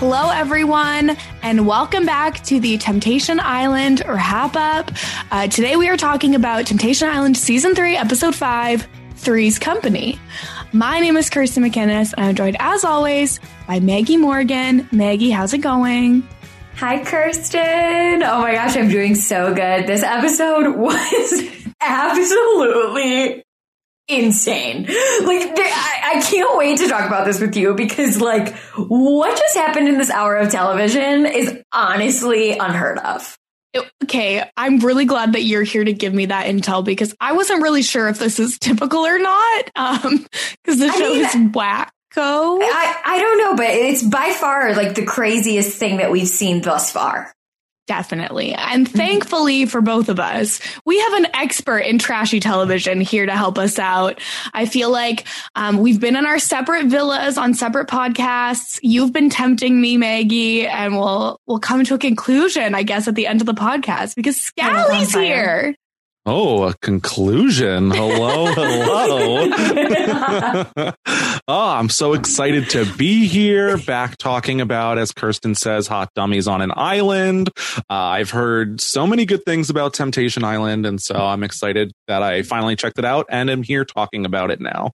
Hello, 0.00 0.30
everyone, 0.30 1.14
and 1.42 1.66
welcome 1.66 2.06
back 2.06 2.42
to 2.44 2.58
the 2.58 2.78
Temptation 2.78 3.38
Island 3.38 4.02
or 4.06 4.14
wrap 4.14 4.56
up. 4.56 4.90
Uh, 5.30 5.46
today, 5.46 5.76
we 5.76 5.90
are 5.90 5.98
talking 5.98 6.34
about 6.34 6.64
Temptation 6.64 7.06
Island 7.06 7.36
Season 7.36 7.74
3, 7.74 7.98
Episode 7.98 8.34
5 8.34 8.88
Three's 9.16 9.58
Company. 9.58 10.18
My 10.72 11.00
name 11.00 11.18
is 11.18 11.28
Kirsten 11.28 11.64
McInnes, 11.64 12.14
and 12.16 12.24
I'm 12.28 12.34
joined, 12.34 12.56
as 12.60 12.82
always, 12.82 13.40
by 13.68 13.78
Maggie 13.80 14.16
Morgan. 14.16 14.88
Maggie, 14.90 15.28
how's 15.28 15.52
it 15.52 15.58
going? 15.58 16.26
Hi, 16.76 17.04
Kirsten. 17.04 18.22
Oh 18.22 18.40
my 18.40 18.54
gosh, 18.54 18.78
I'm 18.78 18.88
doing 18.88 19.14
so 19.14 19.52
good. 19.52 19.86
This 19.86 20.02
episode 20.02 20.76
was 20.76 21.42
absolutely 21.82 23.44
insane. 24.10 24.82
Like, 24.82 25.52
I, 25.56 26.14
I, 26.14 26.22
can't 26.22 26.56
wait 26.56 26.78
to 26.78 26.88
talk 26.88 27.06
about 27.06 27.26
this 27.26 27.40
with 27.40 27.56
you 27.56 27.74
because, 27.74 28.20
like, 28.20 28.54
what 28.76 29.36
just 29.36 29.56
happened 29.56 29.88
in 29.88 29.98
this 29.98 30.10
hour 30.10 30.36
of 30.36 30.50
television 30.50 31.26
is 31.26 31.62
honestly 31.72 32.52
unheard 32.58 32.98
of. 32.98 33.38
Okay, 34.02 34.42
I'm 34.56 34.80
really 34.80 35.04
glad 35.04 35.34
that 35.34 35.42
you're 35.42 35.62
here 35.62 35.84
to 35.84 35.92
give 35.92 36.12
me 36.12 36.26
that 36.26 36.46
intel 36.46 36.84
because 36.84 37.14
I 37.20 37.32
wasn't 37.32 37.62
really 37.62 37.82
sure 37.82 38.08
if 38.08 38.18
this 38.18 38.40
is 38.40 38.58
typical 38.58 39.00
or 39.00 39.18
not. 39.18 39.70
Um, 39.76 40.26
because 40.64 40.80
the 40.80 40.90
show 40.92 41.14
mean, 41.14 41.24
is 41.24 41.34
wacko. 41.52 41.88
I, 42.16 43.00
I 43.04 43.18
don't 43.20 43.38
know, 43.38 43.56
but 43.56 43.70
it's 43.70 44.02
by 44.02 44.32
far 44.32 44.74
like 44.74 44.94
the 44.94 45.04
craziest 45.04 45.78
thing 45.78 45.98
that 45.98 46.10
we've 46.10 46.28
seen 46.28 46.60
thus 46.60 46.90
far. 46.90 47.32
Definitely. 47.86 48.54
And 48.54 48.88
thankfully 48.88 49.66
for 49.66 49.80
both 49.80 50.08
of 50.08 50.20
us, 50.20 50.60
we 50.84 51.00
have 51.00 51.12
an 51.14 51.26
expert 51.34 51.80
in 51.80 51.98
trashy 51.98 52.38
television 52.38 53.00
here 53.00 53.26
to 53.26 53.32
help 53.32 53.58
us 53.58 53.80
out. 53.80 54.20
I 54.54 54.66
feel 54.66 54.90
like 54.90 55.26
um, 55.56 55.78
we've 55.78 55.98
been 55.98 56.14
in 56.14 56.24
our 56.24 56.38
separate 56.38 56.86
villas 56.86 57.36
on 57.36 57.52
separate 57.52 57.88
podcasts. 57.88 58.78
You've 58.82 59.12
been 59.12 59.28
tempting 59.28 59.80
me, 59.80 59.96
Maggie, 59.96 60.68
and 60.68 60.96
we'll 60.96 61.40
we'll 61.46 61.58
come 61.58 61.82
to 61.84 61.94
a 61.94 61.98
conclusion, 61.98 62.76
I 62.76 62.84
guess, 62.84 63.08
at 63.08 63.16
the 63.16 63.26
end 63.26 63.40
of 63.40 63.46
the 63.46 63.54
podcast 63.54 64.14
because 64.14 64.40
Scally's 64.40 65.12
here. 65.12 65.74
Oh, 66.26 66.64
a 66.64 66.74
conclusion. 66.82 67.90
Hello, 67.90 68.46
hello. 68.54 69.48
oh, 71.48 71.48
I'm 71.48 71.88
so 71.88 72.12
excited 72.12 72.68
to 72.70 72.84
be 72.96 73.26
here 73.26 73.78
back 73.78 74.18
talking 74.18 74.60
about, 74.60 74.98
as 74.98 75.12
Kirsten 75.12 75.54
says, 75.54 75.86
hot 75.86 76.10
dummies 76.14 76.46
on 76.46 76.60
an 76.60 76.72
island. 76.76 77.48
Uh, 77.78 77.82
I've 77.88 78.30
heard 78.30 78.82
so 78.82 79.06
many 79.06 79.24
good 79.24 79.44
things 79.46 79.70
about 79.70 79.94
Temptation 79.94 80.44
Island, 80.44 80.84
and 80.84 81.00
so 81.00 81.14
I'm 81.14 81.42
excited 81.42 81.90
that 82.06 82.22
I 82.22 82.42
finally 82.42 82.76
checked 82.76 82.98
it 82.98 83.06
out 83.06 83.24
and 83.30 83.48
am 83.48 83.62
here 83.62 83.86
talking 83.86 84.26
about 84.26 84.50
it 84.50 84.60
now. 84.60 84.90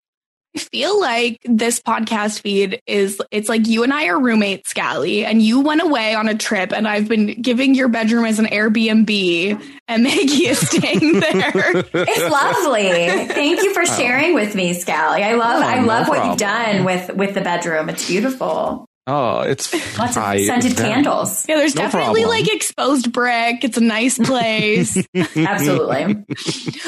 I 0.55 0.59
feel 0.59 0.99
like 0.99 1.39
this 1.45 1.79
podcast 1.79 2.41
feed 2.41 2.81
is 2.85 3.19
it's 3.31 3.49
like 3.49 3.67
you 3.67 3.83
and 3.83 3.91
I 3.91 4.07
are 4.07 4.19
roommates, 4.19 4.69
Scally, 4.69 5.25
and 5.25 5.41
you 5.41 5.61
went 5.61 5.81
away 5.81 6.13
on 6.13 6.29
a 6.29 6.35
trip 6.35 6.71
and 6.71 6.87
I've 6.87 7.07
been 7.07 7.41
giving 7.41 7.73
your 7.73 7.87
bedroom 7.87 8.25
as 8.25 8.37
an 8.37 8.45
Airbnb 8.45 9.63
and 9.87 10.03
Maggie 10.03 10.47
is 10.47 10.67
staying 10.69 11.19
there. 11.19 11.83
it's 11.93 12.31
lovely. 12.31 13.33
Thank 13.33 13.63
you 13.63 13.73
for 13.73 13.85
sharing 13.85 14.35
with 14.35 14.53
me, 14.53 14.73
Scally. 14.73 15.23
I 15.23 15.33
love 15.33 15.63
oh, 15.63 15.67
I 15.67 15.81
love 15.81 16.07
what 16.07 16.25
you've 16.25 16.37
done 16.37 16.83
with 16.83 17.13
with 17.15 17.33
the 17.33 17.41
bedroom. 17.41 17.89
It's 17.89 18.07
beautiful. 18.07 18.85
Oh, 19.05 19.41
it's 19.41 19.73
lots 19.99 20.15
of 20.15 20.23
scented 20.23 20.73
that, 20.73 20.93
candles. 20.93 21.45
Yeah, 21.47 21.57
there's 21.57 21.75
no 21.75 21.83
definitely 21.83 22.21
problem. 22.21 22.43
like 22.45 22.53
exposed 22.53 23.11
brick. 23.11 23.65
It's 23.65 23.77
a 23.77 23.81
nice 23.81 24.17
place. 24.23 24.97
Absolutely. 25.35 26.23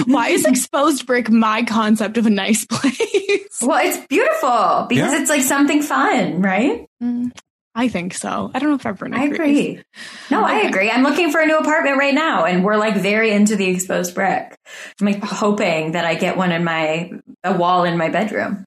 Why 0.05 0.29
is 0.29 0.45
exposed 0.45 1.05
brick 1.07 1.29
my 1.29 1.63
concept 1.63 2.17
of 2.17 2.25
a 2.25 2.29
nice 2.29 2.65
place? 2.69 3.59
Well, 3.61 3.85
it's 3.85 4.05
beautiful 4.07 4.85
because 4.87 5.11
yeah. 5.11 5.21
it's 5.21 5.29
like 5.29 5.41
something 5.41 5.81
fun, 5.81 6.41
right? 6.41 6.87
Mm, 7.03 7.37
I 7.73 7.89
think 7.89 8.13
so. 8.13 8.49
I 8.53 8.59
don't 8.59 8.69
know 8.69 8.75
if 8.75 8.85
everyone 8.85 9.19
agrees. 9.19 9.39
I 9.39 9.43
agree. 9.43 9.83
No, 10.31 10.45
okay. 10.45 10.53
I 10.53 10.59
agree. 10.61 10.89
I'm 10.89 11.03
looking 11.03 11.31
for 11.31 11.41
a 11.41 11.45
new 11.45 11.57
apartment 11.57 11.97
right 11.97 12.13
now, 12.13 12.45
and 12.45 12.63
we're 12.63 12.77
like 12.77 12.95
very 12.95 13.31
into 13.31 13.57
the 13.57 13.67
exposed 13.67 14.15
brick. 14.15 14.57
I'm 15.01 15.07
like 15.07 15.21
hoping 15.21 15.91
that 15.91 16.05
I 16.05 16.15
get 16.15 16.37
one 16.37 16.53
in 16.53 16.63
my 16.63 17.11
a 17.43 17.57
wall 17.57 17.83
in 17.83 17.97
my 17.97 18.07
bedroom. 18.07 18.63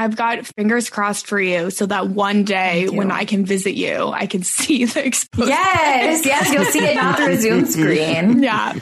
I've 0.00 0.16
got 0.16 0.46
fingers 0.46 0.88
crossed 0.88 1.26
for 1.26 1.38
you 1.38 1.68
so 1.68 1.84
that 1.84 2.08
one 2.08 2.44
day 2.44 2.88
when 2.88 3.10
I 3.10 3.26
can 3.26 3.44
visit 3.44 3.74
you, 3.74 4.08
I 4.08 4.24
can 4.24 4.42
see 4.44 4.86
the 4.86 5.04
exposed. 5.04 5.46
Yes, 5.46 6.24
yes, 6.24 6.50
you'll 6.50 6.64
see 6.64 6.78
it 6.78 6.94
not 6.94 7.18
through 7.18 7.32
a 7.32 7.36
Zoom 7.36 7.66
screen. 7.66 8.42
Yeah. 8.42 8.78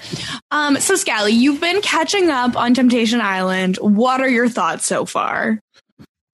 Um, 0.52 0.76
so 0.78 0.94
Scally, 0.94 1.32
you've 1.32 1.60
been 1.60 1.80
catching 1.82 2.30
up 2.30 2.56
on 2.56 2.72
Temptation 2.72 3.20
Island. 3.20 3.78
What 3.78 4.20
are 4.20 4.28
your 4.28 4.48
thoughts 4.48 4.86
so 4.86 5.06
far? 5.06 5.60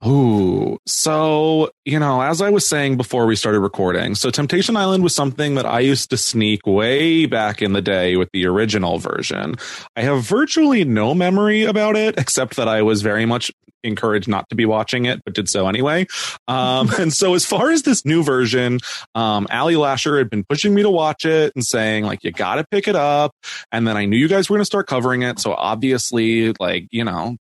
Ooh, 0.06 0.78
so, 0.86 1.70
you 1.86 1.98
know, 1.98 2.20
as 2.20 2.42
I 2.42 2.50
was 2.50 2.68
saying 2.68 2.98
before 2.98 3.24
we 3.24 3.36
started 3.36 3.60
recording, 3.60 4.14
so 4.14 4.28
Temptation 4.28 4.76
Island 4.76 5.02
was 5.02 5.14
something 5.14 5.54
that 5.54 5.64
I 5.64 5.80
used 5.80 6.10
to 6.10 6.18
sneak 6.18 6.66
way 6.66 7.24
back 7.24 7.62
in 7.62 7.72
the 7.72 7.80
day 7.80 8.16
with 8.16 8.28
the 8.32 8.46
original 8.46 8.98
version. 8.98 9.54
I 9.96 10.02
have 10.02 10.22
virtually 10.22 10.84
no 10.84 11.14
memory 11.14 11.64
about 11.64 11.96
it, 11.96 12.18
except 12.18 12.56
that 12.56 12.68
I 12.68 12.82
was 12.82 13.00
very 13.00 13.24
much 13.24 13.50
encouraged 13.82 14.28
not 14.28 14.48
to 14.48 14.54
be 14.54 14.66
watching 14.66 15.06
it, 15.06 15.22
but 15.24 15.34
did 15.34 15.48
so 15.48 15.68
anyway. 15.68 16.06
Um, 16.48 16.90
and 16.98 17.12
so 17.12 17.34
as 17.34 17.46
far 17.46 17.70
as 17.70 17.82
this 17.82 18.04
new 18.04 18.22
version, 18.22 18.80
um, 19.14 19.46
Ali 19.50 19.76
Lasher 19.76 20.18
had 20.18 20.28
been 20.28 20.44
pushing 20.44 20.74
me 20.74 20.82
to 20.82 20.90
watch 20.90 21.24
it 21.24 21.52
and 21.54 21.64
saying, 21.64 22.04
like, 22.04 22.24
you 22.24 22.32
gotta 22.32 22.64
pick 22.70 22.88
it 22.88 22.96
up. 22.96 23.32
And 23.72 23.86
then 23.86 23.96
I 23.96 24.04
knew 24.04 24.16
you 24.16 24.28
guys 24.28 24.50
were 24.50 24.56
going 24.56 24.62
to 24.62 24.66
start 24.66 24.86
covering 24.86 25.22
it. 25.22 25.38
So 25.38 25.54
obviously, 25.54 26.52
like, 26.58 26.88
you 26.90 27.04
know, 27.04 27.36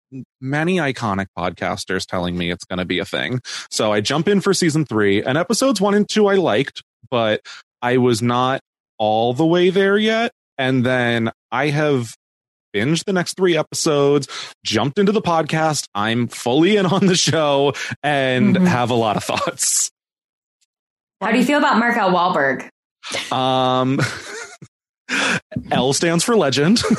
many 0.41 0.77
iconic 0.77 1.27
podcasters 1.37 2.07
telling 2.07 2.37
me 2.37 2.51
it's 2.51 2.65
going 2.65 2.79
to 2.79 2.85
be 2.85 2.99
a 2.99 3.05
thing. 3.05 3.41
So 3.71 3.93
I 3.93 4.01
jump 4.01 4.29
in 4.29 4.41
for 4.41 4.55
season 4.55 4.85
three 4.85 5.23
and 5.23 5.37
episodes 5.39 5.81
one 5.81 5.95
and 5.95 6.09
two 6.09 6.27
I 6.27 6.37
liked, 6.37 6.83
but 7.11 7.41
I 7.83 7.99
was 7.99 8.23
not 8.23 8.61
all 8.99 9.33
the 9.33 9.47
way 9.47 9.71
there 9.71 9.97
yet. 9.97 10.33
And 10.57 10.85
then 10.85 11.31
I 11.53 11.69
have 11.69 12.15
binged 12.75 13.05
the 13.05 13.13
next 13.13 13.37
three 13.37 13.57
episodes, 13.57 14.29
jumped 14.65 14.99
into 14.99 15.13
the 15.13 15.23
podcast. 15.23 15.87
I'm 15.95 16.29
fully 16.29 16.77
in 16.77 16.87
on 16.87 17.07
the 17.07 17.17
show 17.17 17.75
and 18.03 18.57
mm-hmm. 18.57 18.67
have 18.67 18.91
a 18.91 18.95
lot 18.95 19.17
of 19.17 19.25
thoughts. 19.25 19.91
How 21.21 21.33
do 21.33 21.39
you 21.39 21.45
feel 21.45 21.59
about 21.59 21.79
Mark 21.79 21.97
L. 21.97 22.13
Walberg? 22.13 22.69
Um, 23.33 24.01
L 25.71 25.93
stands 25.93 26.25
for 26.25 26.37
legend. 26.37 26.83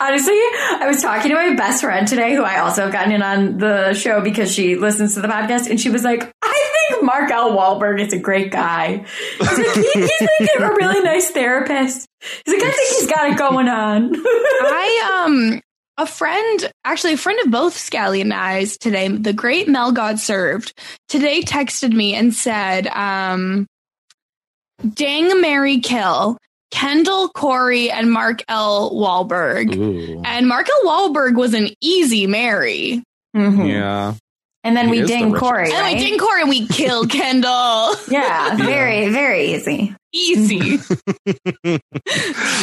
Honestly, 0.00 0.34
I 0.34 0.84
was 0.86 1.02
talking 1.02 1.30
to 1.30 1.34
my 1.34 1.54
best 1.54 1.82
friend 1.82 2.06
today, 2.06 2.34
who 2.34 2.42
I 2.44 2.58
also 2.60 2.82
have 2.82 2.92
gotten 2.92 3.12
in 3.12 3.22
on 3.22 3.58
the 3.58 3.92
show 3.94 4.20
because 4.20 4.52
she 4.52 4.76
listens 4.76 5.14
to 5.14 5.20
the 5.20 5.28
podcast, 5.28 5.68
and 5.68 5.80
she 5.80 5.90
was 5.90 6.04
like, 6.04 6.32
"I 6.42 6.86
think 6.90 7.02
Mark 7.04 7.30
L. 7.30 7.50
Walberg 7.56 8.00
is 8.00 8.12
a 8.12 8.18
great 8.18 8.52
guy. 8.52 9.04
He's 9.38 9.58
like, 9.58 9.74
he, 9.74 10.08
he's 10.38 10.50
like 10.56 10.60
a 10.60 10.74
really 10.74 11.02
nice 11.02 11.30
therapist. 11.30 12.06
He's 12.44 12.54
like, 12.54 12.62
I 12.62 12.70
think 12.70 12.88
he's 12.96 13.06
got 13.08 13.30
it 13.30 13.38
going 13.38 13.68
on." 13.68 14.12
I 14.24 15.24
um 15.24 15.60
a 15.98 16.06
friend, 16.06 16.72
actually 16.84 17.14
a 17.14 17.18
friend 17.18 17.38
of 17.44 17.50
both 17.50 17.76
Scally 17.76 18.20
and 18.20 18.32
I's 18.32 18.78
today, 18.78 19.08
the 19.08 19.32
great 19.32 19.68
Mel 19.68 19.92
God 19.92 20.18
served, 20.20 20.72
today 21.08 21.42
texted 21.42 21.92
me 21.92 22.14
and 22.14 22.32
said, 22.32 22.86
um, 22.86 23.66
dang 24.94 25.40
Mary 25.40 25.80
Kill. 25.80 26.38
Kendall 26.70 27.30
Corey 27.30 27.90
and 27.90 28.12
Mark 28.12 28.42
L. 28.46 28.90
Walberg. 28.92 29.74
Ooh. 29.74 30.22
And 30.22 30.46
Mark 30.46 30.68
L. 30.68 30.84
Walberg 30.84 31.34
was 31.34 31.54
an 31.54 31.70
easy 31.80 32.26
Mary. 32.26 33.02
Mm-hmm. 33.34 33.62
Yeah. 33.62 34.14
And 34.64 34.76
then 34.76 34.92
he 34.92 35.00
we 35.00 35.06
ding 35.06 35.32
Corey. 35.32 35.70
Right? 35.70 35.72
And 35.72 35.98
we 35.98 36.04
ding 36.04 36.18
Corey 36.18 36.42
and 36.42 36.50
we 36.50 36.66
kill 36.66 37.06
Kendall. 37.08 37.94
yeah, 38.08 38.54
very, 38.56 39.08
very 39.08 39.54
easy. 39.54 39.96
Easy. 40.12 40.76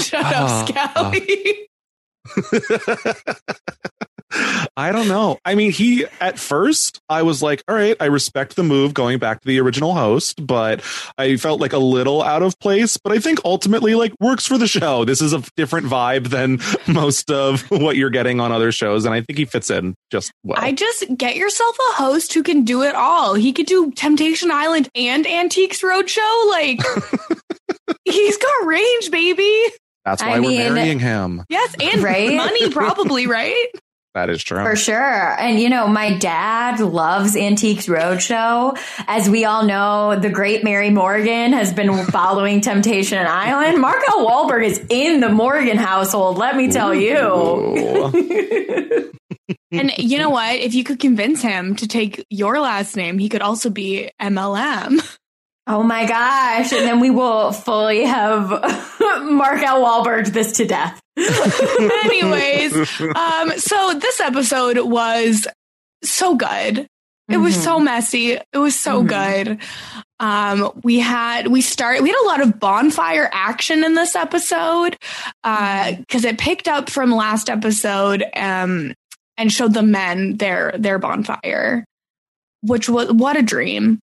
Shut 0.03 0.23
up, 0.23 0.49
ah. 0.49 0.65
Scally. 0.67 1.67
I 4.77 4.91
don't 4.91 5.07
know. 5.07 5.39
I 5.45 5.55
mean, 5.55 5.71
he 5.71 6.05
at 6.19 6.37
first 6.37 6.99
I 7.07 7.21
was 7.21 7.41
like, 7.41 7.63
all 7.67 7.75
right, 7.75 7.95
I 7.99 8.05
respect 8.05 8.55
the 8.55 8.63
move 8.63 8.93
going 8.93 9.19
back 9.19 9.41
to 9.41 9.47
the 9.47 9.59
original 9.61 9.93
host, 9.93 10.45
but 10.45 10.81
I 11.17 11.37
felt 11.37 11.61
like 11.61 11.73
a 11.73 11.77
little 11.77 12.21
out 12.21 12.43
of 12.43 12.59
place. 12.59 12.97
But 12.97 13.13
I 13.13 13.19
think 13.19 13.39
ultimately, 13.45 13.95
like, 13.95 14.13
works 14.19 14.45
for 14.45 14.57
the 14.57 14.67
show. 14.67 15.05
This 15.05 15.21
is 15.21 15.33
a 15.33 15.43
different 15.55 15.87
vibe 15.87 16.29
than 16.29 16.59
most 16.93 17.31
of 17.31 17.61
what 17.71 17.95
you're 17.95 18.09
getting 18.09 18.39
on 18.39 18.51
other 18.51 18.71
shows, 18.71 19.05
and 19.05 19.13
I 19.13 19.21
think 19.21 19.39
he 19.39 19.45
fits 19.45 19.69
in 19.69 19.95
just 20.11 20.31
well. 20.43 20.59
I 20.59 20.71
just 20.71 21.05
get 21.15 21.35
yourself 21.35 21.77
a 21.91 21.95
host 21.95 22.33
who 22.33 22.43
can 22.43 22.63
do 22.63 22.83
it 22.83 22.95
all. 22.95 23.35
He 23.35 23.53
could 23.53 23.67
do 23.67 23.91
Temptation 23.91 24.51
Island 24.51 24.89
and 24.95 25.25
Antiques 25.25 25.81
Roadshow. 25.81 26.49
Like, 26.49 26.79
he's 28.05 28.37
got 28.37 28.65
range, 28.65 29.11
baby. 29.11 29.67
That's 30.05 30.21
why 30.21 30.35
I 30.35 30.39
we're 30.39 30.49
mean, 30.49 30.73
marrying 30.73 30.99
him. 30.99 31.43
Yes, 31.49 31.75
and 31.81 32.03
right? 32.03 32.35
money 32.35 32.69
probably, 32.69 33.27
right? 33.27 33.67
That 34.15 34.29
is 34.29 34.41
true. 34.41 34.63
For 34.63 34.77
sure. 34.77 35.37
And 35.37 35.59
you 35.59 35.67
know, 35.69 35.87
my 35.87 36.17
dad 36.17 36.79
loves 36.79 37.35
Antiques 37.35 37.87
Roadshow. 37.87 38.79
As 39.07 39.29
we 39.29 39.43
all 39.43 39.65
know, 39.65 40.17
the 40.17 40.29
great 40.29 40.63
Mary 40.63 40.89
Morgan 40.89 41.51
has 41.51 41.73
been 41.73 42.05
following 42.11 42.61
Temptation 42.61 43.27
Island. 43.27 43.81
Mark 43.81 44.01
L. 44.07 44.25
Walberg 44.25 44.63
is 44.63 44.81
in 44.89 45.19
the 45.19 45.27
Morgan 45.27 45.77
household, 45.77 46.37
let 46.37 46.55
me 46.55 46.71
tell 46.71 46.95
you. 46.95 48.13
and 49.71 49.91
you 49.97 50.17
know 50.17 50.29
what? 50.29 50.55
If 50.55 50.75
you 50.75 50.85
could 50.85 51.01
convince 51.01 51.41
him 51.41 51.75
to 51.75 51.87
take 51.87 52.25
your 52.29 52.61
last 52.61 52.95
name, 52.95 53.19
he 53.19 53.27
could 53.27 53.41
also 53.41 53.69
be 53.69 54.11
MLM. 54.21 55.17
Oh 55.67 55.81
my 55.83 56.05
gosh. 56.05 56.71
And 56.73 56.87
then 56.87 56.99
we 56.99 57.09
will 57.09 57.51
fully 57.51 58.05
have 58.05 58.49
Mark 59.23 59.61
L. 59.63 59.83
Walberg 59.83 60.27
this 60.31 60.53
to 60.57 60.65
death. 60.65 60.99
Anyways, 61.17 62.73
um, 63.15 63.51
so 63.57 63.93
this 63.99 64.19
episode 64.19 64.79
was 64.79 65.47
so 66.03 66.35
good. 66.35 66.87
It 67.27 67.37
was 67.37 67.55
so 67.61 67.79
messy. 67.79 68.33
It 68.33 68.57
was 68.57 68.79
so 68.79 69.01
Mhm. 69.03 69.07
good. 69.07 69.59
Um, 70.19 70.79
we 70.83 70.99
had 70.99 71.47
we 71.47 71.61
start 71.61 72.01
we 72.03 72.09
had 72.09 72.21
a 72.23 72.27
lot 72.27 72.41
of 72.41 72.59
bonfire 72.59 73.27
action 73.33 73.83
in 73.83 73.95
this 73.95 74.15
episode 74.15 74.95
because 75.43 76.23
it 76.23 76.37
picked 76.37 76.67
up 76.67 76.89
from 76.89 77.11
last 77.11 77.49
episode 77.49 78.23
um, 78.35 78.93
and 79.37 79.51
showed 79.51 79.73
the 79.73 79.81
men 79.81 80.37
their 80.37 80.75
their 80.77 80.99
bonfire, 80.99 81.83
which 82.61 82.87
was 82.87 83.11
what 83.11 83.35
a 83.37 83.41
dream. 83.41 83.99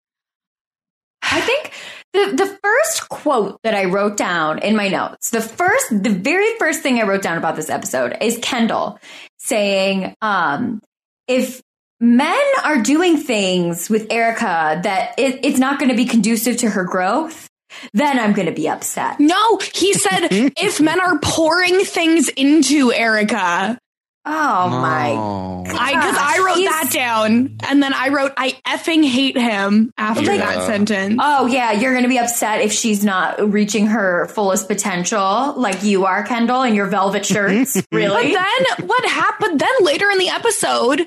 I 1.32 1.40
think 1.40 1.72
the 2.12 2.36
the 2.36 2.58
first 2.62 3.08
quote 3.08 3.58
that 3.62 3.74
I 3.74 3.86
wrote 3.86 4.16
down 4.18 4.58
in 4.58 4.76
my 4.76 4.88
notes, 4.88 5.30
the 5.30 5.40
first, 5.40 6.02
the 6.02 6.10
very 6.10 6.58
first 6.58 6.82
thing 6.82 6.98
I 6.98 7.04
wrote 7.04 7.22
down 7.22 7.38
about 7.38 7.56
this 7.56 7.70
episode 7.70 8.16
is 8.20 8.38
Kendall 8.42 8.98
saying, 9.38 10.14
um, 10.20 10.82
if 11.26 11.62
men 12.00 12.44
are 12.64 12.82
doing 12.82 13.16
things 13.16 13.88
with 13.88 14.10
Erica 14.10 14.80
that 14.82 15.18
it, 15.18 15.44
it's 15.44 15.58
not 15.58 15.78
going 15.78 15.88
to 15.88 15.96
be 15.96 16.04
conducive 16.04 16.58
to 16.58 16.68
her 16.68 16.84
growth, 16.84 17.48
then 17.94 18.18
I'm 18.18 18.34
going 18.34 18.46
to 18.46 18.52
be 18.52 18.68
upset. 18.68 19.18
No, 19.18 19.58
he 19.58 19.94
said 19.94 20.28
if 20.30 20.80
men 20.80 21.00
are 21.00 21.18
pouring 21.20 21.80
things 21.80 22.28
into 22.28 22.92
Erica, 22.92 23.78
Oh 24.24 24.68
my. 24.68 25.14
No. 25.14 25.64
I 25.66 25.94
because 25.94 26.16
I 26.16 26.44
wrote 26.46 26.56
He's- 26.56 26.70
that 26.70 26.92
down, 26.92 27.56
and 27.68 27.82
then 27.82 27.92
I 27.92 28.08
wrote 28.10 28.32
I 28.36 28.52
effing 28.66 29.04
hate 29.04 29.36
him 29.36 29.92
after 29.98 30.22
Like- 30.26 30.38
that 30.40 30.64
sentence. 30.66 31.18
Oh 31.20 31.46
yeah, 31.46 31.72
you're 31.72 31.92
going 31.92 32.04
to 32.04 32.08
be 32.08 32.18
upset 32.18 32.60
if 32.60 32.72
she's 32.72 33.04
not 33.04 33.52
reaching 33.52 33.88
her 33.88 34.28
fullest 34.28 34.68
potential, 34.68 35.54
like 35.56 35.82
you 35.82 36.04
are, 36.04 36.22
Kendall, 36.22 36.62
in 36.62 36.74
your 36.74 36.86
velvet 36.86 37.26
shirts. 37.26 37.74
really? 37.92 38.08
But 38.08 38.22
really? 38.22 38.32
then 38.34 38.86
what 38.86 39.04
happened? 39.06 39.58
Then 39.60 39.68
later 39.80 40.08
in 40.10 40.18
the 40.18 40.28
episode, 40.28 41.04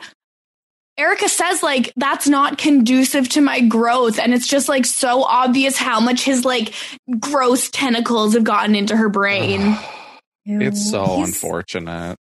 Erica 0.97 1.29
says 1.29 1.63
like 1.63 1.93
that's 1.95 2.27
not 2.27 2.57
conducive 2.57 3.29
to 3.29 3.41
my 3.41 3.61
growth, 3.61 4.19
and 4.19 4.33
it's 4.33 4.47
just 4.47 4.67
like 4.67 4.85
so 4.85 5.23
obvious 5.23 5.77
how 5.77 6.01
much 6.01 6.23
his 6.23 6.43
like 6.43 6.73
gross 7.19 7.69
tentacles 7.69 8.33
have 8.33 8.43
gotten 8.43 8.75
into 8.75 8.95
her 8.97 9.07
brain. 9.09 9.77
It's 10.47 10.91
so 10.91 11.03
He's- 11.15 11.29
unfortunate. 11.29 12.17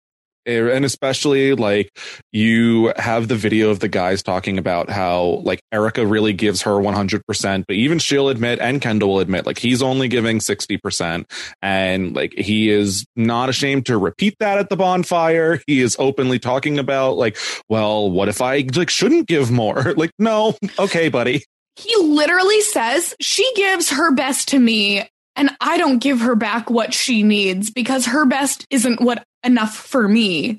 Eh, 0.46 0.70
And 0.74 0.84
especially 0.84 1.54
like 1.54 1.90
you 2.32 2.92
have 2.96 3.28
the 3.28 3.36
video 3.36 3.70
of 3.70 3.80
the 3.80 3.88
guys 3.88 4.22
talking 4.22 4.58
about 4.58 4.90
how 4.90 5.40
like 5.44 5.60
Erica 5.72 6.06
really 6.06 6.32
gives 6.32 6.62
her 6.62 6.72
100%, 6.72 7.64
but 7.66 7.76
even 7.76 7.98
she'll 7.98 8.28
admit 8.28 8.58
and 8.60 8.80
Kendall 8.80 9.10
will 9.14 9.20
admit 9.20 9.46
like 9.46 9.58
he's 9.58 9.82
only 9.82 10.08
giving 10.08 10.38
60%. 10.38 11.24
And 11.62 12.14
like 12.14 12.34
he 12.34 12.70
is 12.70 13.06
not 13.16 13.48
ashamed 13.48 13.86
to 13.86 13.96
repeat 13.98 14.36
that 14.40 14.58
at 14.58 14.68
the 14.68 14.76
bonfire. 14.76 15.60
He 15.66 15.80
is 15.80 15.96
openly 15.98 16.38
talking 16.38 16.78
about 16.78 17.16
like, 17.16 17.38
well, 17.68 18.10
what 18.10 18.28
if 18.28 18.42
I 18.42 18.66
like 18.74 18.90
shouldn't 18.90 19.26
give 19.26 19.50
more? 19.50 19.92
like, 19.96 20.10
no, 20.18 20.56
okay, 20.78 21.08
buddy. 21.08 21.44
He 21.76 21.94
literally 21.96 22.60
says 22.60 23.14
she 23.20 23.50
gives 23.56 23.90
her 23.90 24.12
best 24.12 24.48
to 24.48 24.58
me, 24.60 25.08
and 25.34 25.50
I 25.60 25.76
don't 25.76 25.98
give 25.98 26.20
her 26.20 26.36
back 26.36 26.70
what 26.70 26.94
she 26.94 27.24
needs 27.24 27.70
because 27.70 28.06
her 28.06 28.24
best 28.26 28.64
isn't 28.70 29.00
what 29.00 29.24
enough 29.44 29.74
for 29.76 30.08
me. 30.08 30.58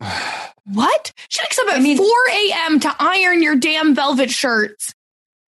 What? 0.66 1.12
She 1.28 1.40
wakes 1.42 1.58
up 1.58 1.68
at 1.68 1.76
I 1.78 1.80
mean- 1.80 1.96
4 1.96 2.06
a.m. 2.32 2.80
to 2.80 2.94
iron 3.00 3.42
your 3.42 3.56
damn 3.56 3.94
velvet 3.94 4.30
shirts. 4.30 4.92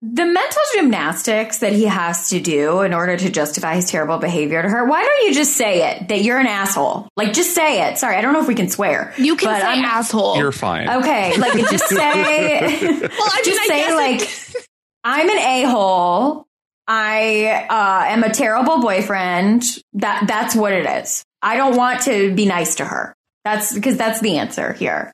The 0.01 0.25
mental 0.25 0.61
gymnastics 0.75 1.57
that 1.57 1.73
he 1.73 1.83
has 1.85 2.29
to 2.29 2.39
do 2.39 2.81
in 2.81 2.93
order 2.93 3.17
to 3.17 3.29
justify 3.29 3.75
his 3.75 3.89
terrible 3.91 4.17
behavior 4.17 4.61
to 4.61 4.69
her, 4.69 4.85
why 4.85 5.03
don't 5.03 5.27
you 5.27 5.33
just 5.33 5.57
say 5.57 5.91
it 5.91 6.07
that 6.07 6.21
you're 6.21 6.37
an 6.37 6.47
asshole? 6.47 7.09
Like, 7.17 7.33
just 7.33 7.53
say 7.53 7.85
it. 7.89 7.97
Sorry, 7.97 8.15
I 8.15 8.21
don't 8.21 8.31
know 8.31 8.39
if 8.39 8.47
we 8.47 8.55
can 8.55 8.69
swear. 8.69 9.13
You 9.17 9.35
can 9.35 9.49
but 9.49 9.59
say 9.61 9.67
I'm- 9.67 9.83
asshole. 9.83 10.37
You're 10.37 10.53
fine. 10.53 10.89
Okay, 10.89 11.35
like, 11.37 11.53
just 11.69 11.89
say, 11.89 11.95
well, 11.97 12.15
I 12.15 12.61
mean, 12.71 12.99
just 13.43 13.59
I 13.59 13.67
say, 13.67 13.79
guess 13.79 13.95
like, 13.95 14.21
it- 14.61 14.67
I'm 15.03 15.29
an 15.29 15.37
a 15.37 15.63
hole. 15.69 16.45
I 16.87 17.65
uh, 17.69 18.05
am 18.13 18.23
a 18.23 18.29
terrible 18.33 18.79
boyfriend. 18.79 19.63
That 19.93 20.25
that's 20.27 20.55
what 20.55 20.71
it 20.71 20.85
is. 20.85 21.25
I 21.41 21.55
don't 21.55 21.75
want 21.75 22.01
to 22.01 22.33
be 22.33 22.45
nice 22.45 22.75
to 22.75 22.85
her. 22.85 23.15
That's 23.43 23.73
because 23.73 23.97
that's 23.97 24.19
the 24.19 24.37
answer 24.37 24.73
here. 24.73 25.13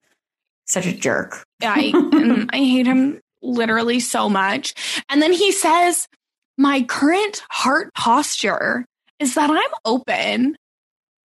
Such 0.65 0.87
a 0.87 0.93
jerk. 0.93 1.43
I 1.61 1.91
I 2.51 2.57
hate 2.57 2.87
him 2.87 3.21
literally 3.41 3.99
so 3.99 4.29
much. 4.29 4.73
And 5.09 5.21
then 5.21 5.31
he 5.31 5.51
says, 5.51 6.07
"My 6.57 6.81
current 6.83 7.43
heart 7.49 7.93
posture 7.93 8.85
is 9.19 9.35
that 9.35 9.49
I'm 9.49 9.71
open." 9.85 10.55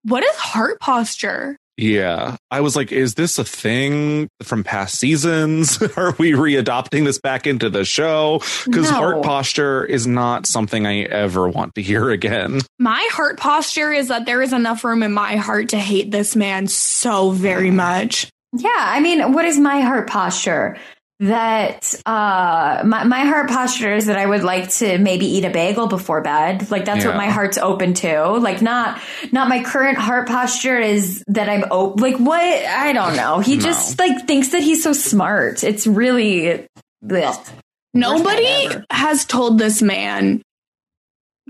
What 0.04 0.24
is 0.24 0.36
heart 0.36 0.80
posture? 0.80 1.58
Yeah. 1.78 2.38
I 2.50 2.62
was 2.62 2.76
like, 2.76 2.92
is 2.92 3.14
this 3.14 3.38
a 3.38 3.44
thing 3.44 4.30
from 4.42 4.64
past 4.64 4.96
seasons? 4.96 5.82
Are 5.98 6.16
we 6.18 6.32
readopting 6.32 7.06
this 7.06 7.20
back 7.20 7.46
into 7.46 7.70
the 7.70 7.86
show? 7.86 8.42
Because 8.66 8.90
No. 8.90 8.98
heart 8.98 9.24
posture 9.24 9.86
is 9.86 10.08
not 10.08 10.48
something 10.48 10.88
I 10.88 11.02
ever 11.02 11.48
want 11.48 11.76
to 11.76 11.82
hear 11.84 12.10
again. 12.10 12.62
My 12.80 13.08
heart 13.12 13.40
posture 13.40 13.92
is 13.92 14.08
that 14.08 14.26
there 14.26 14.42
is 14.42 14.54
enough 14.54 14.84
room 14.84 15.04
in 15.04 15.14
my 15.14 15.36
heart 15.36 15.70
to 15.70 15.78
hate 15.78 16.10
this 16.10 16.36
man 16.36 16.68
so 16.68 17.30
very 17.30 17.70
mm. 17.70 17.76
much. 17.76 18.28
Yeah, 18.54 18.70
I 18.76 19.00
mean, 19.00 19.34
what 19.34 19.46
is 19.46 19.60
my 19.60 19.82
heart 19.82 20.08
posture? 20.10 20.78
That 21.20 21.96
uh 22.06 22.84
my, 22.86 23.04
my 23.04 23.22
heart 23.22 23.50
posture 23.50 23.92
is 23.96 24.06
that 24.06 24.18
I 24.20 24.26
would 24.28 24.44
like 24.44 24.70
to 24.76 25.00
maybe 25.00 25.26
eat 25.26 25.46
a 25.46 25.50
bagel 25.50 25.88
before 25.88 26.22
bed. 26.22 26.70
Like 26.70 26.86
that's 26.86 27.06
what 27.06 27.16
my 27.16 27.28
heart's 27.30 27.58
open 27.58 27.96
to. 27.96 28.34
Like 28.34 28.62
not 28.62 29.02
not 29.32 29.50
my 29.50 29.64
current 29.64 29.98
heart 29.98 30.28
posture 30.28 30.78
is 30.80 31.24
that 31.30 31.50
I'm 31.50 31.66
open. 31.72 32.04
Like 32.04 32.18
what? 32.18 32.40
I 32.44 32.94
don't 32.94 33.16
know. 33.16 33.40
He 33.40 33.56
No. 33.56 33.62
just 33.64 33.98
like 33.98 34.28
thinks 34.28 34.50
that 34.50 34.62
he's 34.62 34.84
so 34.84 34.94
smart. 34.94 35.64
It's 35.64 35.88
really 35.88 36.68
blech. 37.04 37.50
Nobody 37.96 38.68
has 38.92 39.26
told 39.26 39.58
this 39.58 39.82
man 39.82 40.44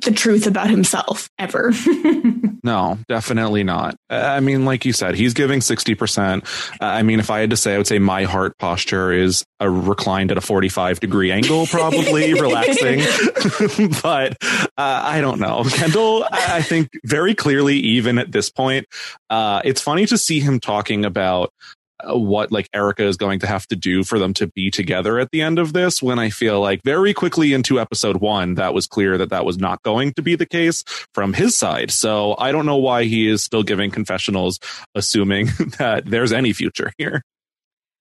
the 0.04 0.12
truth 0.12 0.48
about 0.48 0.70
himself 0.70 1.30
ever. 1.38 1.74
No, 2.68 2.98
definitely 3.08 3.64
not. 3.64 3.96
I 4.10 4.42
mean, 4.42 4.66
like 4.66 4.84
you 4.84 4.92
said, 4.92 5.16
he's 5.16 5.34
giving 5.34 5.62
60%. 5.62 6.44
Uh, 6.82 6.86
I 6.86 7.02
mean, 7.02 7.22
if 7.22 7.30
I 7.30 7.40
had 7.40 7.52
to 7.52 7.56
say, 7.56 7.76
I 7.76 7.78
would 7.78 7.88
say 7.88 7.98
my 7.98 8.26
heart 8.26 8.58
posture 8.58 9.14
is 9.14 9.46
uh, 9.62 9.70
reclined 9.70 10.32
at 10.32 10.38
a 10.38 10.42
45 10.42 11.00
degree 11.00 11.32
angle, 11.32 11.66
probably 11.68 12.34
relaxing. 12.40 13.00
but 14.02 14.38
uh, 14.44 14.68
I 14.78 15.22
don't 15.22 15.40
know. 15.40 15.64
Kendall, 15.70 16.26
I 16.30 16.58
I 16.58 16.62
think 16.62 16.90
very 17.06 17.34
clearly, 17.34 17.78
even 17.78 18.18
at 18.18 18.34
this 18.34 18.50
point, 18.50 18.88
uh, 19.30 19.62
it's 19.64 19.80
funny 19.82 20.06
to 20.08 20.18
see 20.18 20.42
him 20.42 20.60
talking 20.60 21.06
about 21.06 21.54
Uh, 22.00 22.16
what 22.16 22.52
like 22.52 22.70
Erica 22.74 23.04
is 23.04 23.18
going 23.18 23.40
to 23.40 23.48
have 23.48 23.66
to 23.68 23.76
do 23.76 24.04
for 24.04 24.20
them 24.20 24.32
to 24.36 24.46
be 24.48 24.70
together 24.70 25.18
at 25.18 25.32
the 25.32 25.42
end 25.42 25.58
of 25.58 25.74
this 25.74 26.02
when 26.04 26.20
I 26.20 26.30
feel 26.30 26.62
like 26.62 26.82
very 26.84 27.12
quickly 27.14 27.54
into 27.54 27.80
episode 27.80 28.18
one, 28.18 28.54
that 28.56 28.74
was 28.74 28.86
clear 28.86 29.18
that 29.18 29.32
that 29.32 29.46
was 29.46 29.58
not 29.58 29.82
going 29.82 30.14
to 30.14 30.22
be 30.22 30.36
the 30.36 30.46
case 30.46 30.84
from 31.16 31.34
his 31.34 31.58
side. 31.58 31.90
So 31.90 32.36
I 32.38 32.52
don't 32.52 32.68
know 32.68 32.78
why 32.78 33.06
he 33.06 33.28
is 33.28 33.44
still 33.44 33.64
giving 33.64 33.90
confessionals, 33.90 34.60
assuming 34.94 35.48
that 35.80 36.06
there's 36.06 36.32
any 36.32 36.54
future 36.54 36.92
here. 37.00 37.24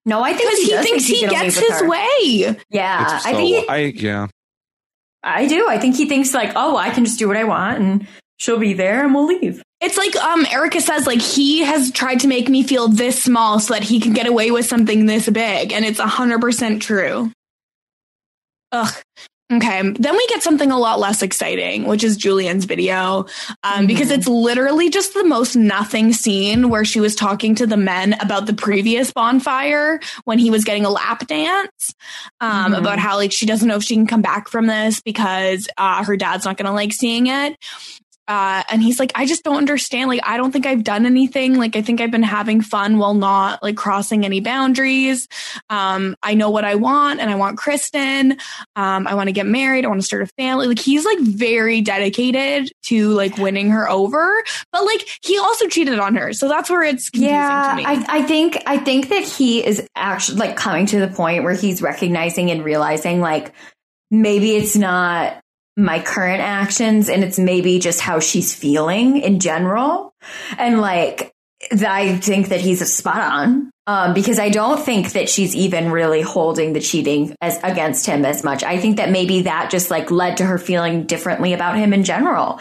No, 0.04 0.22
I 0.22 0.34
think 0.34 0.50
Because 0.50 0.58
he 0.60 0.66
thinks 0.76 1.04
think 1.06 1.18
he 1.18 1.20
can 1.26 1.30
gets 1.30 1.58
his 1.58 1.80
her. 1.80 1.88
way. 1.88 2.56
Yeah, 2.70 3.16
It's 3.16 3.26
I 3.26 3.32
think 3.34 3.48
he, 3.48 3.68
I 3.68 3.76
yeah. 3.78 4.26
I 5.22 5.46
do. 5.46 5.68
I 5.68 5.78
think 5.78 5.96
he 5.96 6.06
thinks 6.06 6.34
like, 6.34 6.52
oh, 6.54 6.76
I 6.76 6.90
can 6.90 7.04
just 7.04 7.18
do 7.18 7.26
what 7.28 7.36
I 7.36 7.44
want 7.44 7.78
and 7.80 8.06
she'll 8.36 8.58
be 8.58 8.74
there 8.74 9.04
and 9.04 9.14
we'll 9.14 9.26
leave. 9.26 9.62
It's 9.80 9.98
like 9.98 10.16
um 10.16 10.46
Erica 10.46 10.80
says, 10.80 11.06
like 11.06 11.20
he 11.20 11.58
has 11.64 11.90
tried 11.92 12.20
to 12.20 12.28
make 12.28 12.48
me 12.48 12.62
feel 12.62 12.88
this 12.88 13.22
small 13.22 13.60
so 13.60 13.74
that 13.74 13.82
he 13.82 14.00
can 14.00 14.14
get 14.14 14.26
away 14.26 14.50
with 14.50 14.66
something 14.66 15.06
this 15.06 15.28
big, 15.28 15.72
and 15.72 15.84
it's 15.84 16.00
hundred 16.00 16.40
percent 16.40 16.82
true. 16.82 17.30
Ugh. 18.72 18.94
Okay, 19.52 19.80
then 19.80 20.16
we 20.16 20.26
get 20.26 20.42
something 20.42 20.72
a 20.72 20.78
lot 20.78 20.98
less 20.98 21.22
exciting, 21.22 21.84
which 21.84 22.02
is 22.02 22.16
Julian's 22.16 22.64
video, 22.64 23.26
um, 23.62 23.86
because 23.86 24.08
Mhm. 24.08 24.18
it's 24.18 24.26
literally 24.26 24.90
just 24.90 25.14
the 25.14 25.22
most 25.22 25.54
nothing 25.54 26.12
scene 26.12 26.68
where 26.68 26.84
she 26.84 26.98
was 26.98 27.14
talking 27.14 27.54
to 27.54 27.64
the 27.64 27.76
men 27.76 28.14
about 28.14 28.46
the 28.46 28.54
previous 28.54 29.12
bonfire 29.12 30.00
when 30.24 30.40
he 30.40 30.50
was 30.50 30.64
getting 30.64 30.84
a 30.84 30.90
lap 30.90 31.28
dance, 31.28 31.94
um, 32.40 32.72
Mhm. 32.72 32.78
about 32.78 32.98
how 32.98 33.14
like 33.14 33.30
she 33.30 33.46
doesn't 33.46 33.68
know 33.68 33.76
if 33.76 33.84
she 33.84 33.94
can 33.94 34.08
come 34.08 34.20
back 34.20 34.48
from 34.48 34.66
this 34.66 35.00
because 35.00 35.68
uh, 35.78 36.02
her 36.02 36.16
dad's 36.16 36.44
not 36.44 36.56
going 36.56 36.66
to 36.66 36.72
like 36.72 36.92
seeing 36.92 37.28
it. 37.28 37.54
Uh, 38.28 38.62
and 38.70 38.82
he's 38.82 38.98
like, 38.98 39.12
I 39.14 39.26
just 39.26 39.44
don't 39.44 39.56
understand. 39.56 40.08
Like, 40.08 40.20
I 40.24 40.36
don't 40.36 40.50
think 40.50 40.66
I've 40.66 40.84
done 40.84 41.06
anything. 41.06 41.56
Like, 41.56 41.76
I 41.76 41.82
think 41.82 42.00
I've 42.00 42.10
been 42.10 42.22
having 42.22 42.60
fun 42.60 42.98
while 42.98 43.14
not 43.14 43.62
like 43.62 43.76
crossing 43.76 44.24
any 44.24 44.40
boundaries. 44.40 45.28
Um, 45.70 46.16
I 46.22 46.34
know 46.34 46.50
what 46.50 46.64
I 46.64 46.74
want 46.74 47.20
and 47.20 47.30
I 47.30 47.36
want 47.36 47.58
Kristen. 47.58 48.38
Um, 48.74 49.06
I 49.06 49.14
want 49.14 49.28
to 49.28 49.32
get 49.32 49.46
married. 49.46 49.84
I 49.84 49.88
want 49.88 50.00
to 50.00 50.06
start 50.06 50.22
a 50.22 50.26
family. 50.38 50.66
Like, 50.66 50.78
he's 50.78 51.04
like 51.04 51.20
very 51.20 51.80
dedicated 51.80 52.72
to 52.84 53.10
like 53.10 53.36
winning 53.38 53.70
her 53.70 53.88
over, 53.88 54.42
but 54.72 54.84
like 54.84 55.08
he 55.22 55.38
also 55.38 55.68
cheated 55.68 55.98
on 55.98 56.16
her. 56.16 56.32
So 56.32 56.48
that's 56.48 56.68
where 56.68 56.82
it's 56.82 57.10
confusing 57.10 57.34
yeah, 57.34 57.70
to 57.70 57.76
me. 57.76 57.84
I, 57.84 58.04
I 58.08 58.22
think 58.22 58.62
I 58.66 58.78
think 58.78 59.08
that 59.08 59.22
he 59.22 59.64
is 59.64 59.86
actually 59.94 60.38
like 60.38 60.56
coming 60.56 60.86
to 60.86 61.00
the 61.00 61.08
point 61.08 61.44
where 61.44 61.54
he's 61.54 61.82
recognizing 61.82 62.50
and 62.50 62.64
realizing 62.64 63.20
like 63.20 63.52
maybe 64.10 64.56
it's 64.56 64.76
not 64.76 65.40
my 65.76 66.00
current 66.00 66.40
actions 66.40 67.08
and 67.08 67.22
it's 67.22 67.38
maybe 67.38 67.78
just 67.78 68.00
how 68.00 68.18
she's 68.18 68.54
feeling 68.54 69.18
in 69.18 69.40
general. 69.40 70.14
And 70.58 70.80
like 70.80 71.32
I 71.72 72.16
think 72.16 72.48
that 72.48 72.60
he's 72.60 72.82
a 72.82 72.86
spot 72.86 73.20
on. 73.20 73.70
Um, 73.88 74.14
because 74.14 74.40
I 74.40 74.48
don't 74.48 74.80
think 74.84 75.12
that 75.12 75.28
she's 75.28 75.54
even 75.54 75.92
really 75.92 76.20
holding 76.20 76.72
the 76.72 76.80
cheating 76.80 77.36
as 77.40 77.56
against 77.62 78.04
him 78.04 78.24
as 78.24 78.42
much. 78.42 78.64
I 78.64 78.78
think 78.78 78.96
that 78.96 79.10
maybe 79.10 79.42
that 79.42 79.70
just 79.70 79.92
like 79.92 80.10
led 80.10 80.38
to 80.38 80.44
her 80.44 80.58
feeling 80.58 81.04
differently 81.04 81.52
about 81.52 81.76
him 81.76 81.92
in 81.92 82.02
general. 82.02 82.58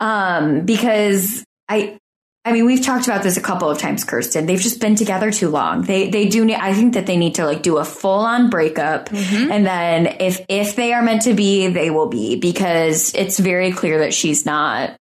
Um, 0.00 0.64
because 0.64 1.44
I, 1.68 1.98
I 2.44 2.50
mean, 2.52 2.66
we've 2.66 2.82
talked 2.84 3.06
about 3.06 3.22
this 3.22 3.36
a 3.36 3.40
couple 3.40 3.70
of 3.70 3.78
times, 3.78 4.02
Kirsten. 4.02 4.46
They've 4.46 4.58
just 4.60 4.80
been 4.80 4.96
together 4.96 5.30
too 5.30 5.48
long. 5.48 5.82
They 5.82 6.10
they 6.10 6.28
do 6.28 6.44
need. 6.44 6.56
I 6.56 6.74
think 6.74 6.94
that 6.94 7.06
they 7.06 7.16
need 7.16 7.36
to 7.36 7.44
like 7.46 7.62
do 7.62 7.78
a 7.78 7.84
full 7.84 8.18
on 8.20 8.50
breakup, 8.50 9.10
Mhm. 9.10 9.50
and 9.50 9.64
then 9.64 10.16
if 10.18 10.40
if 10.48 10.74
they 10.74 10.92
are 10.92 11.02
meant 11.02 11.22
to 11.22 11.34
be, 11.34 11.68
they 11.68 11.90
will 11.90 12.08
be 12.08 12.34
because 12.36 13.14
it's 13.14 13.38
very 13.38 13.70
clear 13.70 14.00
that 14.00 14.12
she's 14.12 14.44
not. 14.44 14.96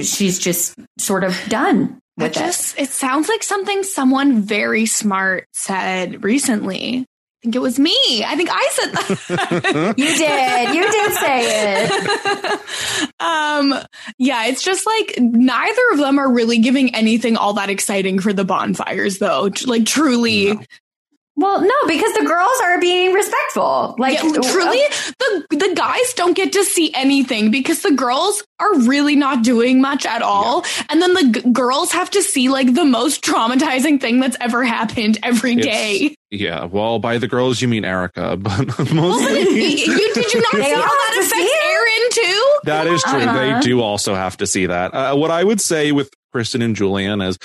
She's 0.00 0.38
just 0.38 0.74
sort 0.98 1.24
of 1.24 1.36
done 1.48 1.98
It 2.18 2.22
with 2.22 2.36
it. 2.36 2.40
just 2.40 2.78
it 2.78 2.90
sounds 2.90 3.28
like 3.28 3.42
something 3.42 3.82
someone 3.82 4.42
very 4.42 4.86
smart 4.86 5.46
said 5.54 6.22
recently. 6.22 7.04
I 7.46 7.48
think 7.48 7.54
it 7.54 7.60
was 7.60 7.78
me. 7.78 8.24
I 8.26 8.34
think 8.34 8.48
I 8.50 8.68
said 8.72 8.92
that. 8.92 9.94
You 9.96 10.16
did. 10.16 10.74
You 10.74 10.90
did 10.90 11.12
say 11.12 11.84
it. 11.84 13.10
um 13.20 13.72
yeah, 14.18 14.46
it's 14.46 14.64
just 14.64 14.84
like 14.84 15.14
neither 15.20 15.82
of 15.92 15.98
them 15.98 16.18
are 16.18 16.32
really 16.32 16.58
giving 16.58 16.92
anything 16.96 17.36
all 17.36 17.52
that 17.52 17.70
exciting 17.70 18.18
for 18.18 18.32
the 18.32 18.44
bonfires 18.44 19.18
though. 19.18 19.48
Like 19.64 19.86
truly. 19.86 20.54
No. 20.54 20.62
Well, 21.38 21.60
no, 21.60 21.74
because 21.86 22.14
the 22.14 22.24
girls 22.24 22.60
are 22.64 22.80
being 22.80 23.12
respectful. 23.12 23.94
Like 23.98 24.14
Yeah, 24.14 24.30
truly 24.40 24.80
the 25.18 25.46
the 25.50 25.72
guys 25.76 26.14
don't 26.14 26.34
get 26.34 26.52
to 26.54 26.64
see 26.64 26.92
anything 26.94 27.50
because 27.50 27.82
the 27.82 27.90
girls 27.92 28.42
are 28.58 28.74
really 28.80 29.16
not 29.16 29.44
doing 29.44 29.80
much 29.82 30.06
at 30.06 30.22
all 30.22 30.64
and 30.88 31.02
then 31.02 31.12
the 31.12 31.40
g- 31.40 31.50
girls 31.50 31.92
have 31.92 32.10
to 32.12 32.22
see 32.22 32.48
like 32.48 32.72
the 32.74 32.84
most 32.86 33.22
traumatizing 33.22 34.00
thing 34.00 34.18
that's 34.18 34.36
ever 34.40 34.64
happened 34.64 35.18
every 35.22 35.52
It's- 35.52 35.66
day. 35.66 36.14
Yeah, 36.30 36.64
well, 36.64 36.98
by 36.98 37.18
the 37.18 37.28
girls 37.28 37.60
you 37.62 37.68
mean 37.68 37.84
Erica, 37.84 38.36
but 38.36 38.58
Well, 38.78 38.86
but 38.86 38.92
mostly 38.94 39.40
it- 39.40 39.86
you, 39.86 40.14
did 40.14 40.32
you 40.32 40.40
not 40.40 40.52
see 40.64 40.72
all 40.74 40.80
how 40.82 40.88
that 40.88 41.12
have 41.16 41.24
affects. 41.26 41.52
Aaron 41.64 42.10
too? 42.12 42.56
that 42.64 42.86
is 42.86 43.02
true. 43.02 43.20
Uh-huh. 43.20 43.60
They 43.60 43.60
do 43.60 43.80
also 43.82 44.14
have 44.14 44.36
to 44.38 44.46
see 44.46 44.66
that. 44.66 44.94
Uh, 44.94 45.14
what 45.16 45.30
I 45.30 45.44
would 45.44 45.60
say 45.60 45.92
with 45.92 46.10
Kristen 46.32 46.62
and 46.62 46.74
Julian 46.74 47.20
is 47.20 47.38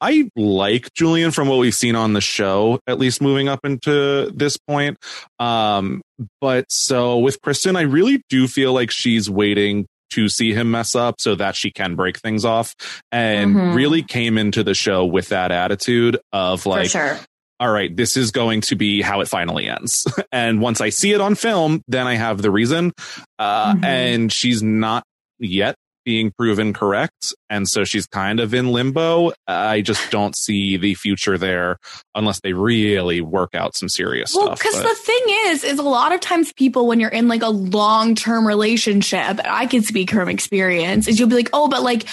I 0.00 0.30
like 0.36 0.92
Julian 0.94 1.30
from 1.32 1.48
what 1.48 1.58
we've 1.58 1.74
seen 1.74 1.96
on 1.96 2.12
the 2.12 2.20
show, 2.20 2.78
at 2.86 2.98
least 2.98 3.20
moving 3.20 3.48
up 3.48 3.60
into 3.64 4.30
this 4.34 4.56
point. 4.56 4.96
Um, 5.38 6.02
but 6.40 6.66
so 6.70 7.18
with 7.18 7.40
Kristen, 7.42 7.76
I 7.76 7.82
really 7.82 8.22
do 8.28 8.46
feel 8.48 8.72
like 8.72 8.90
she's 8.90 9.28
waiting 9.28 9.86
to 10.10 10.28
see 10.28 10.54
him 10.54 10.70
mess 10.70 10.94
up 10.94 11.16
so 11.18 11.34
that 11.34 11.54
she 11.54 11.70
can 11.70 11.94
break 11.94 12.18
things 12.18 12.44
off 12.44 12.74
and 13.12 13.54
Mhm. 13.54 13.74
really 13.74 14.02
came 14.02 14.38
into 14.38 14.62
the 14.62 14.72
show 14.74 15.04
with 15.04 15.28
that 15.28 15.52
attitude 15.52 16.18
of 16.32 16.64
like, 16.64 16.88
sure. 16.90 17.18
all 17.60 17.70
right, 17.70 17.94
this 17.94 18.16
is 18.16 18.30
going 18.30 18.62
to 18.62 18.74
be 18.76 19.02
how 19.02 19.20
it 19.20 19.28
finally 19.28 19.68
ends. 19.68 20.06
and 20.32 20.60
once 20.62 20.80
I 20.80 20.88
see 20.90 21.12
it 21.12 21.20
on 21.20 21.34
film, 21.34 21.82
then 21.88 22.06
I 22.06 22.14
have 22.14 22.40
the 22.40 22.50
reason. 22.50 22.92
Uh, 23.38 23.74
Mhm. 23.74 23.84
and 23.84 24.32
she's 24.32 24.62
not 24.62 25.02
yet 25.38 25.74
being 26.08 26.30
proven 26.30 26.72
correct. 26.72 27.34
And 27.50 27.68
so 27.68 27.84
she's 27.84 28.06
kind 28.06 28.40
of 28.40 28.54
in 28.54 28.72
limbo. 28.72 29.32
I 29.46 29.82
just 29.82 30.10
don't 30.10 30.34
see 30.34 30.78
the 30.78 30.94
future 30.94 31.36
there 31.36 31.76
unless 32.14 32.40
they 32.40 32.54
really 32.54 33.20
work 33.20 33.54
out 33.54 33.76
some 33.76 33.90
serious 33.90 34.34
Well, 34.34 34.56
stuff. 34.56 34.58
because 34.58 34.80
the 34.82 34.94
thing 34.94 35.22
is, 35.50 35.64
is 35.64 35.78
a 35.78 35.82
lot 35.82 36.12
of 36.14 36.20
times 36.20 36.50
people, 36.54 36.86
when 36.86 36.98
you're 36.98 37.10
in 37.10 37.28
like 37.28 37.42
a 37.42 37.50
long 37.50 38.14
term 38.14 38.46
relationship, 38.46 39.38
I 39.44 39.66
can 39.66 39.82
speak 39.82 40.10
from 40.10 40.30
experience, 40.30 41.08
is 41.08 41.18
you'll 41.20 41.28
be 41.28 41.34
like, 41.34 41.50
oh, 41.52 41.68
but 41.68 41.82
like, 41.82 42.06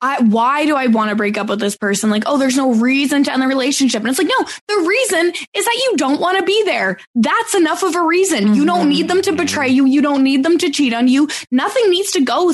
I, 0.00 0.22
why 0.22 0.64
do 0.66 0.76
I 0.76 0.86
want 0.86 1.10
to 1.10 1.16
break 1.16 1.36
up 1.36 1.48
with 1.48 1.58
this 1.58 1.76
person? 1.76 2.08
Like, 2.10 2.22
oh, 2.26 2.38
there's 2.38 2.56
no 2.56 2.72
reason 2.74 3.24
to 3.24 3.32
end 3.32 3.42
the 3.42 3.48
relationship. 3.48 4.00
And 4.00 4.10
it's 4.10 4.18
like, 4.20 4.28
no, 4.28 4.46
the 4.68 4.86
reason 4.88 5.32
is 5.54 5.64
that 5.64 5.74
you 5.90 5.96
don't 5.96 6.20
want 6.20 6.38
to 6.38 6.44
be 6.44 6.62
there. 6.66 6.98
That's 7.16 7.56
enough 7.56 7.82
of 7.82 7.96
a 7.96 8.02
reason. 8.02 8.54
You 8.54 8.64
don't 8.64 8.86
Mhm. 8.86 8.90
need 8.90 9.08
them 9.08 9.22
to 9.22 9.32
betray 9.32 9.70
you. 9.70 9.86
You 9.86 10.02
don't 10.02 10.22
need 10.22 10.44
them 10.44 10.56
to 10.58 10.70
cheat 10.70 10.94
on 10.94 11.08
you. 11.08 11.28
Nothing 11.50 11.90
needs 11.90 12.12
to 12.12 12.20
go 12.20 12.46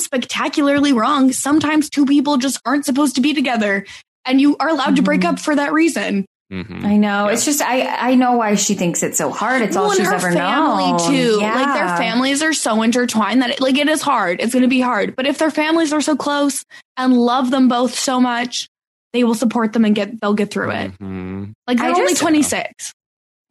spectacularly 0.70 0.92
wrong. 0.92 1.32
Sometimes 1.32 1.90
two 1.90 2.06
people 2.06 2.36
just 2.36 2.60
aren't 2.64 2.84
supposed 2.84 3.16
to 3.16 3.20
be 3.20 3.34
together. 3.34 3.84
And 4.24 4.40
you 4.40 4.56
are 4.60 4.68
allowed 4.68 4.96
to 4.96 5.02
break 5.02 5.22
Mhm. 5.22 5.32
up 5.32 5.38
for 5.40 5.56
that 5.56 5.72
reason. 5.72 6.26
Mhm. 6.52 6.84
I 6.84 6.96
know. 6.96 7.26
Yeah. 7.26 7.32
It's 7.32 7.44
just 7.44 7.62
I 7.62 7.86
I 8.10 8.14
know 8.16 8.32
why 8.32 8.54
she 8.56 8.74
thinks 8.74 9.02
it's 9.02 9.16
so 9.18 9.30
hard. 9.30 9.62
It's 9.62 9.76
all 9.76 9.84
Well, 9.84 9.92
and 9.92 9.98
she's 9.98 10.08
her 10.08 10.14
ever 10.14 10.32
family 10.32 10.90
known. 10.92 10.98
too. 11.08 11.38
Yeah. 11.40 11.54
Like 11.54 11.74
their 11.74 11.96
families 11.96 12.42
are 12.42 12.52
so 12.52 12.82
intertwined 12.82 13.40
that 13.42 13.50
it, 13.50 13.60
like 13.60 13.78
it 13.78 13.88
is 13.88 14.02
hard. 14.02 14.40
It's 14.40 14.52
going 14.52 14.62
to 14.64 14.68
be 14.68 14.80
hard. 14.80 15.14
But 15.16 15.26
if 15.26 15.38
their 15.38 15.50
families 15.52 15.92
are 15.92 16.00
so 16.00 16.16
close 16.16 16.64
and 16.96 17.16
love 17.16 17.50
them 17.52 17.68
both 17.68 17.96
so 17.96 18.20
much, 18.20 18.68
they 19.12 19.22
will 19.24 19.34
support 19.36 19.72
them 19.72 19.84
and 19.84 19.94
get 19.94 20.20
they'll 20.20 20.34
get 20.34 20.50
through 20.50 20.70
it. 20.72 20.98
Mhm. 20.98 21.52
Like 21.68 21.78
they're 21.78 21.86
I 21.86 21.92
only 21.94 22.12
just- 22.12 22.20
twenty 22.20 22.42
six. 22.42 22.92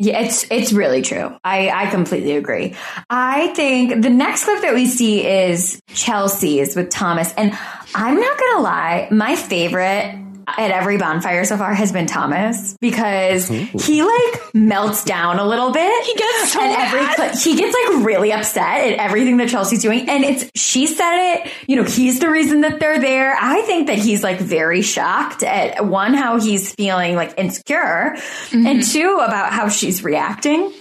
Yeah, 0.01 0.21
it's 0.21 0.49
it's 0.49 0.71
really 0.71 1.01
true. 1.01 1.37
I 1.43 1.69
I 1.69 1.91
completely 1.91 2.37
agree. 2.37 2.75
I 3.09 3.47
think 3.47 4.01
the 4.01 4.09
next 4.09 4.45
clip 4.45 4.61
that 4.61 4.73
we 4.73 4.87
see 4.87 5.27
is 5.27 5.81
Chelsea's 5.89 6.73
with 6.73 6.89
Thomas, 6.89 7.33
and 7.33 7.51
I'm 7.93 8.15
not 8.15 8.39
gonna 8.39 8.61
lie, 8.61 9.09
my 9.11 9.35
favorite 9.35 10.15
at 10.57 10.71
every 10.71 10.97
bonfire 10.97 11.45
so 11.45 11.57
far 11.57 11.73
has 11.73 11.91
been 11.91 12.07
Thomas 12.07 12.75
because 12.81 13.49
Ooh. 13.51 13.67
he 13.79 14.03
like 14.03 14.53
melts 14.53 15.03
down 15.03 15.39
a 15.39 15.45
little 15.45 15.71
bit. 15.71 16.05
He 16.05 16.13
gets 16.15 16.53
so 16.53 16.61
and 16.61 16.75
every 16.75 17.01
mad. 17.01 17.35
he 17.37 17.55
gets 17.55 17.75
like 17.75 18.05
really 18.05 18.31
upset 18.31 18.87
at 18.87 18.99
everything 18.99 19.37
that 19.37 19.49
Chelsea's 19.49 19.81
doing, 19.81 20.09
and 20.09 20.23
it's 20.23 20.49
she 20.55 20.87
said 20.87 21.35
it. 21.35 21.51
You 21.67 21.75
know, 21.75 21.83
he's 21.83 22.19
the 22.19 22.29
reason 22.29 22.61
that 22.61 22.79
they're 22.79 22.99
there. 22.99 23.35
I 23.39 23.61
think 23.61 23.87
that 23.87 23.97
he's 23.97 24.23
like 24.23 24.39
very 24.39 24.81
shocked 24.81 25.43
at 25.43 25.85
one 25.85 26.13
how 26.13 26.39
he's 26.39 26.73
feeling 26.73 27.15
like 27.15 27.33
insecure, 27.37 28.15
and 28.51 28.65
mm-hmm. 28.65 28.79
two 28.79 29.15
about 29.15 29.51
how 29.53 29.69
she's 29.69 30.03
reacting. 30.03 30.73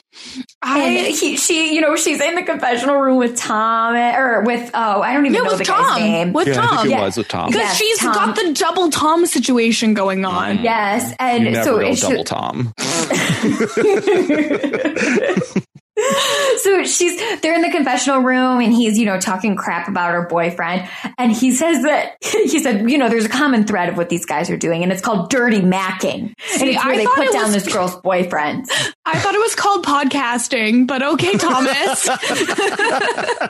And 0.60 0.82
I 0.82 1.10
he, 1.10 1.36
she, 1.36 1.72
you 1.74 1.80
know, 1.80 1.94
she's 1.96 2.20
in 2.20 2.34
the 2.34 2.42
confessional 2.42 2.96
room 2.96 3.16
with 3.16 3.36
Tom 3.36 3.94
eh, 3.94 4.16
or 4.16 4.42
with 4.42 4.70
oh, 4.74 5.00
I 5.00 5.14
don't 5.14 5.24
even 5.26 5.34
yeah, 5.36 5.42
know 5.42 5.50
with 5.50 5.58
the 5.58 5.64
guy's 5.64 5.86
Tom. 5.86 6.00
name. 6.00 6.32
With 6.32 6.48
Yeah, 6.48 6.54
I 6.54 6.56
Tom. 6.66 6.76
think 6.78 6.86
it 6.86 6.90
Yeah. 6.90 7.04
was 7.04 7.16
with 7.16 7.28
Tom. 7.28 7.46
Because 7.50 7.62
Yes, 7.62 7.76
she's 7.76 7.98
Tom. 8.00 8.14
got 8.14 8.36
the 8.36 8.52
double 8.54 8.90
Tom 8.90 9.24
situation 9.26 9.94
going 9.94 10.20
mm-hmm. 10.20 10.36
on. 10.36 10.58
yes, 10.62 11.14
and 11.18 11.44
You 11.44 11.50
never 11.52 11.64
so 11.64 11.76
know 11.78 11.86
it's 11.86 12.00
double 12.00 12.24
Tom. 12.24 12.74
so 16.58 16.84
she's 16.84 17.20
they're 17.40 17.54
in 17.54 17.62
the 17.62 17.70
confessional 17.70 18.20
room 18.20 18.60
and 18.60 18.72
he's 18.72 18.98
you 18.98 19.04
know 19.06 19.18
talking 19.18 19.56
crap 19.56 19.88
about 19.88 20.12
her 20.12 20.26
boyfriend 20.26 20.88
and 21.18 21.32
he 21.32 21.50
says 21.52 21.82
that 21.82 22.16
he 22.22 22.58
said 22.60 22.88
you 22.90 22.98
know 22.98 23.08
there's 23.08 23.24
a 23.24 23.28
common 23.28 23.66
thread 23.66 23.88
of 23.88 23.96
what 23.96 24.08
these 24.08 24.24
guys 24.26 24.48
are 24.50 24.56
doing 24.56 24.82
and 24.82 24.92
it's 24.92 25.02
called 25.02 25.28
dirty 25.30 25.60
macking 25.60 26.32
and 26.60 26.68
it's 26.68 26.84
where 26.84 26.94
I 26.94 26.96
they 26.98 27.06
put 27.06 27.26
it 27.26 27.32
down 27.32 27.52
was- 27.52 27.64
this 27.64 27.72
girl's 27.72 27.96
boyfriend 27.96 28.66
I 29.04 29.18
thought 29.18 29.34
it 29.34 29.38
was 29.40 29.54
called 29.54 29.84
podcasting, 29.86 30.86
but 30.86 31.02
okay, 31.02 31.32
Thomas. 31.38 32.08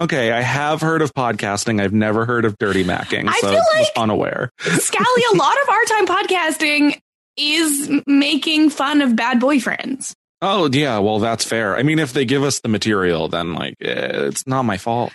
Okay, 0.00 0.32
I 0.32 0.40
have 0.40 0.80
heard 0.80 1.02
of 1.02 1.14
podcasting. 1.14 1.80
I've 1.80 1.92
never 1.92 2.24
heard 2.24 2.44
of 2.44 2.58
dirty 2.58 2.82
macking, 2.84 3.28
I 3.28 3.38
so 3.38 3.48
feel 3.50 3.58
I 3.58 3.78
was 3.78 3.90
like- 3.94 4.02
unaware. 4.02 4.50
Scally, 4.58 5.22
a 5.32 5.36
lot 5.36 5.54
of 5.62 5.68
our 5.68 5.84
time 5.84 6.06
podcasting 6.06 6.98
is 7.36 7.90
making 8.06 8.70
fun 8.70 9.02
of 9.02 9.14
bad 9.14 9.40
boyfriends. 9.40 10.14
Oh 10.46 10.68
yeah, 10.70 10.98
well 10.98 11.20
that's 11.20 11.42
fair. 11.44 11.76
I 11.76 11.82
mean, 11.82 11.98
if 11.98 12.12
they 12.12 12.24
give 12.26 12.42
us 12.42 12.60
the 12.60 12.68
material, 12.68 13.28
then 13.28 13.54
like 13.54 13.74
eh, 13.80 14.26
it's 14.28 14.46
not 14.46 14.62
my 14.64 14.76
fault. 14.76 15.12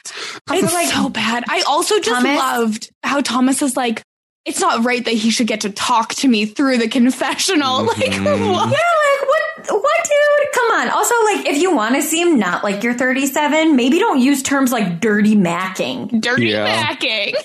It's 0.52 0.74
like- 0.74 0.88
so 0.90 1.10
bad. 1.10 1.44
I 1.48 1.62
also 1.68 2.00
just 2.00 2.10
Thomas? 2.10 2.38
loved 2.40 2.92
how 3.04 3.22
Thomas 3.22 3.62
is 3.62 3.78
like, 3.78 4.02
it's 4.46 4.60
not 4.60 4.84
right 4.84 5.04
that 5.06 5.14
he 5.14 5.30
should 5.30 5.46
get 5.48 5.62
to 5.62 5.70
talk 5.70 6.16
to 6.16 6.28
me 6.28 6.46
through 6.48 6.78
the 6.80 6.88
confessional. 6.88 7.84
Like, 7.86 8.12
Mhm. 8.12 8.52
what? 8.54 8.70
yeah 8.70 8.86
like 8.96 9.30
what 9.30 9.84
what 9.84 10.04
dude 10.04 10.52
come 10.54 10.72
on 10.80 10.90
also 10.90 11.14
like 11.26 11.46
if 11.48 11.62
you 11.62 11.76
want 11.76 11.94
to 11.96 12.02
seem 12.02 12.40
not 12.40 12.64
like 12.64 12.82
you're 12.84 12.94
37 12.96 13.76
maybe 13.76 14.00
don't 14.00 14.20
use 14.20 14.42
terms 14.42 14.72
like 14.72 15.00
dirty 15.00 15.36
macking 15.36 16.22
Dirty 16.22 16.48
Yeah. 16.48 16.88
macking. 16.96 17.36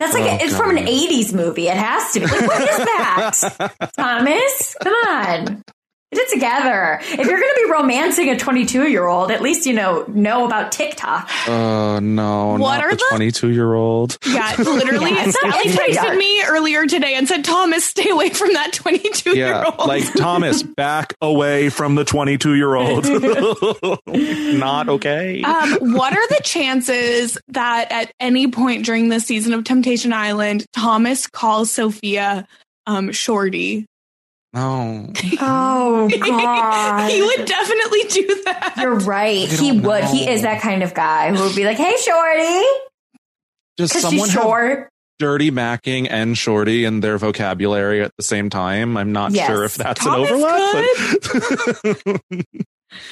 that's 0.00 0.12
like 0.14 0.24
Oh, 0.24 0.38
it's 0.44 0.56
from 0.56 0.70
an 0.76 0.86
80s 0.86 1.32
movie 1.32 1.68
it 1.68 1.76
has 1.76 2.12
to 2.14 2.20
be 2.20 2.26
like 2.26 2.40
what 2.48 2.60
is 2.62 2.76
that 2.78 3.92
thomas 3.96 4.76
come 4.82 4.94
on 5.06 5.62
Get 6.10 6.22
it 6.22 6.30
together. 6.32 6.98
If 7.02 7.16
you're 7.16 7.26
going 7.38 7.54
to 7.54 7.62
be 7.66 7.70
romancing 7.70 8.30
a 8.30 8.38
22 8.38 8.88
year 8.88 9.06
old, 9.06 9.30
at 9.30 9.42
least 9.42 9.66
you 9.66 9.74
know 9.74 10.04
know 10.08 10.46
about 10.46 10.72
TikTok. 10.72 11.28
Uh, 11.46 12.00
no, 12.00 12.52
What 12.52 12.78
not 12.78 12.80
are 12.84 12.90
the 12.92 12.96
the- 12.96 13.06
22 13.10 13.50
year 13.50 13.74
old. 13.74 14.16
Yeah, 14.26 14.54
literally, 14.58 15.10
Yeah, 15.10 15.24
it's 15.26 15.38
Sally 15.38 15.52
it's 15.66 15.76
texted 15.76 16.02
dark. 16.06 16.16
me 16.18 16.42
earlier 16.46 16.86
today 16.86 17.12
and 17.14 17.28
said, 17.28 17.44
"Thomas, 17.44 17.84
stay 17.84 18.08
away 18.08 18.30
from 18.30 18.54
that 18.54 18.72
22 18.72 19.36
year 19.36 19.62
old." 19.62 19.86
like 19.86 20.10
Thomas, 20.16 20.62
back 20.62 21.12
away 21.20 21.68
from 21.68 21.94
the 21.94 22.04
22 22.06 22.54
year 22.54 22.74
old. 22.74 23.04
Not 24.06 24.88
okay. 24.88 25.42
um, 25.42 25.92
what 25.92 26.14
are 26.14 26.28
the 26.28 26.40
chances 26.42 27.36
that 27.48 27.92
at 27.92 28.12
any 28.18 28.48
point 28.48 28.86
during 28.86 29.10
this 29.10 29.26
season 29.26 29.52
of 29.52 29.64
Temptation 29.64 30.14
Island, 30.14 30.64
Thomas 30.74 31.26
calls 31.26 31.70
Sophia 31.70 32.46
um, 32.86 33.12
Shorty? 33.12 33.84
No. 34.58 35.12
Oh 35.40 36.08
God. 36.20 37.10
he 37.10 37.22
would 37.22 37.44
definitely 37.46 38.02
do 38.10 38.42
that. 38.46 38.74
You're 38.78 38.94
right. 38.96 39.48
He 39.48 39.70
don't 39.72 39.82
would. 39.82 40.04
He 40.04 40.28
is 40.28 40.42
that 40.42 40.60
kind 40.62 40.82
of 40.82 40.94
guy 40.94 41.34
who 41.34 41.42
would 41.44 41.56
be 41.56 41.64
like, 41.64 41.76
"Hey, 41.76 41.94
shorty," 41.96 42.66
Just 43.78 44.00
someone 44.00 44.26
she's 44.28 44.32
short. 44.32 44.88
dirty 45.18 45.50
macking 45.50 46.08
and 46.10 46.36
shorty 46.36 46.84
in 46.84 47.00
their 47.00 47.18
vocabulary 47.18 48.02
at 48.02 48.12
the 48.16 48.22
same 48.24 48.50
time? 48.50 48.96
I'm 48.96 49.12
not 49.12 49.32
Yes. 49.32 49.46
sure 49.48 49.64
if 49.64 49.74
that's 49.76 50.02
Thomas 50.04 50.28
an 50.30 50.34
overlap, 50.36 50.84
but 51.84 52.20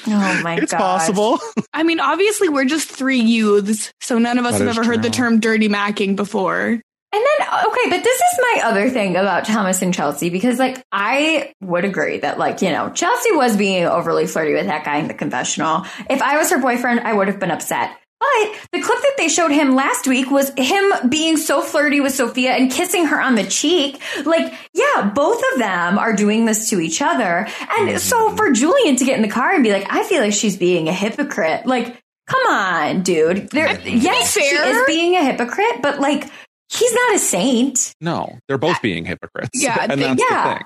Oh 0.07 0.41
my 0.43 0.55
god. 0.57 0.63
it's 0.63 0.73
gosh. 0.73 0.81
possible. 0.81 1.39
I 1.73 1.83
mean, 1.83 2.01
obviously, 2.01 2.49
we're 2.49 2.65
just 2.65 2.89
three 2.89 3.21
youths, 3.21 3.93
so 4.01 4.19
none 4.19 4.39
of 4.39 4.47
us 4.47 4.53
That 4.59 4.61
have 4.65 4.69
is 4.71 4.79
ever 4.79 4.87
heard 4.87 5.03
the 5.03 5.11
term 5.11 5.39
dirty 5.41 5.69
macking 5.69 6.17
before. 6.17 6.81
And 7.13 7.25
then, 7.25 7.49
okay, 7.67 7.89
but 7.89 8.05
this 8.05 8.17
is 8.17 8.39
my 8.41 8.63
other 8.65 8.91
thing 8.91 9.17
about 9.17 9.47
Thomas 9.47 9.81
and 9.81 9.95
Chelsea 9.95 10.29
because, 10.29 10.59
like, 10.59 10.85
I 10.93 11.53
would 11.63 11.85
agree 11.85 12.19
that, 12.19 12.39
like, 12.39 12.61
you 12.63 12.71
know, 12.71 12.91
Chelsea 12.91 13.33
was 13.33 13.57
being 13.57 13.87
overly 13.87 14.27
flirty 14.27 14.53
with 14.53 14.67
that 14.67 14.85
guy 14.85 14.97
in 14.97 15.09
the 15.09 15.15
confessional. 15.15 15.87
If 16.11 16.21
I 16.21 16.37
was 16.37 16.51
her 16.51 16.59
boyfriend, 16.59 17.01
I 17.01 17.13
would 17.13 17.29
have 17.29 17.41
been 17.41 17.53
upset. 17.53 17.97
But 18.19 18.57
the 18.73 18.81
clip 18.81 18.99
that 18.99 19.15
they 19.19 19.29
showed 19.29 19.51
him 19.51 19.75
last 19.75 20.09
week 20.09 20.31
was 20.31 20.51
him 20.57 20.93
being 21.09 21.37
so 21.37 21.63
flirty 21.63 22.01
with 22.01 22.15
Sophia 22.15 22.53
and 22.53 22.71
kissing 22.71 23.07
her 23.07 23.21
on 23.21 23.35
the 23.35 23.45
cheek. 23.45 24.01
Like, 24.25 24.55
yeah, 24.73 25.13
both 25.15 25.43
of 25.53 25.59
them 25.59 25.99
are 25.99 26.15
doing 26.15 26.47
this 26.47 26.71
to 26.71 26.81
each 26.81 27.03
other. 27.03 27.47
And 27.79 28.01
so 28.01 28.35
for 28.35 28.53
Julian 28.53 28.97
to 28.97 29.05
get 29.05 29.17
in 29.17 29.23
the 29.23 29.29
car 29.29 29.55
and 29.55 29.63
be 29.63 29.71
like, 29.71 29.87
I 29.91 30.03
feel 30.05 30.23
like 30.23 30.33
she's 30.33 30.57
being 30.57 30.89
a 30.89 30.95
hypocrite. 30.95 31.67
Like, 31.67 32.03
come 32.27 32.47
on, 32.49 33.03
dude. 33.03 33.51
There, 33.51 33.79
yes, 33.83 34.33
she 34.33 34.41
is 34.41 34.87
being 34.87 35.15
a 35.15 35.23
hypocrite, 35.23 35.83
but 35.83 36.01
like, 36.01 36.25
he's 36.73 36.93
not 36.93 37.15
a 37.15 37.19
saint. 37.19 37.95
No, 38.01 38.39
they're 38.49 38.59
both 38.59 38.81
being 38.83 39.05
hypocrites. 39.05 39.51
Yeah, 39.55 39.77
and 39.91 40.01
they- 40.01 40.15
that's 40.15 40.23
yeah. 40.31 40.63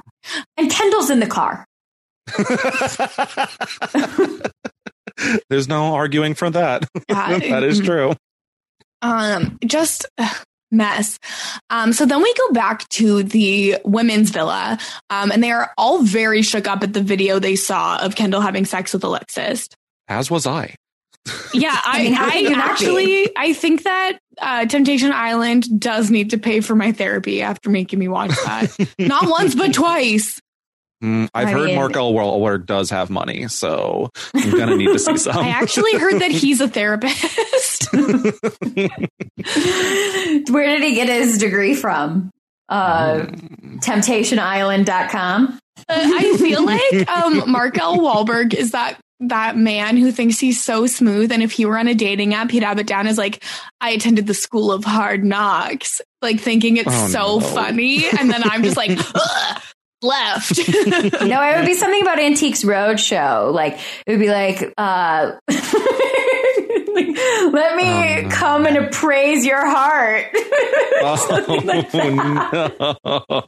And 0.57 0.71
Kendall's 0.71 1.11
in 1.11 1.21
the 1.21 1.26
car. 1.26 1.64
There's 5.49 5.69
no 5.69 5.95
arguing 5.95 6.35
for 6.35 6.50
that. 6.50 6.87
Yeah. 7.09 7.38
that 7.50 7.62
is 7.64 7.80
true. 7.80 8.12
um 9.02 9.59
just 9.64 10.07
mess 10.71 11.19
um 11.71 11.92
so 11.92 12.07
then 12.07 12.23
we 12.23 12.33
go 12.35 12.52
back 12.52 12.88
to 12.90 13.23
the 13.25 13.76
women's 13.85 14.30
villa 14.30 14.78
um 15.09 15.33
and 15.33 15.42
they 15.42 15.50
are 15.50 15.73
all 15.76 16.02
very 16.02 16.42
shook 16.42 16.69
up 16.69 16.83
at 16.85 16.92
the 16.92 17.02
video 17.02 17.38
they 17.40 17.57
saw 17.57 17.99
of 18.04 18.14
kendall 18.14 18.40
having 18.40 18.64
sex 18.64 18.92
with 18.92 19.02
alexis 19.02 19.69
As 20.07 20.30
was 20.30 20.47
I. 20.47 20.76
yeah 21.54 21.78
i 21.84 21.98
I 22.00 22.02
mean, 22.04 22.14
i, 22.14 22.30
can 22.30 22.42
you 22.44 22.50
not 22.50 22.56
be? 22.56 22.70
actually 22.86 23.36
i 23.36 23.52
think 23.52 23.82
that 23.84 24.18
uh 24.40 24.66
temptation 24.66 25.12
island 25.12 25.80
does 25.80 26.10
need 26.10 26.30
to 26.30 26.38
pay 26.38 26.60
for 26.60 26.74
my 26.74 26.92
therapy 26.92 27.42
after 27.42 27.68
making 27.70 27.98
me 27.98 28.08
watch 28.08 28.30
that 28.44 28.74
not 28.98 29.28
once 29.28 29.54
but 29.54 29.72
twice 29.74 30.40
Mm, 31.02 31.30
I've 31.34 31.48
I 31.48 31.52
heard 31.52 31.64
mean- 31.68 31.76
Mark 31.76 31.96
Elwell 31.96 32.58
does 32.58 32.90
have 32.90 33.08
money, 33.08 33.48
so 33.48 34.10
I'm 34.34 34.50
gonna 34.50 34.76
need 34.76 34.88
to 34.92 34.98
see 34.98 35.16
some. 35.16 35.38
i 35.38 35.48
actually 35.48 35.96
heard 35.98 36.20
that 36.20 36.30
he's 36.30 36.60
a 36.60 36.68
therapist 36.68 37.88
Where 40.50 40.66
did 40.66 40.82
he 40.82 40.94
get 40.94 41.08
his 41.08 41.38
degree 41.38 41.74
from? 41.74 42.30
Uh, 42.68 43.26
Mm, 43.30 43.80
TemptationIsland.com. 43.82 45.58
Uh, 45.78 45.82
I 45.88 46.36
feel 46.36 46.64
like 46.64 47.08
um, 47.10 47.50
Mark 47.50 47.78
L. 47.78 47.96
Walberg 47.98 48.52
is 48.52 48.72
that 48.72 49.00
that 49.20 49.56
man 49.56 49.96
who 49.96 50.12
thinks 50.12 50.38
he's 50.38 50.62
so 50.62 50.86
smooth, 50.86 51.32
and 51.32 51.42
if 51.42 51.52
he 51.52 51.64
were 51.66 51.78
on 51.78 51.88
a 51.88 51.94
dating 51.94 52.34
app, 52.34 52.50
he'd 52.50 52.62
have 52.62 52.78
it 52.78 52.87
down 52.87 53.06
as 53.06 53.16
like, 53.18 53.42
"I 53.80 53.90
attended 53.90 54.26
the 54.26 54.35
school 54.35 54.72
of 54.72 54.85
hard 54.85 55.24
knocks," 55.24 56.00
like 56.22 56.40
thinking 56.40 56.76
it's 56.78 56.88
Oh, 56.90 57.09
so 57.09 57.38
no. 57.38 57.40
funny, 57.40 58.04
and 58.18 58.30
then 58.30 58.42
I'm 58.44 58.62
just 58.62 58.76
like, 58.76 58.90
left. 60.02 60.59
No, 61.20 61.42
it 61.42 61.56
would 61.59 61.66
be 61.66 61.74
something 61.74 62.00
about 62.02 62.18
Antiques 62.18 62.64
Roadshow. 62.64 63.52
Like, 63.52 63.78
it 64.06 64.12
would 64.12 64.20
be 64.20 64.30
like, 64.30 64.72
uh, 64.78 65.33
let 65.48 65.72
me 67.76 67.85
Oh, 67.87 68.22
no. 68.22 68.28
come 68.30 68.64
and 68.66 68.76
appraise 68.78 69.44
your 69.44 69.64
heart. 69.66 70.24
Oh 71.02 71.16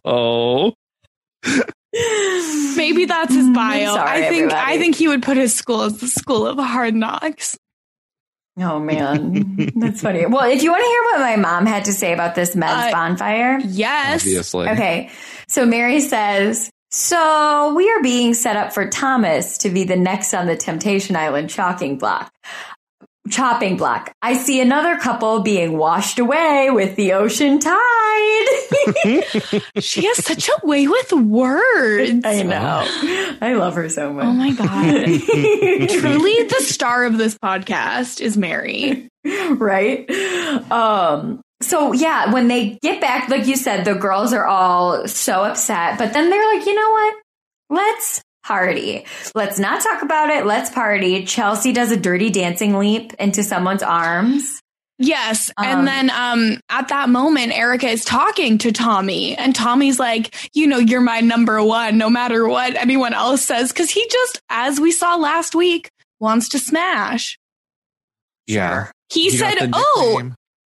no! 0.04 0.74
Maybe 2.76 3.04
that's 3.04 3.34
his 3.34 3.48
bio. 3.50 3.94
Sorry, 3.94 4.24
I 4.26 4.28
think 4.28 4.52
I 4.52 4.78
think 4.78 4.94
he 4.96 5.08
would 5.08 5.22
put 5.22 5.36
his 5.36 5.54
school 5.54 5.82
as 5.82 5.98
the 5.98 6.08
school 6.08 6.46
of 6.46 6.58
hard 6.58 6.94
knocks. 6.94 7.58
Oh 8.58 8.78
man, 8.78 9.72
that's 9.76 10.00
funny. 10.02 10.26
Well, 10.26 10.50
if 10.50 10.62
you 10.62 10.70
want 10.70 10.82
to 10.82 10.88
hear 10.88 11.02
what 11.04 11.20
my 11.20 11.36
mom 11.36 11.66
had 11.66 11.84
to 11.86 11.92
say 11.92 12.12
about 12.12 12.34
this 12.34 12.54
men's 12.56 12.88
Uh, 12.88 12.90
bonfire, 12.92 13.58
Yes. 13.64 14.22
Obviously. 14.22 14.68
okay. 14.68 15.10
So 15.48 15.64
Mary 15.66 16.00
says, 16.00 16.70
"So 16.90 17.74
we 17.74 17.90
are 17.90 18.02
being 18.02 18.34
set 18.34 18.56
up 18.56 18.72
for 18.72 18.88
Thomas 18.88 19.58
to 19.58 19.70
be 19.70 19.84
the 19.84 19.96
next 19.96 20.34
on 20.34 20.46
the 20.46 20.56
Temptation 20.56 21.16
Island 21.16 21.50
chalking 21.50 21.98
block." 21.98 22.32
Chopping 23.30 23.76
block. 23.76 24.12
I 24.20 24.34
see 24.36 24.60
another 24.60 24.96
couple 24.96 25.40
being 25.40 25.78
washed 25.78 26.18
away 26.18 26.70
with 26.70 26.96
the 26.96 27.12
ocean 27.12 27.58
tide. 27.60 28.46
She 29.80 30.04
has 30.06 30.24
such 30.24 30.48
a 30.48 30.66
way 30.66 30.86
with 30.88 31.12
words. 31.12 32.24
I 32.24 32.42
know. 32.42 32.84
I 33.40 33.54
love 33.54 33.74
her 33.74 33.88
so 33.88 34.12
much. 34.12 34.24
Oh 34.24 34.32
my 34.32 34.50
god. 34.52 35.04
Truly 36.00 36.42
the 36.44 36.60
star 36.60 37.04
of 37.04 37.16
this 37.18 37.38
podcast 37.38 38.20
is 38.20 38.36
Mary. 38.36 39.08
right? 39.24 40.08
Um, 40.70 41.40
so 41.60 41.92
yeah, 41.92 42.32
when 42.32 42.48
they 42.48 42.78
get 42.82 43.00
back, 43.00 43.28
like 43.28 43.46
you 43.46 43.56
said, 43.56 43.84
the 43.84 43.94
girls 43.94 44.32
are 44.32 44.46
all 44.46 45.06
so 45.06 45.44
upset, 45.44 45.98
but 45.98 46.12
then 46.12 46.28
they're 46.28 46.54
like, 46.56 46.66
you 46.66 46.74
know 46.74 46.90
what? 46.90 47.14
Let's 47.70 48.22
party. 48.42 49.04
Let's 49.34 49.58
not 49.58 49.82
talk 49.82 50.02
about 50.02 50.30
it. 50.30 50.46
Let's 50.46 50.70
party. 50.70 51.24
Chelsea 51.24 51.72
does 51.72 51.90
a 51.90 51.96
dirty 51.96 52.30
dancing 52.30 52.78
leap 52.78 53.12
into 53.14 53.42
someone's 53.42 53.82
arms. 53.82 54.60
Yes. 54.98 55.50
Um, 55.56 55.66
and 55.66 55.88
then 55.88 56.10
um 56.10 56.60
at 56.68 56.88
that 56.88 57.08
moment 57.08 57.52
Erica 57.52 57.88
is 57.88 58.04
talking 58.04 58.58
to 58.58 58.70
Tommy 58.72 59.36
and 59.36 59.54
Tommy's 59.54 59.98
like, 59.98 60.34
"You 60.54 60.66
know, 60.68 60.78
you're 60.78 61.00
my 61.00 61.20
number 61.20 61.62
1 61.62 61.98
no 61.98 62.08
matter 62.08 62.46
what 62.46 62.76
anyone 62.76 63.12
else 63.12 63.42
says 63.42 63.72
cuz 63.72 63.90
he 63.90 64.06
just 64.08 64.40
as 64.48 64.78
we 64.78 64.92
saw 64.92 65.16
last 65.16 65.54
week 65.54 65.90
wants 66.20 66.50
to 66.50 66.58
smash." 66.58 67.38
Yeah. 68.46 68.90
He, 69.08 69.30
He 69.30 69.38
got 69.38 69.58
said, 69.58 69.70
"Oh. 69.72 70.30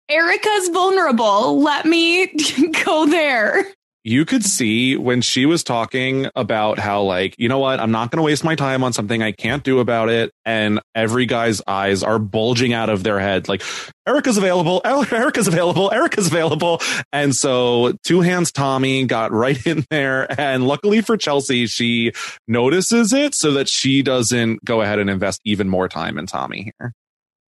Erica's 0.09 0.69
vulnerable. 0.69 1.61
Let 1.61 1.85
me 1.85 2.27
go 2.85 3.05
there." 3.05 3.65
You 4.03 4.25
could 4.25 4.43
see 4.43 4.97
when 4.97 5.21
she 5.21 5.45
was 5.45 5.63
talking 5.63 6.27
about 6.35 6.77
how 6.77 7.01
like 7.01 7.35
you 7.37 7.47
know 7.47 7.59
what? 7.59 7.79
I'm 7.79 7.91
not 7.91 8.11
going 8.11 8.17
to 8.17 8.23
waste 8.23 8.43
my 8.43 8.55
time 8.55 8.83
on 8.83 8.93
something 8.93 9.21
i 9.23 9.31
can't 9.31 9.63
do 9.63 9.79
about 9.79 10.09
it. 10.09 10.31
And 10.45 10.79
every 10.93 11.25
guy's 11.25 11.61
eyes 11.67 12.03
are 12.03 12.19
bulging 12.19 12.73
out 12.73 12.89
of 12.89 13.03
their 13.03 13.19
head 13.19 13.47
like 13.47 13.63
erica's 14.07 14.37
available. 14.37 14.81
Er- 14.85 15.15
erica's 15.15 15.47
available. 15.47 15.91
Erica's 15.91 16.27
available. 16.27 16.79
And 17.11 17.35
so 17.35 17.93
two 18.03 18.21
hands 18.21 18.51
tommy 18.51 19.05
got 19.05 19.31
right 19.31 19.65
in 19.65 19.85
there. 19.89 20.27
And 20.39 20.67
luckily 20.67 21.01
for 21.01 21.17
chelsea 21.17 21.67
she 21.67 22.11
notices 22.47 23.13
it 23.13 23.33
so 23.35 23.53
that 23.53 23.69
she 23.69 24.01
doesn't 24.01 24.63
go 24.65 24.81
ahead 24.81 24.99
and 24.99 25.09
invest 25.09 25.39
even 25.45 25.69
more 25.69 25.87
time 25.87 26.17
in 26.17 26.25
tommy 26.25 26.73
here. 26.79 26.93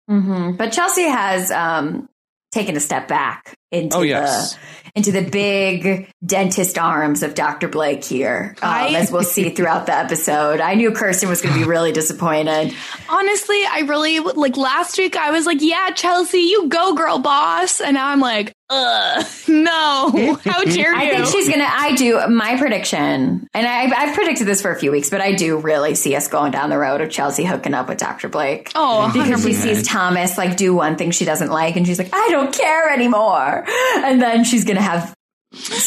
Hmm 0.09 0.53
But 0.53 0.71
Chelsea 0.71 1.09
has 1.09 1.51
um, 1.51 2.09
taken 2.53 2.77
a 2.77 2.81
step 2.81 3.09
back 3.09 3.55
into 3.75 3.97
oh 3.97 4.03
yes 4.03 4.55
the 4.55 4.59
into 4.97 5.11
the 5.11 5.23
big 5.23 6.09
dentist 6.25 6.79
arms 6.79 7.25
of 7.25 7.35
Dr. 7.35 7.67
Blake 7.67 8.05
here, 8.05 8.55
um, 8.63 8.69
I- 8.71 8.95
as 8.95 9.11
we'll 9.11 9.25
see 9.25 9.51
throughout 9.51 9.87
the 9.87 9.97
episode. 9.97 10.61
I 10.61 10.75
knew 10.75 10.93
Kirsten 10.93 11.29
was 11.29 11.43
going 11.43 11.53
to 11.53 11.61
be 11.61 11.67
really 11.67 11.91
disappointed. 11.91 12.73
Honestly, 13.09 13.61
I 13.69 13.81
really 13.89 14.21
like 14.21 14.57
last 14.57 14.97
week 14.97 15.17
I 15.17 15.33
was 15.33 15.47
like, 15.47 15.59
"Yeah, 15.61 15.91
Chelsea, 15.91 16.43
you 16.43 16.69
go 16.69 16.95
girl 16.95 17.19
boss." 17.19 17.81
And 17.81 17.95
now 17.95 18.07
I'm 18.09 18.21
like, 18.21 18.53
"Ugh, 18.71 19.27
no. 19.49 20.39
How 20.45 20.65
dare 20.65 20.95
you?" 20.95 21.01
I 21.01 21.09
think 21.11 21.27
she's 21.27 21.49
gonna. 21.49 21.67
I 21.69 21.95
do 21.97 22.27
my 22.29 22.57
prediction, 22.59 23.49
and 23.55 23.67
I, 23.67 23.91
I've 23.91 24.15
predicted 24.15 24.47
this 24.47 24.63
for 24.63 24.71
a 24.71 24.79
few 24.79 24.91
weeks, 24.91 25.11
but 25.11 25.21
I 25.21 25.33
do 25.33 25.59
really 25.59 25.95
see 25.95 26.15
us 26.17 26.29
going 26.29 26.53
down 26.53 26.71
the 26.71 26.79
road 26.79 27.01
of 27.01 27.11
Chelsea 27.11 27.45
hooking 27.45 27.75
up 27.75 27.89
with 27.89 27.99
Dr. 27.99 28.29
Blake. 28.29 28.73
Oh, 28.75 29.11
because 29.13 29.43
she 29.43 29.51
100%. 29.51 29.55
sees 29.55 29.87
Thomas 29.87 30.39
like 30.39 30.57
do 30.57 30.75
one 30.75 30.97
thing 30.97 31.11
she 31.11 31.25
doesn't 31.25 31.51
like, 31.51 31.77
and 31.77 31.87
she's 31.87 31.99
like, 31.99 32.11
I 32.13 32.29
don't 32.31 32.53
care 32.55 32.91
anymore. 32.91 33.65
And 33.97 34.21
then 34.21 34.45
she's 34.45 34.65
gonna 34.65 34.81
have 34.83 35.15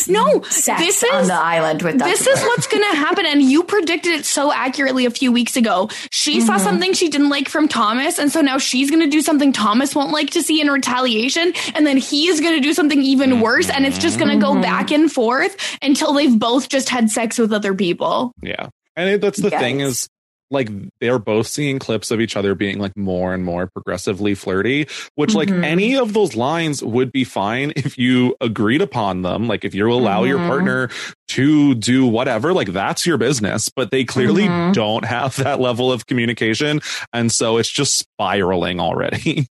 No, 0.07 0.41
sex 0.43 0.81
this 0.81 1.03
on 1.11 1.21
is 1.21 1.27
the 1.27 1.33
island 1.33 1.81
with 1.81 1.97
Dr. 1.99 2.09
this 2.09 2.25
is 2.27 2.41
what's 2.41 2.67
going 2.67 2.83
to 2.83 2.95
happen. 2.97 3.25
And 3.25 3.41
you 3.41 3.63
predicted 3.63 4.13
it 4.13 4.25
so 4.25 4.51
accurately 4.51 5.05
a 5.05 5.09
few 5.11 5.31
weeks 5.31 5.55
ago. 5.57 5.89
She 6.11 6.41
saw 6.41 6.55
Mhm. 6.55 6.59
something 6.63 6.93
she 6.93 7.09
didn't 7.09 7.29
like 7.29 7.49
from 7.49 7.67
Thomas. 7.67 8.19
And 8.19 8.31
so 8.31 8.41
now 8.41 8.57
she's 8.57 8.89
going 8.89 9.03
to 9.03 9.09
do 9.09 9.21
something 9.21 9.51
Thomas 9.53 9.93
won't 9.95 10.11
like 10.11 10.29
to 10.31 10.41
see 10.41 10.61
in 10.61 10.69
retaliation. 10.69 11.53
And 11.75 11.85
then 11.85 11.97
he 11.97 12.27
is 12.27 12.39
going 12.41 12.55
to 12.55 12.61
do 12.61 12.73
something 12.73 13.01
even 13.01 13.41
worse. 13.41 13.69
And 13.69 13.85
it's 13.85 13.97
just 13.97 14.17
going 14.19 14.31
to 14.31 14.43
go 14.43 14.59
back 14.61 14.91
and 14.91 15.11
forth 15.11 15.57
until 15.81 16.13
they've 16.13 16.37
both 16.37 16.69
just 16.69 16.89
had 16.89 17.09
sex 17.09 17.37
with 17.37 17.51
other 17.53 17.73
people. 17.73 18.33
Yeah. 18.41 18.67
And 18.95 19.09
it, 19.09 19.21
that's 19.21 19.39
the 19.41 19.51
thing 19.51 19.81
is 19.81 20.07
like 20.49 20.69
they're 21.01 21.19
both 21.19 21.47
seeing 21.47 21.79
clips 21.79 22.11
of 22.11 22.21
each 22.21 22.35
other 22.37 22.55
being 22.55 22.79
like 22.79 22.95
more 22.95 23.33
and 23.33 23.43
more 23.43 23.67
progressively 23.67 24.33
flirty, 24.35 24.87
which 25.15 25.33
like 25.35 25.49
Mhm. 25.49 25.63
any 25.63 25.95
of 25.97 26.13
those 26.13 26.35
lines 26.35 26.81
would 26.83 27.11
be 27.11 27.23
fine 27.23 27.73
if 27.75 27.97
you 27.97 28.35
agreed 28.39 28.81
upon 28.81 29.21
them. 29.23 29.47
Like 29.47 29.65
if 29.65 29.75
you 29.75 29.91
allow 29.91 30.23
your 30.23 30.39
Mhm. 30.39 30.47
partner 30.47 30.89
to 31.29 31.75
do 31.75 32.05
whatever, 32.05 32.53
like 32.53 32.71
that's 32.71 33.05
your 33.05 33.17
business, 33.17 33.69
but 33.75 33.91
they 33.91 34.03
clearly 34.05 34.43
Mhm. 34.43 34.73
don't 34.73 35.05
have 35.05 35.35
that 35.37 35.59
level 35.59 35.91
of 35.91 36.05
communication. 36.07 36.79
And 37.11 37.31
so 37.31 37.57
it's 37.57 37.69
just 37.71 37.97
spiraling 37.97 38.79
already. 38.79 39.47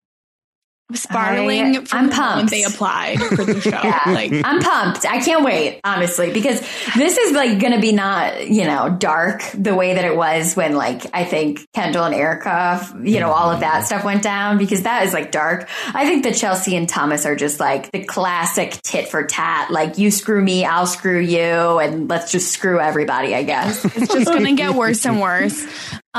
Spiraling 0.95 1.77
I- 1.77 1.85
from 1.85 1.99
I'm 1.99 2.07
the 2.09 2.15
pumped. 2.15 2.51
they 2.51 2.63
applied 2.65 3.19
for 3.21 3.45
the 3.45 3.61
show. 3.61 3.71
Yeah. 3.71 4.01
Like, 4.07 4.33
I'm 4.33 4.61
pumped. 4.61 5.05
I 5.05 5.21
can't 5.21 5.45
wait, 5.45 5.81
honestly, 5.85 6.33
because 6.33 6.61
this 6.97 7.19
is 7.19 7.33
like 7.33 7.59
going 7.61 7.75
to 7.75 7.81
be 7.81 7.93
not, 7.93 8.49
you 8.49 8.65
know, 8.65 8.89
dark 8.99 9.43
the 9.55 9.75
way 9.75 9.95
that 9.95 10.05
it 10.05 10.17
was 10.17 10.55
when 10.57 10.75
like 10.77 11.03
I 11.13 11.25
think 11.25 11.67
Kendall 11.75 12.05
and 12.05 12.15
Erica, 12.15 12.87
you 13.03 13.21
know, 13.21 13.31
all 13.31 13.51
of 13.51 13.61
that 13.61 13.85
stuff 13.87 14.05
went 14.05 14.23
down 14.23 14.57
because 14.59 14.83
that 14.83 15.05
is 15.07 15.13
like 15.13 15.31
dark. 15.31 15.69
I 15.89 16.07
think 16.07 16.25
that 16.25 16.35
Chelsea 16.37 16.75
and 16.77 16.89
Thomas 16.89 17.27
are 17.27 17.37
just 17.37 17.61
like 17.61 17.91
the 17.93 18.05
classic 18.05 18.71
tit 18.83 19.09
for 19.09 19.25
tat, 19.25 19.71
like 19.71 19.99
you 19.99 20.11
screw 20.11 20.43
me, 20.43 20.65
I'll 20.65 20.87
screw 20.87 21.21
you, 21.21 21.39
and 21.79 22.09
let's 22.09 22.33
just 22.33 22.51
screw 22.53 22.81
everybody, 22.81 23.35
I 23.35 23.43
guess. 23.43 23.85
it's 23.85 24.13
just 24.13 24.27
going 24.27 24.45
to 24.47 24.53
get 24.55 24.75
worse 24.75 25.05
and 25.05 25.21
worse. 25.21 25.67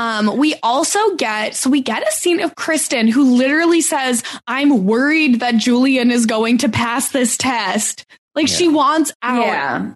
Um, 0.00 0.38
we 0.38 0.54
also 0.62 1.14
get 1.16 1.54
so 1.54 1.68
we 1.68 1.82
get 1.82 2.06
a 2.06 2.10
scene 2.10 2.40
of 2.40 2.54
Kristen 2.54 3.06
who 3.06 3.36
literally 3.36 3.82
says, 3.82 4.22
"I'm 4.46 4.86
worried 4.86 5.40
that 5.40 5.56
Julian 5.56 6.10
is 6.10 6.24
going 6.24 6.58
to 6.58 6.70
pass 6.70 7.10
this 7.10 7.36
test." 7.36 8.06
Like 8.34 8.48
she 8.48 8.68
wants 8.68 9.12
out. 9.22 9.44
Yeah. 9.44 9.92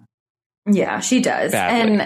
Yeah, 0.67 0.99
she 0.99 1.21
does. 1.21 1.51
Badly. 1.51 2.05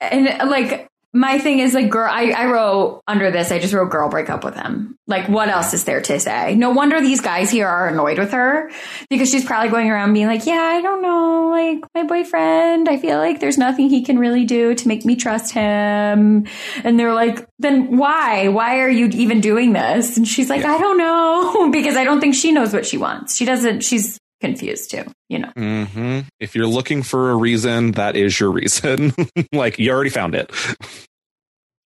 And 0.00 0.28
and 0.38 0.50
like 0.50 0.88
my 1.14 1.38
thing 1.38 1.58
is 1.60 1.72
like 1.72 1.88
girl 1.88 2.08
I, 2.10 2.30
I 2.30 2.46
wrote 2.46 3.02
under 3.08 3.30
this, 3.30 3.50
I 3.50 3.58
just 3.58 3.72
wrote 3.72 3.90
girl 3.90 4.10
break 4.10 4.28
up 4.28 4.44
with 4.44 4.54
him. 4.54 4.98
Like 5.06 5.28
what 5.28 5.48
else 5.48 5.72
is 5.72 5.84
there 5.84 6.02
to 6.02 6.20
say? 6.20 6.54
No 6.54 6.70
wonder 6.70 7.00
these 7.00 7.22
guys 7.22 7.50
here 7.50 7.66
are 7.66 7.88
annoyed 7.88 8.18
with 8.18 8.32
her 8.32 8.70
because 9.08 9.30
she's 9.30 9.44
probably 9.44 9.70
going 9.70 9.90
around 9.90 10.12
being 10.12 10.26
like, 10.26 10.46
Yeah, 10.46 10.60
I 10.60 10.82
don't 10.82 11.00
know, 11.00 11.48
like 11.50 11.82
my 11.94 12.02
boyfriend, 12.02 12.88
I 12.88 12.98
feel 12.98 13.18
like 13.18 13.40
there's 13.40 13.56
nothing 13.58 13.88
he 13.88 14.04
can 14.04 14.18
really 14.18 14.44
do 14.44 14.74
to 14.74 14.88
make 14.88 15.04
me 15.04 15.16
trust 15.16 15.52
him. 15.54 16.46
And 16.84 17.00
they're 17.00 17.14
like, 17.14 17.48
Then 17.58 17.96
why? 17.96 18.48
Why 18.48 18.80
are 18.80 18.90
you 18.90 19.06
even 19.06 19.40
doing 19.40 19.72
this? 19.72 20.18
And 20.18 20.28
she's 20.28 20.50
like, 20.50 20.62
Yeah. 20.62 20.74
I 20.74 20.78
don't 20.78 20.98
know. 20.98 21.70
because 21.72 21.96
I 21.96 22.04
don't 22.04 22.20
think 22.20 22.34
she 22.34 22.52
knows 22.52 22.72
what 22.72 22.84
she 22.84 22.98
wants. 22.98 23.36
She 23.36 23.44
doesn't 23.44 23.82
she's 23.82 24.18
confused 24.40 24.90
too, 24.90 25.04
you 25.28 25.38
know. 25.38 25.50
hmm 25.56 26.20
If 26.40 26.54
you're 26.54 26.66
looking 26.66 27.02
for 27.02 27.30
a 27.30 27.36
reason, 27.36 27.92
that 27.92 28.16
is 28.16 28.38
your 28.38 28.50
reason. 28.50 29.12
like 29.52 29.78
you 29.78 29.90
already 29.90 30.10
found 30.10 30.34
it. 30.34 30.52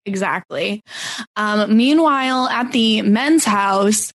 Exactly. 0.05 0.84
Um, 1.36 1.75
meanwhile, 1.75 2.47
at 2.47 2.71
the 2.71 3.01
men's 3.01 3.43
house, 3.43 4.13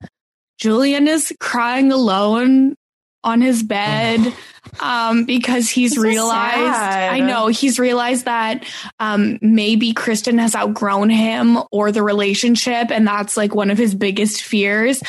Julian 0.60 1.08
is 1.08 1.34
crying 1.40 1.92
alone 1.92 2.76
on 3.24 3.42
his 3.42 3.64
bed 3.64 4.34
um, 4.80 5.26
because 5.26 5.70
he's 5.70 5.98
realized. 5.98 6.58
I 6.58 7.20
know 7.20 7.48
he's 7.48 7.80
realized 7.80 8.26
that 8.26 8.66
um, 9.00 9.38
maybe 9.42 9.94
Kristen 9.94 10.38
has 10.38 10.56
outgrown 10.56 11.10
him 11.10 11.60
or 11.72 11.92
the 11.92 12.04
relationship, 12.04 12.92
and 12.92 13.08
that's 13.08 13.38
like 13.38 13.56
one 13.56 13.72
of 13.72 13.78
his 13.78 13.96
biggest 13.96 14.42
fears. 14.42 15.02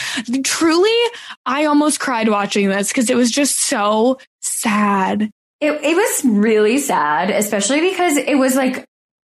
Truly, 0.45 0.91
I 1.47 1.65
almost 1.67 2.01
cried 2.01 2.29
watching 2.29 2.69
this 2.69 2.89
because 2.89 3.11
it 3.11 3.17
was 3.17 3.31
just 3.31 3.61
so 3.61 4.19
sad. 4.41 5.31
It 5.61 5.73
it 5.73 5.95
was 5.95 6.25
really 6.25 6.79
sad, 6.79 7.31
especially 7.31 7.81
because 7.81 8.17
it 8.17 8.37
was 8.37 8.55
like 8.57 8.87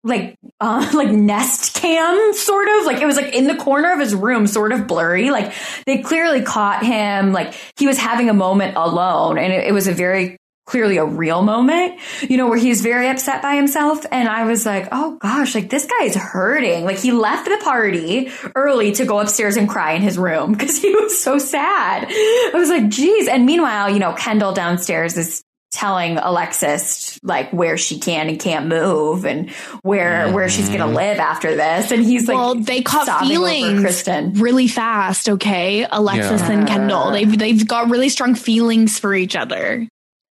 like 0.06 0.36
uh, 0.60 0.90
like 0.94 1.10
nest 1.10 1.74
cam 1.74 2.32
sort 2.32 2.68
of. 2.68 2.86
Like 2.86 3.02
it 3.02 3.06
was 3.06 3.16
like 3.16 3.34
in 3.34 3.46
the 3.46 3.56
corner 3.56 3.92
of 3.92 4.00
his 4.00 4.14
room 4.14 4.46
sort 4.46 4.72
of 4.72 4.86
blurry. 4.86 5.30
Like 5.30 5.52
they 5.84 5.98
clearly 5.98 6.42
caught 6.42 6.84
him. 6.84 7.32
Like 7.32 7.54
he 7.76 7.86
was 7.86 7.98
having 7.98 8.30
a 8.30 8.34
moment 8.34 8.76
alone. 8.76 9.38
And 9.38 9.52
it, 9.52 9.66
it 9.66 9.72
was 9.72 9.88
a 9.88 9.92
very 9.92 10.38
clearly 10.66 10.96
a 10.96 11.04
real 11.04 11.42
moment 11.42 11.96
you 12.22 12.36
know 12.36 12.48
where 12.48 12.58
he's 12.58 12.80
very 12.80 13.08
upset 13.08 13.40
by 13.40 13.54
himself. 13.54 14.04
And 14.10 14.28
i 14.28 14.46
was 14.46 14.66
like 14.66 14.88
oh 14.90 15.16
gosh 15.20 15.54
like 15.54 15.70
this 15.70 15.86
guy 15.86 16.06
is 16.06 16.16
hurting. 16.16 16.84
Like 16.84 16.98
he 16.98 17.12
left 17.12 17.44
the 17.44 17.60
party 17.62 18.32
early 18.56 18.92
to 18.92 19.04
go 19.04 19.20
upstairs 19.20 19.56
and 19.56 19.68
cry 19.68 19.92
in 19.92 20.02
his 20.02 20.18
room 20.18 20.52
because 20.58 20.80
he 20.80 20.90
was 20.90 21.20
so 21.22 21.38
sad. 21.38 22.06
I 22.08 22.50
was 22.54 22.68
like 22.68 22.88
geez. 22.88 23.28
And 23.28 23.46
meanwhile 23.46 23.90
you 23.90 24.00
know 24.00 24.12
kendall 24.14 24.52
downstairs 24.52 25.16
is 25.16 25.44
telling 25.72 26.16
Alexis 26.16 27.18
like 27.22 27.50
where 27.52 27.76
she 27.76 27.98
can 27.98 28.28
and 28.28 28.38
can't 28.40 28.66
move 28.66 29.24
and 29.26 29.50
where 29.82 30.32
where 30.32 30.48
she's 30.48 30.68
gonna 30.68 30.86
live 30.86 31.18
after 31.18 31.54
this 31.56 31.90
and 31.90 32.04
he's 32.04 32.28
like 32.28 32.36
well, 32.36 32.54
they 32.54 32.82
caught 32.82 33.06
sobbing 33.06 33.36
over 33.36 33.46
feelings 33.48 33.80
Kristen. 33.80 34.32
really 34.34 34.68
fast. 34.68 35.28
Okay, 35.28 35.86
Alexis 35.90 36.40
Yeah. 36.42 36.52
and 36.52 36.68
Kendall. 36.68 37.10
They've 37.10 37.38
they've 37.38 37.66
got 37.66 37.90
really 37.90 38.08
strong 38.08 38.34
feelings 38.34 38.98
for 38.98 39.14
each 39.14 39.34
other. 39.36 39.86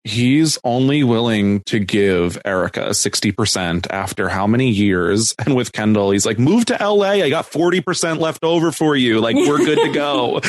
He's 0.07 0.59
only 0.63 1.03
willing 1.03 1.61
to 1.65 1.79
give 1.79 2.39
Erica 2.45 2.89
60% 2.91 3.87
after 3.89 4.29
how 4.29 4.45
many 4.45 4.69
years? 4.69 5.33
And 5.45 5.55
with 5.55 5.71
Kendall, 5.73 6.11
he's 6.11 6.27
like, 6.27 6.37
move 6.37 6.65
to 6.65 6.73
LA. 6.79 7.13
I 7.23 7.29
got 7.29 7.49
40% 7.49 8.19
left 8.19 8.43
over 8.43 8.71
for 8.71 8.95
you. 8.95 9.19
Like, 9.19 9.35
we're 9.35 9.57
good 9.57 9.79
to 9.79 9.91
go. 9.91 10.39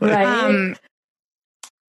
right 0.00 0.24
Um, 0.24 0.76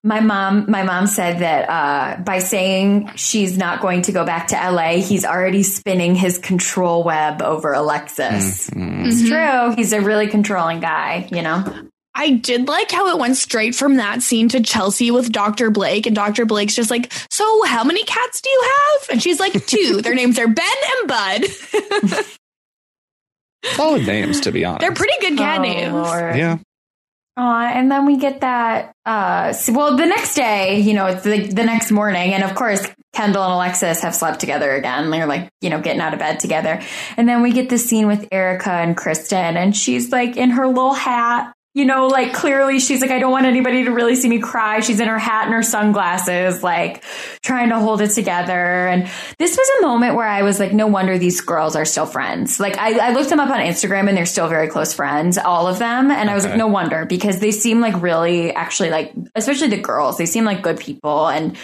my 0.07 0.19
mom 0.21 0.65
my 0.69 0.83
mom 0.83 1.05
said 1.07 1.39
that 1.39 1.69
uh, 1.69 2.21
by 2.21 2.39
saying 2.39 3.11
she's 3.15 3.57
not 3.57 3.81
going 3.81 4.01
to 4.03 4.11
go 4.11 4.25
back 4.25 4.47
to 4.47 4.55
LA 4.55 4.97
he's 5.01 5.25
already 5.25 5.63
spinning 5.63 6.15
his 6.15 6.37
control 6.39 7.03
web 7.03 7.41
over 7.41 7.73
Alexis 7.73 8.69
Mhm. 8.69 9.05
it's 9.07 9.21
Mhm. 9.21 9.27
true 9.27 9.75
he's 9.75 9.93
a 9.93 10.01
really 10.01 10.27
controlling 10.27 10.79
guy 10.79 11.27
you 11.31 11.41
know 11.41 11.63
I 12.19 12.31
did 12.31 12.67
like 12.67 12.89
how 12.89 13.09
it 13.09 13.19
went 13.19 13.37
straight 13.37 13.75
from 13.75 13.97
that 13.97 14.23
scene 14.23 14.49
to 14.49 14.59
Chelsea 14.61 15.11
with 15.11 15.31
Dr. 15.31 15.69
Blake, 15.69 16.07
and 16.07 16.15
Dr. 16.15 16.47
Blake's 16.47 16.73
just 16.73 16.89
like, 16.89 17.13
So, 17.29 17.61
how 17.65 17.83
many 17.83 18.03
cats 18.05 18.41
do 18.41 18.49
you 18.49 18.63
have? 18.73 19.09
And 19.11 19.21
she's 19.21 19.39
like, 19.39 19.53
Two. 19.67 20.01
Their 20.03 20.15
names 20.15 20.39
are 20.39 20.47
Ben 20.47 20.65
and 20.97 21.07
Bud. 21.07 21.43
Solid 23.65 24.07
names, 24.07 24.39
to 24.41 24.51
be 24.51 24.65
honest. 24.65 24.81
They're 24.81 24.93
pretty 24.93 25.13
good 25.21 25.37
cat 25.37 25.59
Oh, 25.59 25.61
names. 25.61 25.93
Lord. 25.93 26.35
Yeah. 26.37 26.57
Aw, 27.37 27.67
and 27.67 27.91
then 27.91 28.07
we 28.07 28.17
get 28.17 28.41
that. 28.41 28.95
Uh, 29.05 29.53
well, 29.69 29.95
the 29.95 30.07
next 30.07 30.33
day, 30.33 30.79
you 30.79 30.93
know, 30.93 31.05
it's 31.05 31.23
the, 31.23 31.45
the 31.45 31.63
next 31.63 31.91
morning, 31.91 32.33
and 32.33 32.43
of 32.43 32.55
course, 32.55 32.85
Kendall 33.13 33.43
and 33.43 33.53
Alexis 33.53 34.01
have 34.01 34.15
slept 34.15 34.39
together 34.39 34.71
again. 34.73 35.11
They're 35.11 35.27
like, 35.27 35.49
you 35.61 35.69
know, 35.69 35.79
getting 35.79 36.01
out 36.01 36.13
of 36.13 36.19
bed 36.19 36.39
together. 36.39 36.81
And 37.15 37.29
then 37.29 37.43
we 37.43 37.51
get 37.51 37.69
the 37.69 37.77
scene 37.77 38.07
with 38.07 38.27
Erica 38.31 38.71
and 38.71 38.97
Kristen, 38.97 39.55
and 39.55 39.75
she's 39.75 40.11
like 40.11 40.35
in 40.35 40.51
her 40.51 40.67
little 40.67 40.93
hat. 40.93 41.53
You 41.77 41.85
know, 41.85 42.07
like 42.07 42.33
clearly 42.33 42.79
she's 42.79 43.01
like, 43.01 43.11
I 43.11 43.19
don't 43.19 43.31
want 43.31 43.45
anybody 43.45 43.83
to 43.83 43.91
really 43.91 44.15
see 44.15 44.27
me 44.27 44.39
cry. 44.39 44.79
She's 44.79 44.99
in 44.99 45.07
her 45.07 45.19
hat 45.19 45.45
and 45.45 45.53
her 45.53 45.61
sunglasses, 45.61 46.63
like 46.63 47.03
trying 47.43 47.69
to 47.69 47.79
hold 47.79 48.01
it 48.01 48.09
together. 48.09 48.87
And 48.87 49.07
this 49.37 49.55
was 49.55 49.69
a 49.77 49.81
moment 49.83 50.15
where 50.15 50.25
I 50.25 50.41
was 50.41 50.59
like, 50.59 50.73
no 50.73 50.87
wonder 50.87 51.19
these 51.19 51.39
girls 51.39 51.75
are 51.75 51.85
still 51.85 52.07
friends. 52.07 52.59
Like 52.59 52.79
I, 52.79 53.09
I 53.09 53.13
looked 53.13 53.29
them 53.29 53.39
up 53.39 53.51
on 53.51 53.59
Instagram 53.59 54.07
and 54.07 54.17
they're 54.17 54.25
still 54.25 54.47
very 54.47 54.69
close 54.69 54.91
friends, 54.91 55.37
all 55.37 55.67
of 55.67 55.77
them. 55.77 56.09
And 56.09 56.31
I 56.31 56.33
was 56.33 56.45
like, 56.45 56.55
no 56.55 56.65
wonder 56.65 57.05
because 57.05 57.41
they 57.41 57.51
seem 57.51 57.79
like 57.79 58.01
really 58.01 58.51
actually 58.55 58.89
like, 58.89 59.13
especially 59.35 59.67
the 59.67 59.77
girls, 59.77 60.17
they 60.17 60.25
seem 60.25 60.45
like 60.45 60.63
good 60.63 60.79
people. 60.79 61.27
And 61.27 61.55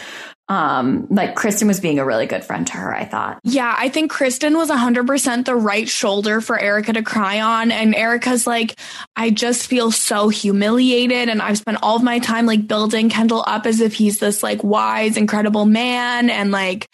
um, 0.50 1.08
like 1.10 1.36
Kristen 1.36 1.70
was 1.70 1.80
being 1.80 2.00
a 2.00 2.06
really 2.06 2.26
good 2.26 2.44
friend 2.44 2.68
to 2.68 2.74
her, 2.74 2.94
I 2.94 3.06
thought. 3.06 3.40
Yeah, 3.44 3.74
I 3.78 3.88
think 3.88 4.12
Kristen 4.12 4.58
was 4.58 4.70
100% 4.70 5.46
the 5.46 5.56
right 5.56 5.88
shoulder 5.88 6.42
for 6.42 6.60
Erica 6.60 6.94
to 6.94 7.02
cry 7.02 7.40
on. 7.40 7.72
And 7.72 7.96
Erica's 7.96 8.46
like, 8.46 8.78
I 9.16 9.30
just 9.30 9.68
feel 9.68 9.90
so 9.90 10.28
humiliated. 10.28 11.30
And 11.30 11.42
I've 11.42 11.58
spent 11.58 11.80
all 11.82 11.96
of 11.96 12.04
my 12.04 12.20
time 12.20 12.46
like 12.46 12.68
building 12.68 13.10
Kendall 13.10 13.44
up 13.48 13.66
as 13.66 13.80
if 13.80 13.94
he's 13.94 14.20
this 14.20 14.44
like 14.44 14.62
wise, 14.64 15.16
incredible 15.16 15.66
man. 15.66 16.30
And 16.30 16.52
like 16.52 16.90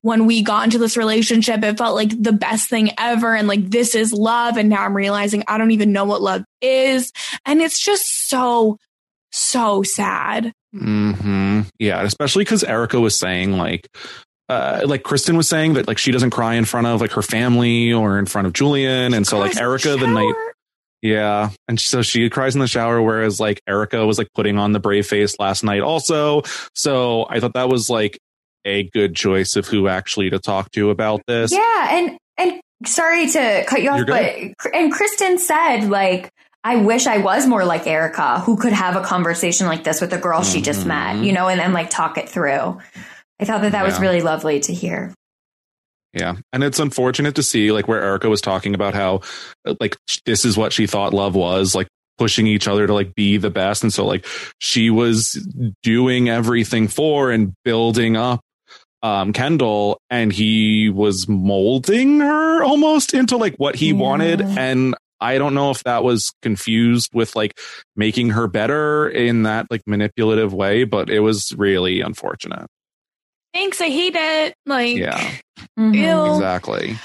when 0.00 0.24
we 0.24 0.42
got 0.42 0.64
into 0.64 0.78
this 0.78 0.96
relationship, 0.96 1.62
it 1.62 1.76
felt 1.76 1.94
like 1.94 2.10
the 2.20 2.32
best 2.32 2.70
thing 2.70 2.90
ever. 2.98 3.36
And 3.36 3.46
like, 3.46 3.70
this 3.70 3.94
is 3.94 4.14
love. 4.14 4.56
And 4.56 4.70
now 4.70 4.82
I'm 4.82 4.96
realizing 4.96 5.44
I 5.46 5.58
don't 5.58 5.72
even 5.72 5.92
know 5.92 6.06
what 6.06 6.22
love 6.22 6.42
is. 6.62 7.12
And 7.44 7.60
it's 7.60 7.78
just 7.78 8.28
so, 8.28 8.78
so 9.30 9.82
sad. 9.82 10.54
Hmm 10.76 11.60
Yeah, 11.78 12.02
especially 12.02 12.44
because 12.44 12.64
Erica 12.64 13.00
was 13.00 13.16
saying 13.16 13.52
like, 13.52 13.88
uh, 14.48 14.82
like 14.84 15.02
Kristen 15.02 15.36
was 15.36 15.48
saying 15.48 15.74
that 15.74 15.86
like 15.88 15.98
she 15.98 16.12
doesn't 16.12 16.30
cry 16.30 16.54
in 16.54 16.64
front 16.64 16.86
of 16.86 17.00
like 17.00 17.12
her 17.12 17.22
family 17.22 17.92
or 17.92 18.18
in 18.18 18.26
front 18.26 18.46
of 18.46 18.52
Julian, 18.52 19.14
and 19.14 19.26
so 19.26 19.38
like 19.38 19.56
Erica 19.56 19.90
the 19.90 19.98
the 19.98 20.06
night. 20.08 20.34
Yeah. 21.04 21.50
And 21.68 21.78
so 21.78 22.00
she 22.00 22.30
cries 22.30 22.54
in 22.54 22.62
the 22.62 22.66
shower, 22.66 23.02
whereas 23.02 23.38
like 23.38 23.60
Erica 23.68 24.06
was 24.06 24.16
like 24.16 24.28
putting 24.34 24.56
on 24.56 24.72
the 24.72 24.80
brave 24.80 25.06
face 25.06 25.38
last 25.38 25.62
night 25.62 25.82
also. 25.82 26.42
So 26.74 27.26
I 27.28 27.40
thought 27.40 27.52
that 27.52 27.68
was 27.68 27.90
like 27.90 28.18
a 28.64 28.84
good 28.84 29.14
choice 29.14 29.56
of 29.56 29.68
who 29.68 29.86
actually 29.86 30.30
to 30.30 30.38
talk 30.38 30.70
to 30.70 30.88
about 30.88 31.20
this. 31.26 31.52
Yeah, 31.52 31.88
and 31.90 32.18
and 32.38 32.60
sorry 32.86 33.28
to 33.28 33.64
cut 33.66 33.82
you 33.82 33.90
off, 33.90 34.06
but 34.06 34.24
and 34.72 34.90
Kristen 34.90 35.38
said 35.38 35.90
like 35.90 36.30
I 36.66 36.76
wish 36.76 37.06
I 37.06 37.18
was 37.18 37.46
more 37.46 37.64
like 37.64 37.86
Erica, 37.86 38.40
who 38.40 38.56
could 38.56 38.72
have 38.72 38.96
a 38.96 39.02
conversation 39.02 39.66
like 39.66 39.84
this 39.84 40.00
with 40.00 40.12
a 40.14 40.18
girl 40.18 40.42
she 40.42 40.62
just 40.62 40.86
met, 40.86 41.16
Mhm. 41.16 41.26
you 41.26 41.32
know, 41.32 41.46
and 41.48 41.60
then 41.60 41.74
like 41.74 41.90
talk 41.90 42.16
it 42.16 42.28
through. 42.28 42.78
I 43.38 43.44
thought 43.44 43.60
that 43.62 43.72
that 43.72 43.84
was 43.84 44.00
really 44.00 44.22
lovely 44.22 44.60
to 44.60 44.72
hear. 44.72 45.12
Yeah. 46.14 46.36
And 46.52 46.62
it's 46.64 46.78
unfortunate 46.78 47.34
to 47.34 47.42
see 47.42 47.70
like 47.72 47.86
where 47.88 48.02
Erica 48.02 48.28
was 48.30 48.40
talking 48.40 48.74
about 48.74 48.94
how 48.94 49.20
like 49.80 49.96
this 50.24 50.44
is 50.44 50.56
what 50.56 50.72
she 50.72 50.86
thought 50.86 51.12
love 51.12 51.34
was, 51.34 51.74
like 51.74 51.88
pushing 52.16 52.46
each 52.46 52.68
other 52.68 52.86
to 52.86 52.94
like 52.94 53.14
be 53.16 53.36
the 53.36 53.50
best. 53.50 53.82
And 53.82 53.92
so 53.92 54.06
like 54.06 54.24
she 54.60 54.88
was 54.88 55.32
doing 55.82 56.28
everything 56.28 56.86
for 56.88 57.30
and 57.30 57.52
building 57.64 58.16
up 58.16 58.40
um 59.02 59.32
Kendall 59.34 59.98
and 60.08 60.32
he 60.32 60.88
was 60.88 61.28
molding 61.28 62.20
her 62.20 62.62
almost 62.62 63.12
into 63.12 63.36
like 63.36 63.56
what 63.56 63.74
he 63.74 63.88
Yeah. 63.88 63.94
wanted 63.96 64.40
and 64.40 64.94
I 65.20 65.38
don't 65.38 65.54
know 65.54 65.70
if 65.70 65.84
that 65.84 66.04
was 66.04 66.32
confused 66.42 67.10
with 67.14 67.34
like 67.36 67.58
making 67.96 68.30
her 68.30 68.46
better 68.46 69.08
in 69.08 69.44
that 69.44 69.66
like 69.70 69.82
manipulative 69.86 70.52
way, 70.52 70.84
but 70.84 71.08
it 71.10 71.20
was 71.20 71.52
really 71.56 72.00
unfortunate. 72.00 72.66
Thanks, 73.52 73.80
I 73.80 73.88
hate 73.88 74.16
it. 74.16 74.54
Like, 74.66 74.96
Yeah, 74.96 75.30
Mhm. 75.78 76.26
exactly. 76.26 76.96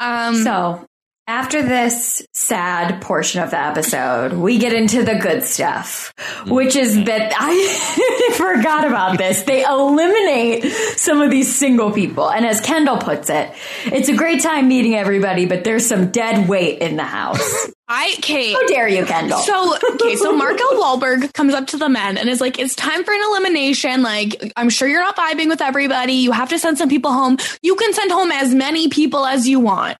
Um, 0.00 0.34
So 0.36 0.86
after 1.28 1.60
this 1.62 2.24
sad 2.32 3.02
portion 3.02 3.42
of 3.42 3.50
the 3.50 3.58
episode, 3.58 4.32
we 4.32 4.58
get 4.58 4.72
into 4.72 5.02
the 5.02 5.16
good 5.16 5.42
stuff, 5.42 6.14
which 6.46 6.76
is 6.76 6.94
mm-hmm. 6.94 7.04
that 7.04 7.32
I 7.36 8.32
forgot 8.34 8.86
about 8.86 9.18
this. 9.18 9.42
They 9.42 9.64
eliminate 9.64 10.64
some 10.96 11.20
of 11.20 11.30
these 11.30 11.52
single 11.52 11.90
people. 11.90 12.30
And 12.30 12.46
as 12.46 12.60
Kendall 12.60 12.98
puts 12.98 13.28
it, 13.28 13.52
it's 13.86 14.08
a 14.08 14.16
great 14.16 14.40
time 14.40 14.68
meeting 14.68 14.94
everybody, 14.94 15.46
but 15.46 15.64
there's 15.64 15.84
some 15.84 16.12
dead 16.12 16.48
weight 16.48 16.78
in 16.78 16.96
the 16.96 17.04
house. 17.04 17.70
I 17.88 18.16
Kate. 18.20 18.52
How 18.52 18.66
dare 18.66 18.88
you, 18.88 19.04
Kendall? 19.04 19.38
So 19.38 19.76
okay, 19.94 20.16
so 20.16 20.36
Mark 20.36 20.60
L. 20.60 20.74
Walberg 20.74 21.32
comes 21.34 21.54
up 21.54 21.68
to 21.68 21.76
the 21.76 21.88
men 21.88 22.18
and 22.18 22.28
is 22.28 22.40
like, 22.40 22.58
"It's 22.58 22.74
time 22.74 23.04
for 23.04 23.14
an 23.14 23.20
elimination. 23.30 24.02
Like, 24.02 24.52
I'm 24.56 24.70
sure 24.70 24.88
you're 24.88 25.02
not 25.02 25.16
vibing 25.16 25.48
with 25.48 25.60
everybody. 25.60 26.14
You 26.14 26.32
have 26.32 26.48
to 26.48 26.58
send 26.58 26.78
some 26.78 26.88
people 26.88 27.12
home. 27.12 27.38
You 27.62 27.76
can 27.76 27.92
send 27.92 28.10
home 28.10 28.32
as 28.32 28.52
many 28.52 28.88
people 28.88 29.24
as 29.24 29.46
you 29.46 29.60
want. 29.60 29.98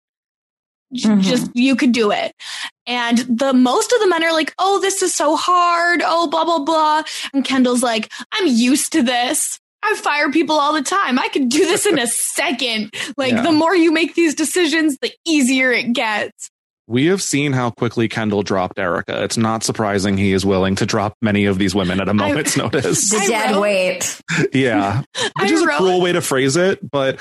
J- 0.92 1.08
Mhm. 1.10 1.22
Just 1.22 1.50
you 1.54 1.76
could 1.76 1.92
do 1.92 2.10
it." 2.10 2.32
And 2.86 3.18
the 3.18 3.52
most 3.52 3.92
of 3.92 4.00
the 4.00 4.08
men 4.08 4.22
are 4.24 4.32
like, 4.32 4.54
"Oh, 4.58 4.80
this 4.80 5.02
is 5.02 5.14
so 5.14 5.36
hard. 5.36 6.02
Oh, 6.04 6.26
blah 6.28 6.44
blah 6.44 6.60
blah." 6.60 7.02
And 7.34 7.44
Kendall's 7.44 7.82
like, 7.82 8.10
"I'm 8.32 8.46
used 8.46 8.92
to 8.92 9.02
this." 9.02 9.58
I 9.82 9.94
fire 9.94 10.30
people 10.32 10.58
all 10.58 10.72
the 10.72 10.82
time. 10.82 11.18
I 11.18 11.28
could 11.28 11.48
do 11.48 11.64
this 11.64 11.86
in 11.86 11.98
a 11.98 12.06
second. 12.08 12.92
Like, 13.16 13.32
Yeah. 13.32 13.42
the 13.42 13.52
more 13.52 13.74
you 13.76 13.92
make 13.92 14.14
these 14.14 14.34
decisions, 14.34 14.96
the 15.00 15.12
easier 15.24 15.70
it 15.70 15.92
gets. 15.92 16.50
We 16.88 17.06
have 17.06 17.20
seen 17.22 17.52
how 17.52 17.70
quickly 17.70 18.08
Kendall 18.08 18.42
dropped 18.44 18.78
Erica. 18.78 19.22
It's 19.24 19.36
not 19.36 19.64
surprising 19.64 20.16
he 20.16 20.32
is 20.32 20.46
willing 20.46 20.76
to 20.76 20.86
drop 20.86 21.14
many 21.20 21.44
of 21.46 21.58
these 21.58 21.74
women 21.74 22.00
at 22.00 22.08
a 22.08 22.14
moment's 22.14 22.56
notice. 22.56 23.10
the 23.10 23.24
dead 23.28 23.52
wrote- 23.52 23.60
weight. 23.60 24.20
Yeah. 24.52 25.02
Which 25.22 25.32
I 25.36 25.44
is 25.46 25.62
a 25.62 25.66
cruel 25.66 26.00
way 26.00 26.12
to 26.12 26.20
phrase 26.20 26.56
it, 26.56 26.78
but 26.88 27.20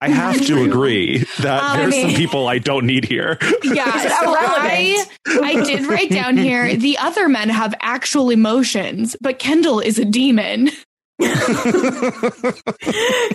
I 0.00 0.08
have 0.10 0.44
to 0.46 0.62
agree 0.62 1.24
that 1.40 1.62
Um, 1.62 1.78
there's 1.78 2.00
some 2.00 2.14
people 2.22 2.48
I 2.48 2.58
don't 2.58 2.86
need 2.86 3.04
here. 3.04 3.38
Yeah, 3.64 3.90
so 4.20 4.34
I. 4.36 5.04
I 5.26 5.64
did 5.64 5.86
write 5.86 6.10
down 6.10 6.36
here 6.36 6.76
the 6.76 6.98
other 6.98 7.28
men 7.28 7.48
have 7.48 7.74
actual 7.80 8.30
emotions, 8.30 9.16
but 9.20 9.38
Kendall 9.38 9.80
is 9.80 9.98
a 9.98 10.04
demon. 10.04 10.70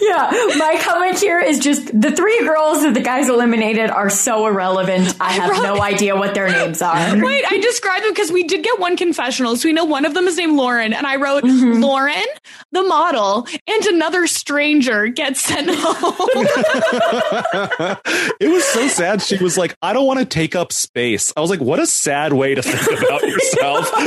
Yeah, 0.02 0.30
my 0.58 0.80
comment 0.84 1.20
here 1.20 1.40
is 1.40 1.60
just 1.60 1.88
the 2.00 2.12
three 2.12 2.40
girls 2.46 2.84
that 2.84 2.94
the 2.94 3.02
guys 3.02 3.30
eliminated 3.30 3.90
are 3.90 4.10
so 4.10 4.46
irrelevant. 4.48 5.16
I 5.20 5.32
have 5.34 5.64
no 5.64 5.82
idea 5.82 6.16
what 6.16 6.34
their 6.34 6.50
names 6.50 6.82
are. 6.82 6.96
Wait, 7.24 7.44
I 7.50 7.58
described 7.60 8.04
them 8.06 8.12
because 8.12 8.32
we 8.32 8.44
did 8.44 8.64
get 8.64 8.80
one 8.80 8.98
confessional. 8.98 9.56
So 9.56 9.68
we 9.70 9.74
know 9.74 9.86
one 9.86 10.06
of 10.06 10.14
them 10.14 10.28
is 10.28 10.38
named 10.38 10.56
Lauren, 10.58 10.94
and 10.94 11.06
I 11.08 11.16
wrote 11.18 11.44
Mhm. 11.44 11.82
Lauren, 11.82 12.24
the 12.72 12.84
model, 12.84 13.48
and 13.68 13.86
another 13.88 14.28
stranger 14.28 15.08
gets 15.08 15.42
sent 15.42 15.70
home. 15.72 16.16
it 18.40 18.50
was 18.52 18.64
so 18.66 18.88
sad. 18.88 19.22
She 19.22 19.38
was 19.38 19.58
like, 19.58 19.76
I 19.82 19.94
don't 19.94 20.06
want 20.06 20.20
to 20.20 20.26
take 20.26 20.56
up 20.56 20.72
space. 20.72 21.34
I 21.36 21.42
was 21.42 21.50
like, 21.50 21.62
what 21.62 21.80
a 21.80 21.88
sad 21.88 22.34
way 22.34 22.54
to 22.56 22.62
think 22.62 23.02
about 23.02 23.22
yourself. 23.24 23.90
I 23.94 24.06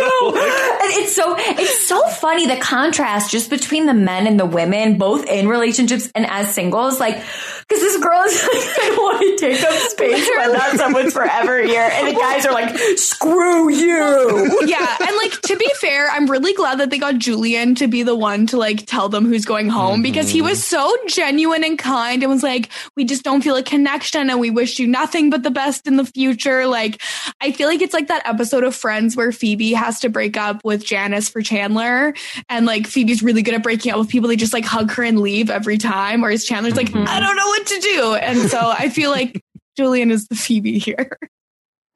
know. 0.00 0.28
And 0.36 0.92
it's 1.02 1.14
so 1.14 1.34
it's 1.38 1.86
so 1.86 2.02
funny 2.08 2.46
the 2.48 2.56
contrast 2.56 3.30
just 3.30 3.50
between 3.50 3.86
the 3.86 3.94
men 3.94 4.26
and 4.26 4.38
the 4.38 4.46
women, 4.46 4.98
both 4.98 5.26
in 5.26 5.48
relationships 5.48 6.10
and 6.14 6.26
as 6.26 6.54
singles. 6.54 7.00
Like, 7.00 7.16
because 7.16 7.82
this 7.82 8.02
girl 8.02 8.22
is 8.24 8.42
like, 8.42 8.52
I 8.52 8.96
want 8.98 9.38
to 9.38 9.46
take 9.46 9.62
up 9.62 9.72
space 9.90 10.28
when 10.28 10.52
not 10.52 10.76
someone's 10.76 11.12
forever 11.12 11.62
here, 11.62 11.88
and 11.92 12.08
the 12.08 12.18
guys 12.18 12.46
are 12.46 12.52
like, 12.52 12.76
screw 12.98 13.70
you. 13.70 14.60
yeah, 14.66 14.96
and 15.00 15.16
like 15.16 15.40
to 15.42 15.56
be 15.56 15.70
fair, 15.80 16.10
I'm 16.10 16.30
really 16.30 16.54
glad 16.54 16.80
that 16.80 16.90
they 16.90 16.98
got 16.98 17.18
Julian 17.18 17.74
to 17.76 17.88
be 17.88 18.02
the 18.02 18.16
one 18.16 18.46
to 18.48 18.56
like 18.56 18.86
tell 18.86 19.08
them 19.08 19.26
who's 19.26 19.44
going 19.44 19.68
home 19.68 20.02
because 20.02 20.30
he 20.30 20.38
mm-hmm. 20.38 20.48
was 20.48 20.64
so 20.64 20.96
genuine 21.06 21.64
and 21.64 21.78
kind 21.78 22.22
and 22.22 22.30
was 22.30 22.42
like, 22.42 22.70
"We 22.96 23.04
just 23.04 23.22
don't 23.22 23.42
feel 23.42 23.56
a 23.56 23.62
connection, 23.62 24.30
and 24.30 24.40
we 24.40 24.50
wish 24.50 24.78
you 24.78 24.86
nothing 24.86 25.30
but 25.30 25.42
the 25.42 25.50
best 25.50 25.86
in 25.86 25.96
the 25.96 26.04
future." 26.04 26.66
Like, 26.66 27.02
I 27.40 27.52
feel 27.52 27.68
like 27.68 27.82
it's 27.82 27.94
like 27.94 28.08
that 28.08 28.26
episode 28.26 28.64
of 28.64 28.74
Friends 28.74 29.16
where 29.16 29.32
Phoebe 29.32 29.72
has 29.72 30.00
to 30.00 30.08
break 30.08 30.36
up 30.36 30.64
with 30.64 30.84
Janice 30.84 31.28
for 31.28 31.42
Chandler, 31.42 32.14
and 32.48 32.66
like 32.66 32.86
Phoebe's 32.86 33.22
really 33.22 33.42
good 33.42 33.54
at 33.54 33.62
breaking 33.62 33.92
up 33.92 33.98
with 33.98 34.08
people. 34.08 34.28
They 34.28 34.36
just 34.36 34.52
like 34.52 34.64
hug 34.64 34.90
her 34.92 35.02
and 35.04 35.20
leave 35.20 35.50
every 35.50 35.78
time, 35.78 36.20
whereas 36.20 36.44
Chandler's 36.44 36.76
like, 36.76 36.90
Mhm. 36.90 37.06
"I 37.06 37.20
don't 37.20 37.36
know 37.36 37.46
what 37.46 37.66
to 37.66 37.80
do," 37.80 38.14
and 38.14 38.50
so 38.50 38.58
I 38.60 38.88
feel 38.88 39.10
like. 39.10 39.42
Julian 39.76 40.10
is 40.10 40.26
the 40.26 40.34
Phoebe 40.34 40.76
here. 40.80 41.16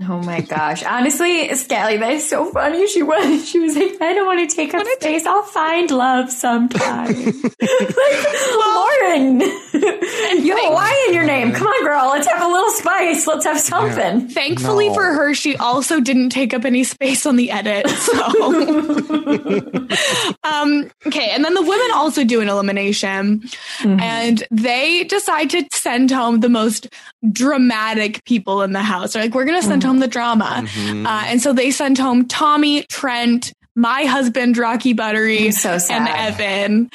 Oh 0.08 0.22
my 0.22 0.40
gosh. 0.40 0.82
Honestly, 0.84 1.52
Scally, 1.54 1.96
that 1.98 2.12
is 2.12 2.28
so 2.28 2.50
funny. 2.50 2.86
She 2.88 3.02
was 3.02 3.48
she 3.48 3.58
was 3.60 3.76
like, 3.76 4.00
I 4.00 4.12
don't 4.14 4.26
want 4.26 4.48
to 4.48 4.56
take 4.56 4.74
up 4.74 4.86
space. 4.98 5.26
I'll 5.26 5.42
find 5.42 5.90
love 5.90 6.30
sometime. 6.30 7.06
like, 7.24 8.26
Lauren. 8.56 9.40
you 9.40 10.56
have 10.56 10.70
a 10.70 10.72
Y 10.72 11.04
in 11.08 11.14
your 11.14 11.24
name. 11.24 11.52
Come 11.52 11.66
on, 11.66 11.84
girl. 11.84 12.08
Let's 12.10 12.26
have 12.26 12.42
a 12.42 12.48
little 12.48 12.70
spice. 12.70 13.26
Let's 13.26 13.44
have 13.44 13.60
something. 13.60 14.28
Thankfully 14.28 14.88
No. 14.88 14.94
for 14.94 15.04
her, 15.04 15.34
she 15.34 15.56
also 15.56 16.00
didn't 16.00 16.30
take 16.30 16.54
up 16.54 16.64
any 16.64 16.84
space 16.84 17.26
on 17.26 17.36
the 17.36 17.50
edit. 17.50 17.88
So, 17.88 18.12
um, 20.44 20.90
okay. 21.06 21.30
And 21.30 21.44
then 21.44 21.54
the 21.54 21.62
women 21.62 21.88
also 21.94 22.24
do 22.24 22.40
an 22.40 22.48
elimination 22.48 23.42
and 23.84 24.42
they 24.50 25.04
decide 25.04 25.50
to 25.50 25.64
send 25.72 26.10
home 26.10 26.40
the 26.40 26.48
most 26.48 26.88
dramatic 27.30 28.24
people 28.24 28.62
in 28.62 28.72
the 28.72 28.82
house. 28.82 29.12
They're 29.12 29.22
like, 29.22 29.34
we're 29.34 29.44
going 29.44 29.60
to 29.60 29.66
send 29.66 29.82
home 29.82 29.91
the 29.98 30.08
drama. 30.08 30.62
Mhm. 30.64 31.06
Uh, 31.06 31.24
and 31.26 31.40
so 31.42 31.52
they 31.52 31.70
sent 31.70 31.98
home 31.98 32.26
Tommy, 32.26 32.82
Trent, 32.84 33.52
my 33.74 34.04
husband, 34.04 34.58
Rocky 34.58 34.92
Buttery, 34.92 35.50
so 35.50 35.78
and 35.90 36.08
Evan. 36.08 36.90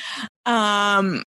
Um, 0.45 1.23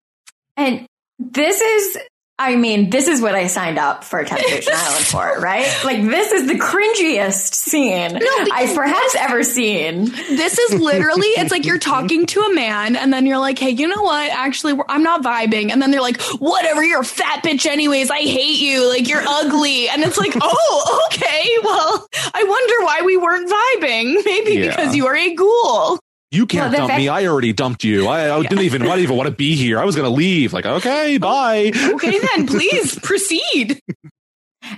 And 0.58 0.88
this 1.20 1.62
is, 1.62 1.98
I 2.40 2.56
mean, 2.56 2.92
this 2.92 3.08
is 3.08 3.20
what 3.20 3.34
I 3.34 3.48
signed 3.48 3.80
up 3.80 4.04
for 4.04 4.24
Temptation 4.24 4.72
Island 4.76 5.06
for, 5.06 5.40
right? 5.40 5.68
Like, 5.84 6.04
this 6.04 6.32
is 6.32 6.46
the 6.48 6.54
cringiest 6.54 7.56
scene 7.56 8.14
because 8.14 8.50
I've 8.54 8.76
perhaps 8.76 9.16
ever 9.16 9.44
seen. 9.44 10.06
This 10.06 10.60
is 10.60 10.80
literally, 10.80 11.28
it's 11.30 11.50
like 11.50 11.66
you're 11.66 11.80
talking 11.80 12.28
to 12.28 12.42
a 12.42 12.54
man 12.54 12.96
and 12.96 13.12
then 13.12 13.26
you're 13.26 13.40
like, 13.40 13.58
hey, 13.58 13.72
you 13.72 13.88
know 13.88 14.04
what? 14.04 14.30
Actually, 14.32 14.74
we're- 14.74 14.86
I'm 14.88 15.02
not 15.02 15.24
vibing. 15.24 15.72
And 15.72 15.82
then 15.82 15.90
they're 15.90 16.00
like, 16.02 16.22
whatever, 16.40 16.84
you're 16.84 17.02
a 17.02 17.04
fat 17.06 17.44
bitch 17.44 17.66
anyways. 17.66 18.12
I 18.12 18.20
hate 18.20 18.60
you. 18.60 18.88
Like, 18.88 19.08
you're 19.10 19.24
ugly. 19.28 19.90
And 19.90 20.04
it's 20.04 20.20
like, 20.20 20.34
oh, 20.42 21.08
okay. 21.12 21.50
Well, 21.64 22.08
I 22.36 22.44
wonder 22.44 22.86
why 22.86 23.02
we 23.04 23.18
weren't 23.18 23.50
vibing. 23.50 24.24
Maybe 24.24 24.54
Yeah. 24.64 24.76
because 24.76 24.96
you 24.96 25.08
are 25.08 25.16
a 25.16 25.34
ghoul. 25.34 26.00
You 26.32 26.46
can't 26.46 26.72
Well, 26.72 26.80
dump 26.82 26.90
fact- 26.92 27.00
me. 27.00 27.08
I 27.10 27.26
already 27.28 27.54
dumped 27.54 27.84
you. 27.84 28.08
I, 28.08 28.36
I 28.36 28.42
didn't 28.42 28.60
even, 28.66 28.82
I 28.82 28.86
didn't 28.88 29.00
even 29.04 29.16
want 29.18 29.30
to 29.30 29.36
be 29.36 29.56
here. 29.56 29.80
I 29.80 29.86
was 29.86 29.96
going 29.96 30.10
to 30.10 30.16
leave. 30.16 30.52
Like, 30.54 30.66
okay, 30.66 31.16
oh, 31.16 31.20
bye. 31.20 31.72
Okay, 31.74 32.20
then 32.20 32.48
please 32.48 33.00
proceed. 33.00 33.82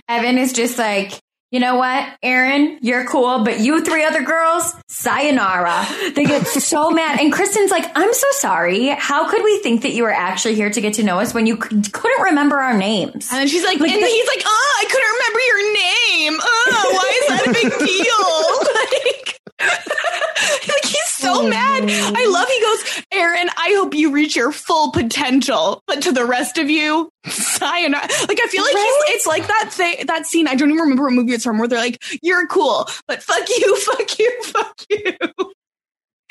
Evan 0.08 0.38
is 0.38 0.54
just 0.54 0.78
like, 0.78 1.14
you 1.52 1.60
know 1.60 1.78
what, 1.78 2.08
Aaron, 2.22 2.78
you're 2.84 3.06
cool, 3.06 3.44
but 3.44 3.60
you 3.60 3.84
three 3.84 4.04
other 4.06 4.22
girls, 4.22 4.76
sayonara. 4.90 5.84
They 6.14 6.24
get 6.26 6.46
so 6.46 6.92
mad. 6.92 7.20
And 7.20 7.34
Kristen's 7.34 7.72
like, 7.72 7.92
I'm 7.96 8.14
so 8.14 8.28
sorry. 8.34 8.90
How 8.90 9.28
could 9.28 9.44
we 9.44 9.58
think 9.64 9.82
that 9.82 9.94
you 9.94 10.04
were 10.04 10.12
actually 10.14 10.54
here 10.54 10.70
to 10.70 10.80
get 10.82 10.94
to 10.96 11.04
know 11.04 11.20
us 11.20 11.34
when 11.34 11.48
you 11.48 11.56
c- 11.56 11.82
couldn't 11.92 12.22
remember 12.26 12.58
our 12.60 12.78
names? 12.78 13.30
And 13.34 13.50
she's 13.50 13.64
like, 13.64 13.80
Like 13.80 13.90
and 13.90 14.04
the- 14.04 14.08
he's 14.08 14.28
like, 14.28 14.44
oh, 14.46 14.78
I 14.80 14.86
couldn't 14.86 15.12
remember 15.16 15.40
your 15.48 15.74
name. 15.74 16.40
Oh, 16.40 16.92
why 16.94 17.20
is 17.20 17.28
that 17.30 17.48
a 17.48 17.54
big 17.54 17.70
deal? 17.88 19.70
like, 19.74 20.68
like 20.68 20.86
he's 20.86 21.09
so 21.36 21.46
oh, 21.46 21.50
mad. 21.50 21.84
I 21.88 22.26
love. 22.28 22.48
He 22.48 22.62
goes, 22.62 23.04
Aaron. 23.14 23.50
I 23.58 23.74
hope 23.78 23.94
you 23.94 24.12
reach 24.12 24.36
your 24.36 24.52
full 24.52 24.92
potential, 24.92 25.82
but 25.88 26.04
to 26.04 26.12
the 26.12 26.26
rest 26.26 26.58
of 26.58 26.70
you, 26.70 27.10
sayonara. 27.26 28.08
Like 28.28 28.40
I 28.42 28.48
feel 28.48 28.64
like 28.64 28.76
Right? 28.76 29.04
he's. 29.08 29.16
It's 29.16 29.28
like 29.28 29.48
that 29.48 29.70
thing, 29.72 30.06
that 30.08 30.26
scene. 30.26 30.48
I 30.48 30.56
don't 30.56 30.70
even 30.70 30.82
remember 30.82 31.04
what 31.04 31.14
movie 31.14 31.34
it's 31.34 31.44
from, 31.44 31.58
where 31.58 31.68
they're 31.68 31.80
like, 31.80 32.02
"You're 32.22 32.48
cool, 32.48 32.88
but 33.08 33.22
fuck 33.24 33.48
you, 33.50 33.76
fuck 33.82 34.20
you, 34.20 34.44
fuck 34.44 34.76
you." 34.90 35.14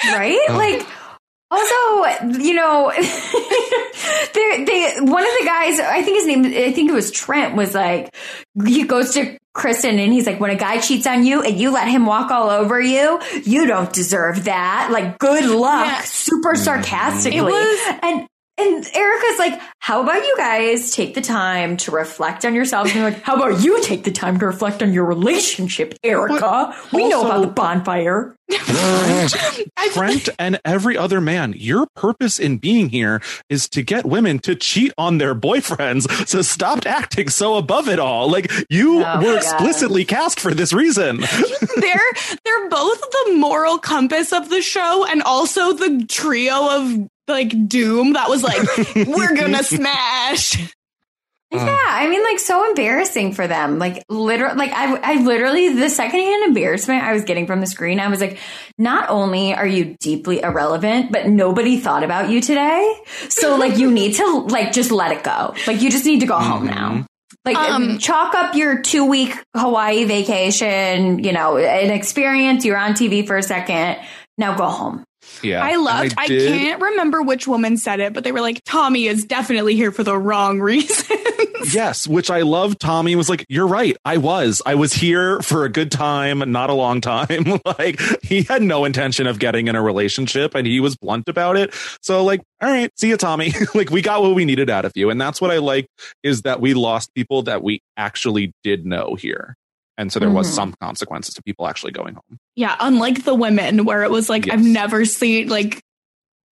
right? 0.05 0.39
Oh. 0.49 0.57
Like, 0.57 0.87
also, 1.51 2.39
you 2.39 2.55
know, 2.55 2.93
they 4.35 4.65
they 4.65 4.95
one 5.01 5.23
of 5.23 5.33
the 5.41 5.45
guys, 5.45 5.81
I 5.81 6.03
think 6.03 6.19
his 6.19 6.27
name, 6.27 6.45
I 6.45 6.73
think 6.73 6.91
it 6.91 6.95
was 6.95 7.11
Trent, 7.11 7.57
was 7.57 7.75
like, 7.75 8.15
he 8.67 8.85
goes 8.85 9.15
to 9.15 9.37
Kristen 9.59 9.99
and 9.99 10.13
he's 10.13 10.27
like, 10.27 10.41
when 10.41 10.51
a 10.51 10.57
guy 10.57 10.79
cheats 10.79 11.07
on 11.07 11.27
you 11.27 11.43
and 11.43 11.59
you 11.59 11.71
let 11.73 11.89
him 11.89 12.07
walk 12.07 12.31
all 12.31 12.49
over 12.49 12.81
you, 12.81 13.21
you 13.45 13.67
don't 13.67 13.93
deserve 13.93 14.45
that. 14.45 14.91
Like, 14.93 15.19
good 15.19 15.45
luck. 15.45 15.87
Yeah. 15.87 16.01
Super 16.03 16.55
mm-hmm. 16.55 16.63
sarcastically. 16.63 17.39
It 17.39 17.43
was- 17.43 17.99
and 18.03 18.29
and 18.59 18.87
Erica's 18.95 19.39
like, 19.39 19.61
how 19.79 20.03
about 20.03 20.23
you 20.23 20.35
guys 20.37 20.91
take 20.93 21.15
the 21.15 21.21
time 21.21 21.77
to 21.79 21.91
reflect 21.91 22.45
on 22.45 22.55
yourselves? 22.55 22.91
And 22.91 23.01
they're 23.01 23.11
like, 23.13 23.23
how 23.23 23.37
about 23.37 23.63
you 23.63 23.81
take 23.83 24.05
the 24.05 24.11
time 24.11 24.39
to 24.41 24.47
reflect 24.47 24.83
on 24.83 24.93
your 24.93 25.05
relationship, 25.05 25.95
Erica? 26.03 26.75
We 26.93 27.09
know 27.09 27.25
about 27.25 27.41
the 27.43 27.47
bonfire. 27.49 28.35
I- 28.51 29.91
Trent 29.93 30.29
and 30.39 30.59
every 30.65 30.97
other 30.97 31.21
man, 31.21 31.55
your 31.57 31.87
purpose 31.95 32.39
in 32.39 32.59
being 32.59 32.89
here 32.91 33.21
is 33.49 33.69
to 33.71 33.83
get 33.83 34.05
women 34.05 34.39
to 34.41 34.55
cheat 34.55 34.93
on 34.99 35.19
their 35.19 35.35
boyfriends. 35.35 36.09
So 36.29 36.43
stop 36.43 36.87
acting 36.87 37.29
so 37.29 37.57
above 37.57 37.89
it 37.89 37.99
all. 37.99 38.31
Like 38.31 38.51
you 38.71 39.03
Oh, 39.05 39.19
were 39.19 39.33
my 39.33 39.37
explicitly 39.37 40.05
cast 40.05 40.41
for 40.41 40.53
this 40.55 40.73
reason. 40.73 41.19
they're 41.77 42.01
they're 42.45 42.69
both 42.69 43.01
the 43.01 43.35
moral 43.37 43.79
compass 43.79 44.33
of 44.33 44.49
the 44.51 44.63
show 44.63 45.07
and 45.09 45.23
also 45.23 45.73
the 45.73 46.05
trio 46.09 46.77
of 46.77 47.09
like 47.29 47.69
doom 47.69 48.15
that 48.15 48.29
was 48.29 48.43
like 48.43 48.67
we're 49.07 49.35
gonna 49.37 49.63
smash 49.63 50.73
Yeah, 51.51 51.65
I 51.65 52.09
mean, 52.09 52.23
like 52.23 52.39
so 52.41 52.69
embarrassing 52.69 53.33
for 53.33 53.47
them. 53.47 53.79
Like 53.79 54.05
literally, 54.11 54.55
like 54.57 54.71
I, 54.73 54.97
I 54.97 55.23
literally 55.23 55.73
the 55.73 55.89
secondhand 55.89 56.45
embarrassment 56.45 57.03
I 57.05 57.15
was 57.15 57.25
getting 57.25 57.47
from 57.47 57.61
the 57.63 57.67
screen. 57.67 58.01
I 58.01 58.09
was 58.09 58.21
like, 58.21 58.39
not 58.77 59.09
only 59.09 59.55
are 59.55 59.67
you 59.67 59.97
deeply 59.99 60.43
irrelevant, 60.43 61.11
but 61.11 61.27
nobody 61.27 61.81
thought 61.81 62.05
about 62.05 62.29
you 62.29 62.43
today. 62.43 62.95
So 63.31 63.57
like, 63.57 63.79
you 63.79 63.91
need 63.91 64.17
to 64.17 64.41
like 64.41 64.73
just 64.73 64.91
let 64.91 65.11
it 65.11 65.25
go. 65.25 65.55
Like 65.67 65.81
you 65.81 65.91
just 65.91 66.05
need 66.05 66.21
to 66.21 66.27
go 66.27 66.39
home 66.39 66.67
now. 66.67 67.07
Like 67.47 67.57
Um, 67.57 67.99
chalk 67.99 68.35
up 68.35 68.55
your 68.55 68.83
two 68.83 69.07
week 69.07 69.35
Hawaii 69.57 70.05
vacation. 70.05 71.25
You 71.25 71.33
know, 71.33 71.57
an 71.57 71.91
experience. 71.91 72.67
You're 72.67 72.77
on 72.77 72.93
TV 72.93 73.27
for 73.27 73.39
a 73.39 73.43
second. 73.43 73.97
Now 74.37 74.55
go 74.55 74.67
home. 74.67 75.03
Yeah. 75.43 75.65
i 75.65 75.77
loved 75.77 76.15
I, 76.19 76.27
did- 76.27 76.49
can't 76.49 76.81
remember 76.83 77.23
which 77.23 77.47
woman 77.47 77.77
said 77.77 78.01
it 78.01 78.13
but 78.13 78.25
they 78.25 78.33
were 78.33 78.41
like 78.41 78.63
tommy 78.65 79.07
is 79.07 79.25
definitely 79.25 79.77
here 79.77 79.93
for 79.93 80.03
the 80.03 80.19
wrong 80.19 80.61
reason 80.61 81.17
Yes, 81.73 82.07
which 82.07 82.31
I 82.31 82.43
love. 82.43 82.79
Tommy 82.79 83.17
was 83.17 83.29
like, 83.29 83.45
"You're 83.49 83.67
right. 83.67 83.97
I 84.05 84.17
was. 84.19 84.63
I 84.65 84.75
was 84.77 84.93
here 84.93 85.41
for 85.41 85.65
a 85.65 85.69
good 85.69 85.91
time, 85.91 86.39
not 86.53 86.71
a 86.71 86.73
long 86.73 87.01
time. 87.01 87.61
like 87.79 88.01
he 88.23 88.43
had 88.43 88.63
no 88.63 88.85
intention 88.85 89.27
of 89.27 89.39
getting 89.39 89.69
in 89.69 89.75
a 89.77 89.83
relationship, 89.83 90.55
and 90.55 90.67
he 90.67 90.81
was 90.81 90.97
blunt 90.97 91.29
about 91.29 91.57
it. 91.57 91.75
So, 92.03 92.25
like, 92.25 92.41
all 92.63 92.71
right, 92.71 92.91
see 92.99 93.09
you, 93.09 93.17
Tommy. 93.17 93.53
like 93.75 93.91
we 93.91 94.03
got 94.03 94.23
what 94.23 94.35
we 94.35 94.45
needed 94.45 94.71
out 94.71 94.85
of 94.85 94.93
you, 94.95 95.11
and 95.11 95.21
that's 95.21 95.41
what 95.41 95.51
I 95.51 95.59
like 95.59 95.87
is 96.23 96.43
that 96.43 96.61
we 96.61 96.75
lost 96.75 97.13
people 97.15 97.43
that 97.43 97.63
we 97.63 97.81
actually 97.97 98.53
did 98.63 98.87
know 98.87 99.15
here, 99.17 99.57
and 99.99 100.11
so 100.13 100.19
there 100.19 100.31
was 100.31 100.49
Mhm. 100.51 100.55
some 100.55 100.75
consequences 100.81 101.35
to 101.35 101.43
people 101.43 101.67
actually 101.69 101.93
going 101.93 102.15
home. 102.15 102.39
yeah 102.57 102.77
unlike 102.81 103.25
the 103.25 103.35
women 103.35 103.85
where 103.85 104.03
it 104.05 104.11
was 104.11 104.31
like 104.31 104.47
Yes. 104.47 104.55
i've 104.55 104.65
never 104.65 105.05
seen 105.05 105.49
like 105.49 105.83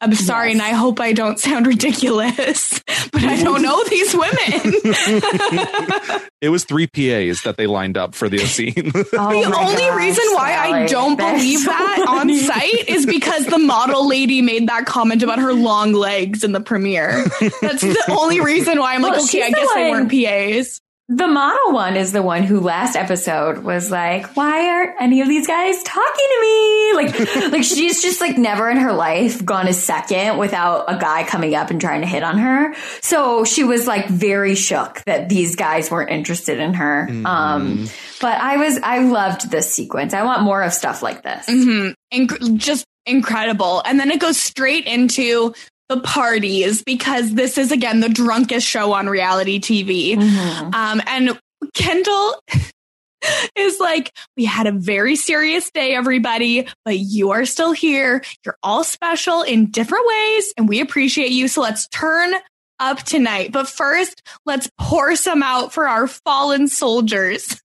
i'm 0.03 0.15
sorry 0.15 0.49
Yes. 0.49 0.55
and 0.57 0.63
i 0.63 0.71
hope 0.77 1.01
i 1.01 1.13
don't 1.15 1.39
sound 1.39 1.67
ridiculous 1.67 2.83
but 3.13 3.23
i 3.25 3.43
don't 3.43 3.63
know 3.63 3.83
these 3.85 4.15
women 4.15 4.73
it 6.43 6.49
was 6.51 6.65
three 6.65 6.87
PAs 6.87 7.43
that 7.43 7.57
they 7.57 7.67
lined 7.67 7.97
up 7.97 8.15
for 8.15 8.29
the 8.29 8.39
scene. 8.47 8.93
Oh 8.95 9.03
the 9.03 9.57
only 9.57 9.83
gosh, 9.83 9.97
reason 9.99 10.25
why 10.33 10.55
I 10.57 10.87
don't 10.87 11.17
That's 11.17 11.39
believe 11.41 11.59
so 11.61 11.71
that 11.71 12.05
on 12.09 12.35
site 12.37 12.89
is 12.89 13.07
because 13.07 13.47
the 13.47 13.59
model 13.59 14.07
lady 14.09 14.43
made 14.43 14.69
that 14.69 14.85
comment 14.87 15.23
about 15.23 15.39
her 15.39 15.53
long 15.55 15.93
legs 15.93 16.45
in 16.45 16.53
the 16.53 16.61
premiere. 16.61 17.25
That's 17.63 17.81
the 17.83 17.97
only 18.11 18.41
reason 18.41 18.79
why 18.79 18.95
I'm 18.95 19.03
like, 19.03 19.15
okay, 19.15 19.27
she's 19.27 19.43
I 19.45 19.51
the 19.51 19.57
guess 19.57 19.75
they 19.75 19.91
one- 19.91 20.09
weren't 20.09 20.11
PAs. 20.11 20.81
The 21.09 21.29
model 21.29 21.73
one 21.73 21.97
is 21.97 22.11
the 22.11 22.21
one 22.23 22.43
who 22.43 22.59
last 22.59 22.97
episode 22.97 23.59
was 23.59 23.93
like, 23.93 24.35
why 24.37 24.69
aren't 24.71 25.01
any 25.01 25.21
of 25.21 25.29
these 25.29 25.47
guys 25.47 25.81
talking 25.85 26.27
to 26.33 26.41
me? 26.41 26.93
Like, 26.95 27.19
like 27.53 27.63
she's 27.63 28.03
just 28.03 28.21
like 28.21 28.37
never 28.37 28.69
in 28.69 28.79
her 28.79 28.93
life 28.93 29.45
gone 29.45 29.69
a 29.69 29.73
second 29.73 30.37
without 30.37 30.87
a 30.93 30.99
guy 30.99 31.23
coming 31.23 31.55
up 31.55 31.71
and 31.71 31.81
trying 31.81 32.01
to 32.01 32.09
hit 32.09 32.25
on 32.25 32.39
her. 32.39 32.75
So 33.03 33.45
she 33.45 33.63
was 33.63 33.87
like 33.87 34.09
very 34.09 34.57
shook 34.57 35.01
that 35.07 35.29
these 35.29 35.55
guys 35.55 35.93
weren't 35.93 36.11
interested 36.11 36.59
in 36.59 36.75
her. 36.75 37.09
Um, 37.25 37.87
but 38.21 38.41
I 38.41 38.57
was, 38.57 38.81
I 38.83 38.99
loved 38.99 39.49
this 39.49 39.73
sequence. 39.73 40.13
I 40.13 40.25
want 40.25 40.43
more 40.43 40.61
of 40.63 40.73
stuff 40.73 41.03
like 41.03 41.23
this. 41.23 41.47
hmm 41.47 41.91
Inc- 42.13 42.57
just 42.57 42.85
incredible. 43.05 43.81
And 43.87 44.01
then 44.01 44.11
it 44.11 44.19
goes 44.19 44.37
straight 44.37 44.87
into 44.87 45.55
the 45.89 46.01
parties 46.01 46.83
because 46.83 47.35
this 47.35 47.59
is 47.59 47.71
again 47.73 48.01
the 48.01 48.09
drunkest 48.09 48.67
show 48.67 48.93
on 48.93 49.09
reality 49.09 49.61
TV. 49.61 50.17
Mhm. 50.17 50.75
Um, 50.75 51.03
and 51.07 51.39
Kendall 51.75 52.35
is 53.57 53.81
like, 53.81 54.13
we 54.37 54.45
had 54.45 54.67
a 54.67 54.73
very 54.73 55.17
serious 55.17 55.71
day, 55.71 55.95
everybody, 55.95 56.67
but 56.85 56.99
you 56.99 57.31
are 57.31 57.45
still 57.45 57.73
here. 57.73 58.23
You're 58.45 58.59
all 58.63 58.85
special 58.85 59.43
in 59.43 59.71
different 59.71 60.07
ways, 60.07 60.53
and 60.57 60.69
we 60.69 60.81
appreciate 60.81 61.31
you. 61.31 61.49
So 61.49 61.61
let's 61.61 61.89
turn 61.89 62.35
up 62.79 62.99
tonight. 62.99 63.53
But 63.53 63.69
first, 63.69 64.23
let's 64.45 64.69
pour 64.79 65.17
some 65.17 65.43
out 65.43 65.73
for 65.73 65.89
our 65.89 66.07
fallen 66.07 66.69
soldiers. 66.69 67.61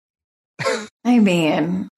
I 1.05 1.19
mean, 1.19 1.89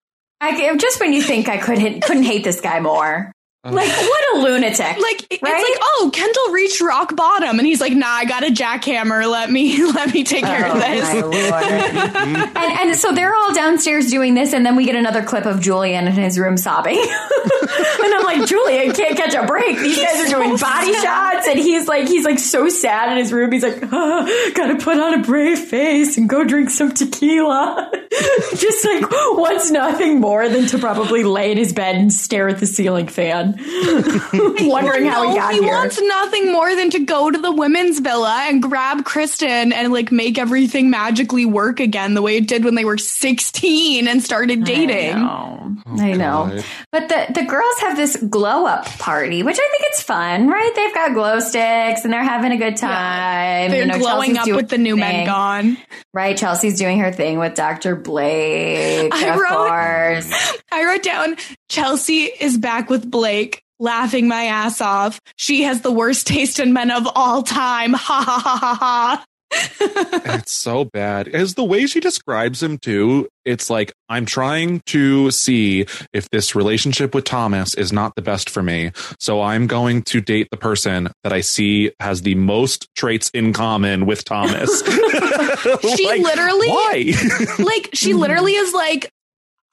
I, 0.41 0.75
just 0.77 0.99
when 0.99 1.13
you 1.13 1.21
think 1.21 1.47
I 1.47 1.57
could 1.57 1.77
hit, 1.77 2.01
couldn't 2.01 2.23
hate 2.23 2.43
this 2.43 2.62
guy 2.62 2.79
more. 2.79 3.31
Like, 3.65 3.88
what 3.88 4.36
a 4.36 4.39
lunatic. 4.39 4.80
Like 5.02 5.26
it's 5.30 5.41
Right? 5.41 5.54
like, 5.54 5.80
oh, 5.82 6.12
Kendall 6.13 6.52
reached 6.52 6.82
rock 6.82 7.15
bottom, 7.15 7.60
and 7.60 7.65
he's 7.65 7.80
like, 7.80 7.93
nah, 7.93 8.08
I 8.10 8.26
got 8.26 8.43
a 8.43 8.47
jackhammer. 8.52 9.26
Let 9.30 9.49
me 9.49 9.82
let 9.93 10.13
me 10.13 10.26
take 10.26 10.43
care 10.43 10.67
Oh, 10.67 10.71
of 10.73 10.80
this. 10.80 11.10
and 11.86 12.58
and 12.58 12.95
so 12.97 13.13
they're 13.13 13.34
all 13.34 13.54
downstairs 13.54 14.10
doing 14.10 14.34
this, 14.34 14.52
and 14.54 14.65
then 14.65 14.76
we 14.76 14.84
get 14.86 14.95
another 14.95 15.23
clip 15.23 15.45
of 15.45 15.62
Julian 15.62 16.08
in 16.08 16.13
his 16.13 16.38
room 16.38 16.58
sobbing. 16.58 16.97
and 16.99 18.13
I'm 18.13 18.23
like, 18.23 18.47
Julian 18.47 18.91
can't 18.93 19.15
catch 19.15 19.34
a 19.34 19.45
break. 19.45 19.78
These 19.78 19.97
guys 19.97 20.19
are 20.28 20.36
doing 20.36 20.58
body 20.58 20.93
shots, 20.93 21.47
and 21.47 21.58
he's 21.58 21.88
like, 21.88 22.08
he's 22.08 22.26
like 22.26 22.39
so 22.39 22.67
sad 22.69 23.12
in 23.13 23.17
his 23.17 23.32
room. 23.32 23.52
He's 23.52 23.63
like, 23.63 23.80
"Ah, 23.93 24.49
gotta 24.56 24.76
put 24.76 24.97
on 24.99 25.19
a 25.21 25.23
brave 25.23 25.60
face 25.60 26.17
and 26.17 26.28
go 26.28 26.43
drink 26.43 26.69
some 26.69 26.91
tequila. 26.91 27.91
Just 28.56 28.86
like 28.86 29.10
wants 29.10 29.71
nothing 29.71 30.19
more 30.19 30.47
than 30.49 30.67
to 30.67 30.78
probably 30.78 31.23
lay 31.23 31.52
in 31.52 31.58
his 31.58 31.73
bed 31.73 31.95
and 31.95 32.12
stare 32.13 32.47
at 32.49 32.60
the 32.60 32.65
ceiling 32.67 33.08
fan, 33.08 33.52
wondering 34.67 35.05
how 35.05 35.23
he 35.23 35.29
No, 35.29 35.35
got 35.35 35.53
he 35.53 35.59
here. 35.61 35.69
wants 35.71 35.99
nothing 36.01 36.51
more 36.51 36.75
than 36.75 36.89
to 36.91 36.99
go 36.99 37.29
to 37.31 37.37
the 37.37 37.51
women's 37.51 37.99
villa 37.99 38.45
and 38.49 38.61
grab 38.61 39.05
Kristen 39.05 39.71
and 39.73 39.91
like 39.93 40.11
make 40.11 40.37
everything 40.37 40.89
magically 40.89 41.45
work 41.45 41.79
again 41.79 42.13
the 42.13 42.21
way 42.21 42.37
it 42.37 42.47
did 42.47 42.63
when 42.63 42.75
they 42.75 42.85
were 42.85 42.97
16 42.97 44.07
and 44.07 44.21
started 44.23 44.63
dating. 44.63 45.13
I 45.15 45.19
know. 45.19 45.77
I 45.99 46.13
know. 46.13 46.61
But 46.91 47.09
the, 47.09 47.25
the 47.33 47.43
girls 47.45 47.79
have 47.79 47.95
this 47.97 48.15
glow 48.17 48.65
up 48.65 48.85
party, 48.99 49.43
which 49.43 49.55
I 49.57 49.67
think 49.71 49.83
it's 49.91 50.01
fun, 50.03 50.47
right? 50.47 50.71
They've 50.75 50.93
got 50.93 51.13
glow 51.13 51.39
sticks 51.39 52.03
and 52.03 52.13
they're 52.13 52.23
having 52.23 52.51
a 52.51 52.57
good 52.57 52.77
time. 52.77 53.71
They're 53.71 53.81
You 53.81 53.87
know, 53.87 53.99
glowing 53.99 54.35
Chelsea's 54.35 54.53
up 54.53 54.57
with 54.61 54.69
the 54.69 54.77
new 54.77 54.95
her 54.95 54.99
men 54.99 55.25
gone. 55.25 55.77
Right? 56.13 56.37
Chelsea's 56.37 56.77
doing 56.77 56.99
her 56.99 57.11
thing 57.11 57.39
with 57.39 57.55
Dr. 57.55 57.95
Blake, 57.95 59.13
I 59.13 59.29
of 59.29 59.39
wrote- 59.39 59.49
course. 59.49 60.57
I 60.71 60.85
wrote 60.85 61.03
down 61.03 61.35
Chelsea 61.77 62.25
is 62.25 62.55
back 62.59 62.91
with 62.91 63.09
Blake, 63.09 63.63
laughing 63.79 64.27
my 64.27 64.43
ass 64.45 64.79
off. 64.79 65.19
She 65.38 65.63
has 65.63 65.81
the 65.81 65.91
worst 65.91 66.27
taste 66.27 66.59
in 66.59 66.71
men 66.71 66.91
of 66.91 67.07
all 67.15 67.41
time. 67.41 67.93
Ha 68.03 68.21
ha 68.23 68.39
ha 68.43 68.57
ha 68.57 68.75
ha. 68.79 69.25
it's 70.38 70.51
so 70.51 70.83
bad. 70.86 71.27
As 71.27 71.55
the 71.55 71.63
way 71.63 71.88
she 71.88 71.99
describes 71.99 72.62
him 72.62 72.77
too, 72.77 73.27
it's 73.43 73.71
like 73.71 73.91
I'm 74.07 74.27
trying 74.27 74.81
to 74.88 75.31
see 75.31 75.88
if 76.13 76.29
this 76.29 76.53
relationship 76.55 77.15
with 77.15 77.23
Thomas 77.25 77.73
is 77.73 77.91
not 77.91 78.13
the 78.15 78.21
best 78.21 78.51
for 78.51 78.62
me. 78.62 78.91
So 79.19 79.41
I'm 79.41 79.65
going 79.65 80.03
to 80.03 80.21
date 80.21 80.49
the 80.51 80.57
person 80.57 81.09
that 81.23 81.33
I 81.33 81.41
see 81.41 81.91
has 81.99 82.21
the 82.21 82.36
most 82.36 82.88
traits 82.95 83.31
in 83.33 83.51
common 83.51 84.05
with 84.05 84.23
Thomas. 84.25 84.83
She 85.95 86.05
Like, 86.05 86.21
literally- 86.21 86.67
why? 86.67 87.13
like 87.59 87.89
she 87.93 88.13
literally 88.13 88.53
is 88.53 88.73
like 88.73 89.09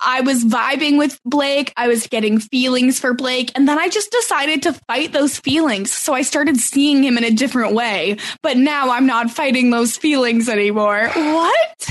I 0.00 0.22
was 0.22 0.44
vibing 0.44 0.98
with 0.98 1.20
Blake. 1.24 1.72
I 1.76 1.88
was 1.88 2.06
getting 2.06 2.40
feelings 2.40 2.98
for 2.98 3.14
Blake. 3.14 3.52
And 3.54 3.68
then 3.68 3.78
I 3.78 3.88
just 3.88 4.10
decided 4.10 4.62
to 4.62 4.72
fight 4.72 5.12
those 5.12 5.38
feelings. 5.38 5.92
So 5.92 6.14
I 6.14 6.22
started 6.22 6.58
seeing 6.58 7.02
him 7.02 7.18
in 7.18 7.25
a 7.25 7.31
different 7.31 7.75
way. 7.75 8.16
But 8.42 8.56
now 8.56 8.90
I'm 8.90 9.06
not 9.06 9.31
fighting 9.31 9.70
those 9.70 9.96
feelings 9.96 10.48
anymore. 10.48 11.08
What? 11.08 11.89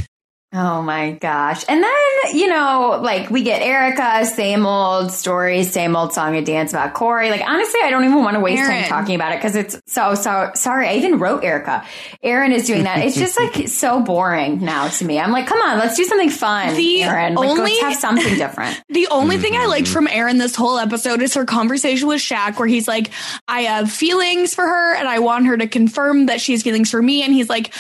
Oh 0.52 0.82
my 0.82 1.12
gosh. 1.12 1.64
And 1.70 1.84
then, 1.84 1.92
you 2.36 2.48
know, 2.48 3.00
like 3.04 3.30
we 3.30 3.44
get 3.44 3.62
Erica, 3.62 4.26
same 4.26 4.66
old 4.66 5.12
story, 5.12 5.62
same 5.64 5.96
old 5.96 6.12
song 6.12 6.36
and 6.36 6.44
dance 6.44 6.74
about 6.74 6.96
Corey. 6.96 7.30
Like, 7.30 7.44
honestly, 7.48 7.80
I 7.84 7.92
don't 7.92 8.04
even 8.04 8.24
want 8.24 8.34
to 8.34 8.40
waste 8.40 8.60
Aaron. 8.60 8.82
time 8.82 8.90
talking 8.90 9.14
about 9.14 9.32
it 9.34 9.36
because 9.36 9.56
it's 9.56 9.80
so, 9.86 10.16
so 10.16 10.50
sorry. 10.56 10.88
I 10.88 10.96
even 10.96 11.20
wrote 11.20 11.44
Erica. 11.44 11.86
Aaron 12.24 12.52
is 12.52 12.66
doing 12.66 12.86
that. 12.86 12.98
It's 13.06 13.16
just 13.16 13.40
like 13.40 13.68
so 13.68 14.02
boring 14.02 14.60
now 14.66 14.88
to 14.88 15.06
me. 15.06 15.20
I'm 15.20 15.32
like, 15.32 15.46
come 15.46 15.62
on, 15.62 15.78
let's 15.78 15.96
do 15.96 16.04
something 16.06 16.32
fun, 16.32 16.74
The 16.76 17.04
Aaron. 17.04 17.36
Like, 17.36 17.48
only- 17.48 17.62
let's 17.74 17.82
have 17.84 17.96
something 17.98 18.36
different. 18.36 18.82
The 18.90 19.08
only 19.12 19.38
thing 19.38 19.56
I 19.56 19.68
liked 19.68 19.88
Mhm. 19.88 19.94
from 19.94 20.08
Erin 20.08 20.40
this 20.40 20.56
whole 20.56 20.80
episode 20.80 21.22
is 21.22 21.36
her 21.36 21.46
conversation 21.46 22.08
with 22.08 22.22
Shaq, 22.22 22.58
where 22.58 22.68
he's 22.68 22.88
like, 22.88 23.12
I 23.48 23.62
have 23.62 23.92
feelings 23.92 24.56
for 24.56 24.66
her 24.66 24.96
and 24.96 25.08
I 25.08 25.20
want 25.20 25.46
her 25.46 25.56
to 25.58 25.68
confirm 25.68 26.26
that 26.26 26.42
she 26.42 26.54
has 26.54 26.64
feelings 26.64 26.90
for 26.90 27.02
me. 27.02 27.22
And 27.22 27.32
he's 27.32 27.50
like, 27.50 27.72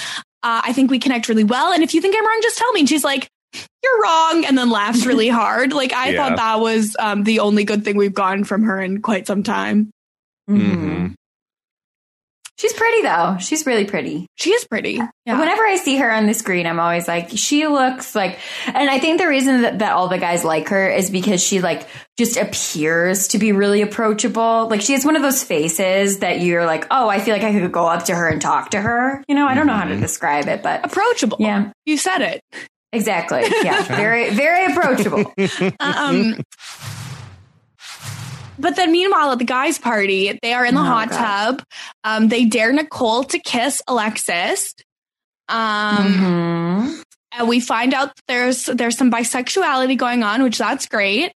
uh, 0.43 0.61
I 0.63 0.73
think 0.73 0.89
we 0.91 0.99
connect 0.99 1.29
really 1.29 1.43
well. 1.43 1.71
And 1.73 1.83
if 1.83 1.93
you 1.93 2.01
think 2.01 2.15
I'm 2.17 2.25
wrong, 2.25 2.39
just 2.41 2.57
tell 2.57 2.71
me. 2.73 2.81
And 2.81 2.89
she's 2.89 3.03
like, 3.03 3.27
You're 3.83 4.01
wrong. 4.01 4.45
And 4.45 4.57
then 4.57 4.69
laughs 4.69 5.05
really 5.05 5.29
hard. 5.41 5.73
Like, 5.73 5.93
I 5.93 6.09
Yeah. 6.09 6.29
thought 6.29 6.37
that 6.37 6.59
was 6.59 6.95
um, 6.99 7.23
the 7.23 7.39
only 7.39 7.63
good 7.63 7.83
thing 7.83 7.97
we've 7.97 8.13
gotten 8.13 8.43
from 8.43 8.63
her 8.63 8.79
in 8.79 9.01
quite 9.01 9.27
some 9.27 9.43
time. 9.43 9.89
Mhm. 10.49 11.13
She's 12.59 12.73
pretty 12.73 13.03
though. 13.03 13.37
She's 13.39 13.65
really 13.65 13.85
pretty. 13.85 14.27
She 14.35 14.49
is 14.51 14.65
pretty. 14.65 14.99
Yeah. 15.25 15.39
Whenever 15.39 15.65
I 15.65 15.77
see 15.77 15.95
her 15.97 16.11
on 16.11 16.25
the 16.25 16.33
screen, 16.33 16.67
I'm 16.67 16.77
always 16.77 17.07
like, 17.07 17.29
she 17.35 17.65
looks 17.67 18.15
like, 18.15 18.37
and 18.67 18.89
I 18.89 18.99
think 18.99 19.17
the 19.17 19.27
reason 19.29 19.61
that, 19.61 19.79
that 19.79 19.93
all 19.93 20.09
the 20.09 20.17
guys 20.17 20.43
like 20.43 20.67
her 20.67 20.89
is 20.89 21.09
because 21.09 21.41
she 21.41 21.61
like 21.61 21.87
just 22.17 22.35
appears 22.35 23.29
to 23.29 23.37
be 23.37 23.53
really 23.53 23.81
approachable. 23.81 24.67
Like 24.69 24.81
she 24.81 24.91
has 24.91 25.05
one 25.05 25.15
of 25.15 25.21
those 25.21 25.41
faces 25.41 26.19
that 26.19 26.41
you're 26.41 26.65
like, 26.65 26.85
oh, 26.91 27.07
I 27.07 27.21
feel 27.21 27.33
like 27.33 27.43
I 27.43 27.53
could 27.53 27.71
go 27.71 27.85
up 27.87 28.03
to 28.05 28.15
her 28.15 28.27
and 28.27 28.41
talk 28.41 28.71
to 28.71 28.81
her. 28.81 29.23
You 29.29 29.35
know, 29.35 29.47
I 29.47 29.55
don't 29.55 29.65
know 29.65 29.73
how 29.73 29.85
to 29.85 29.95
Mhm. 29.95 30.01
describe 30.01 30.49
it, 30.49 30.61
but 30.61 30.85
Approachable. 30.85 31.37
yeah, 31.39 31.71
You 31.85 31.95
said 31.95 32.19
it. 32.19 32.41
exactly. 32.91 33.43
Yeah, 33.63 33.83
very, 33.83 34.31
very 34.31 34.65
approachable. 34.73 35.33
Um, 35.79 36.41
but 38.59 38.75
then 38.75 38.91
meanwhile, 38.91 39.31
at 39.31 39.39
the 39.39 39.45
guys' 39.45 39.77
party, 39.79 40.37
they 40.41 40.53
are 40.53 40.65
in 40.65 40.75
the 40.75 40.81
Oh, 40.81 40.85
hot 40.85 41.09
God. 41.09 41.17
tub. 41.57 41.63
Um, 42.03 42.27
they 42.27 42.45
dare 42.45 42.71
Nicole 42.73 43.23
to 43.25 43.39
kiss 43.39 43.81
Alexis. 43.87 44.75
Um, 45.47 45.97
Mhm. 46.93 47.03
and 47.37 47.47
we 47.47 47.59
find 47.59 47.93
out 47.93 48.11
there's 48.27 48.65
there's 48.65 48.97
some 48.97 49.11
bisexuality 49.11 49.97
going 49.97 50.21
on, 50.23 50.43
which 50.43 50.57
that's 50.57 50.85
great 50.87 51.31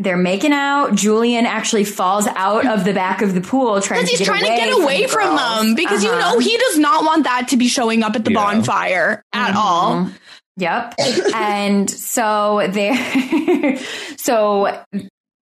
They're 0.00 0.16
making 0.16 0.52
out. 0.52 0.94
Julian 0.94 1.44
actually 1.44 1.82
falls 1.84 2.26
out 2.28 2.64
of 2.66 2.84
the 2.84 2.92
back 2.94 3.20
of 3.20 3.34
the 3.34 3.40
pool 3.40 3.80
trying 3.80 4.02
because 4.04 4.10
to 4.10 4.16
he's 4.16 4.18
get 4.20 4.24
trying 4.26 4.44
away 4.44 4.56
to 4.60 4.64
get 4.64 4.80
away 4.82 5.02
the 5.02 5.08
from, 5.08 5.34
them 5.36 5.74
because 5.74 6.04
you 6.04 6.10
Uh-huh. 6.10 6.34
know 6.34 6.38
he 6.38 6.56
does 6.56 6.78
not 6.78 7.04
want 7.04 7.24
that 7.24 7.48
to 7.48 7.56
be 7.56 7.66
showing 7.66 8.04
up 8.04 8.14
at 8.14 8.24
the 8.24 8.30
Yeah. 8.30 8.38
bonfire 8.44 9.24
at 9.32 9.56
all. 9.56 9.96
Mhm. 9.96 10.12
Yep. 10.56 10.94
and 11.34 11.90
so 11.90 12.68
they 12.72 13.78
so 14.16 14.72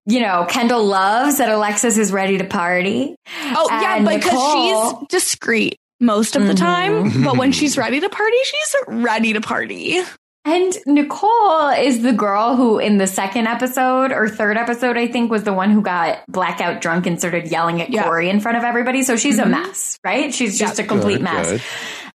you 0.06 0.20
know, 0.22 0.45
Kendall 0.49 0.86
loves 0.86 1.38
that 1.38 1.49
Alexis 1.49 1.97
is 1.97 2.12
ready 2.12 2.38
to 2.38 2.43
party. 2.43 3.16
Oh 3.41 3.68
yeah, 3.72 3.99
because 3.99 4.26
Nicole- 4.26 4.99
she's 4.99 5.08
discreet 5.10 5.78
most 5.99 6.36
of 6.36 6.45
the 6.47 6.54
Mhm. 6.54 6.58
time, 6.60 7.24
but 7.24 7.38
when 7.38 7.51
she's 7.51 7.78
ready 7.78 7.99
to 7.99 8.10
party, 8.10 8.38
she's 8.43 8.76
ready 8.88 9.34
to 9.34 9.41
party. 9.41 10.01
And 10.45 10.78
Nicole 10.86 11.70
is 11.70 12.01
the 12.01 12.12
girl 12.12 12.58
who 12.58 12.78
in 12.78 12.97
the 12.97 13.08
second 13.08 13.47
episode 13.47 14.12
or 14.12 14.28
third 14.28 14.58
episode, 14.58 14.97
I 14.97 15.08
think, 15.08 15.32
was 15.32 15.43
the 15.43 15.54
one 15.54 15.72
who 15.72 15.82
got 15.82 16.20
blackout 16.28 16.82
drunk 16.82 17.06
and 17.08 17.18
started 17.18 17.49
yelling 17.49 17.82
at 17.82 17.89
Yeah. 17.91 18.04
Corey 18.04 18.30
in 18.30 18.41
front 18.41 18.58
of 18.58 18.66
everybody. 18.66 19.04
So 19.04 19.16
she's 19.16 19.39
a 19.39 19.43
Mhm. 19.43 19.51
mess, 19.51 19.97
right? 20.04 20.34
She's 20.34 20.60
just 20.60 20.80
Yeah. 20.80 20.84
a 20.84 20.88
complete 20.89 21.14
Good, 21.20 21.22
mess. 21.24 21.49
good. 21.49 21.62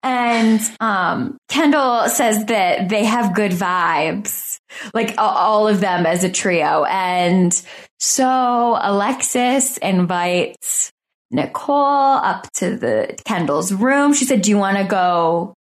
And 0.02 0.60
um, 0.80 1.36
Kendall 1.48 2.08
says 2.08 2.44
that 2.46 2.88
they 2.88 3.04
have 3.04 3.32
good 3.34 3.52
vibes, 3.52 4.45
like 4.94 5.14
all 5.18 5.68
of 5.68 5.80
them 5.80 6.06
as 6.06 6.24
a 6.24 6.30
trio. 6.30 6.84
And 6.84 7.52
so 7.98 8.78
Alexis 8.80 9.76
invites 9.78 10.90
Nicole 11.30 11.76
up 11.76 12.50
to 12.54 12.76
the 12.76 13.18
Kendall's 13.24 13.72
room. 13.72 14.14
She 14.14 14.24
said, 14.24 14.42
"Do 14.42 14.50
you 14.50 14.58
want 14.58 14.76
to 14.78 14.84
go 14.84 15.54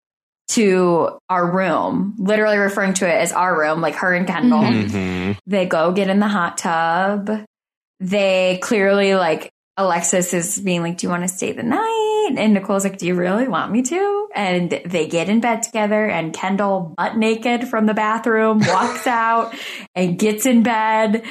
to 0.48 1.18
our 1.28 1.50
room?" 1.50 2.14
Literally 2.18 2.56
referring 2.58 2.94
to 2.94 3.08
it 3.08 3.14
as 3.20 3.32
our 3.32 3.58
room, 3.58 3.80
like 3.80 3.94
her 3.96 4.12
and 4.12 4.26
Kendall. 4.26 4.60
Mhm. 4.60 4.88
Mhm. 4.90 5.38
They 5.46 5.66
go 5.66 5.92
get 5.92 6.08
in 6.10 6.18
the 6.20 6.28
hot 6.28 6.58
tub. 6.58 7.30
They 8.00 8.58
clearly 8.62 9.14
like 9.14 9.50
Alexis 9.76 10.34
is 10.34 10.58
being 10.60 10.82
like, 10.82 10.98
Do 10.98 11.06
you 11.06 11.10
want 11.10 11.22
to 11.22 11.28
stay 11.28 11.52
the 11.52 11.62
night? 11.62 12.08
And 12.29 12.55
Nicole's 12.55 12.85
like, 12.85 12.99
Do 12.99 13.07
you 13.07 13.14
really 13.14 13.49
want 13.49 13.73
me 13.73 13.83
to? 13.83 14.29
And 14.35 14.70
they 14.85 15.07
get 15.07 15.29
in 15.29 15.41
bed 15.41 15.62
together 15.62 16.07
and 16.07 16.33
Kendall 16.33 16.95
butt 16.97 17.16
naked 17.16 17.68
from 17.68 17.87
the 17.87 17.95
bathroom 17.95 18.61
walks 18.61 19.07
out 19.07 19.55
and 19.95 20.18
gets 20.18 20.47
in 20.47 20.62
bed. 20.62 21.25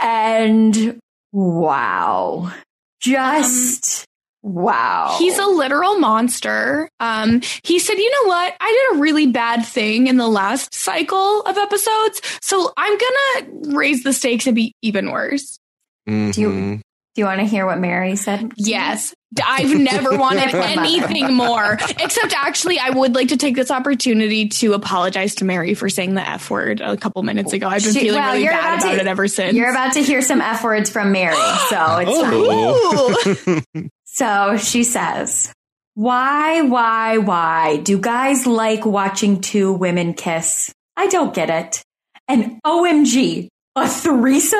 And 0.00 0.98
wow. 1.32 2.52
Just 3.00 4.04
wow. 4.42 5.16
He's 5.18 5.38
a 5.38 5.46
literal 5.46 5.98
monster. 5.98 6.88
Um, 7.00 7.40
he 7.62 7.78
said, 7.78 7.94
you 7.94 8.10
know 8.10 8.28
what? 8.28 8.54
I 8.60 8.88
did 8.90 8.98
a 8.98 9.00
really 9.00 9.26
bad 9.26 9.64
thing 9.64 10.06
in 10.06 10.16
the 10.16 10.28
last 10.28 10.74
cycle 10.74 11.42
of 11.42 11.56
episodes, 11.56 12.20
so 12.42 12.72
I'm 12.76 12.98
gonna 12.98 13.76
raise 13.76 14.02
the 14.02 14.12
stakes 14.12 14.46
and 14.46 14.56
be 14.56 14.74
even 14.82 15.10
worse. 15.10 15.58
Do 16.06 16.32
you-. 16.36 16.80
Do 17.18 17.22
you 17.22 17.26
want 17.26 17.40
to 17.40 17.46
hear 17.46 17.66
what 17.66 17.80
Mary 17.80 18.14
said? 18.14 18.52
Yes. 18.54 19.12
I've 19.44 19.76
never 19.76 20.16
wanted 20.16 20.54
anything 20.54 21.34
more. 21.34 21.72
Except 21.72 22.32
actually, 22.32 22.78
I 22.78 22.90
would 22.90 23.16
like 23.16 23.30
to 23.30 23.36
take 23.36 23.56
this 23.56 23.72
opportunity 23.72 24.46
to 24.50 24.74
apologize 24.74 25.34
to 25.34 25.44
Mary 25.44 25.74
for 25.74 25.88
saying 25.88 26.14
the 26.14 26.20
F 26.20 26.48
word 26.48 26.80
a 26.80 26.96
couple 26.96 27.20
minutes 27.24 27.52
ago. 27.52 27.66
I've 27.66 27.82
been 27.82 27.92
She- 27.92 28.02
feeling 28.02 28.20
well, 28.20 28.34
really 28.34 28.44
bad 28.44 28.78
about 28.78 28.84
about 28.84 28.94
to- 28.94 29.00
it 29.00 29.06
ever 29.08 29.26
since. 29.26 29.54
You're 29.56 29.72
about 29.72 29.94
to 29.94 30.00
hear 30.04 30.22
some 30.22 30.40
F 30.40 30.62
words 30.62 30.90
from 30.90 31.10
Mary, 31.10 31.34
so 31.34 31.96
it's 31.96 32.20
fine. 32.20 33.62
Oh. 33.74 33.88
So 34.04 34.56
she 34.58 34.84
says, 34.84 35.52
Why, 35.94 36.62
why, 36.62 37.18
why 37.18 37.78
do 37.78 37.98
guys 37.98 38.46
like 38.46 38.86
watching 38.86 39.40
two 39.40 39.72
women 39.72 40.14
kiss? 40.14 40.72
I 40.96 41.08
don't 41.08 41.34
get 41.34 41.50
it. 41.50 41.82
And 42.28 42.60
OMG, 42.64 43.48
a 43.78 43.88
threesome? 43.88 44.58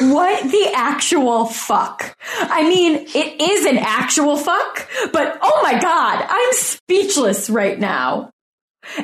what 0.00 0.42
the 0.50 0.72
actual 0.74 1.46
fuck? 1.46 2.16
I 2.40 2.68
mean, 2.68 3.06
it 3.14 3.40
is 3.40 3.66
an 3.66 3.78
actual 3.78 4.36
fuck, 4.36 4.88
but 5.12 5.38
oh 5.40 5.60
my 5.62 5.78
god, 5.80 6.24
I'm 6.28 6.52
speechless 6.52 7.48
right 7.48 7.78
now. 7.78 8.30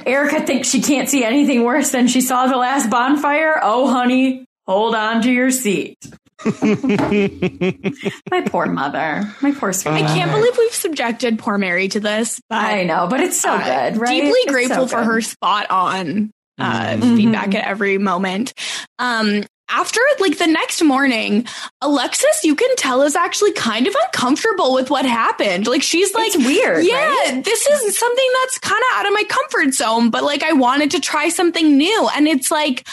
Erica 0.06 0.46
thinks 0.46 0.68
she 0.68 0.80
can't 0.80 1.08
see 1.08 1.24
anything 1.24 1.62
worse 1.62 1.90
than 1.90 2.08
she 2.08 2.20
saw 2.20 2.46
the 2.46 2.56
last 2.56 2.90
bonfire. 2.90 3.60
Oh, 3.62 3.88
honey, 3.88 4.46
hold 4.66 4.94
on 4.94 5.22
to 5.22 5.30
your 5.30 5.50
seat. 5.50 5.98
My 6.44 8.42
poor 8.46 8.66
mother. 8.66 9.32
My 9.40 9.52
poor 9.52 9.72
sweet 9.72 9.92
I 9.92 10.02
can't 10.02 10.30
believe 10.30 10.56
we've 10.58 10.74
subjected 10.74 11.38
poor 11.38 11.56
Mary 11.56 11.88
to 11.88 12.00
this, 12.00 12.40
but 12.50 12.58
I 12.58 12.84
know, 12.84 13.06
but 13.08 13.20
it's 13.20 13.40
so 13.40 13.50
uh, 13.50 13.90
good, 13.90 13.98
right? 13.98 14.22
Deeply 14.22 14.30
It's 14.30 14.52
grateful 14.52 14.88
so 14.88 14.96
for 14.96 15.04
her 15.04 15.20
spot 15.20 15.70
on 15.70 16.32
uh, 16.58 16.94
Mhm. 16.96 17.16
feedback 17.16 17.54
at 17.54 17.66
every 17.66 17.98
moment. 17.98 18.54
Um, 18.98 19.44
after 19.70 19.98
like 20.20 20.36
the 20.38 20.46
next 20.46 20.82
morning, 20.82 21.46
Alexis, 21.80 22.44
you 22.44 22.54
can 22.54 22.74
tell 22.76 23.02
is 23.02 23.16
actually 23.16 23.52
kind 23.52 23.86
of 23.86 23.96
uncomfortable 24.04 24.74
with 24.74 24.90
what 24.90 25.06
happened. 25.06 25.66
Like 25.66 25.82
she's 25.82 26.12
like, 26.14 26.34
it's 26.34 26.36
weird. 26.46 26.84
yeah, 26.84 27.08
right? 27.08 27.42
this 27.44 27.66
is 27.66 27.98
something 27.98 28.30
that's 28.42 28.58
kind 28.58 28.80
of 28.92 28.98
out 28.98 29.06
of 29.06 29.12
my 29.14 29.24
comfort 29.24 29.72
zone, 29.74 30.10
but 30.10 30.22
like 30.22 30.42
I 30.42 30.52
wanted 30.52 30.90
to 30.92 31.00
try 31.00 31.28
something 31.30 31.76
new. 31.78 32.08
And 32.14 32.28
it's 32.28 32.50
like, 32.50 32.86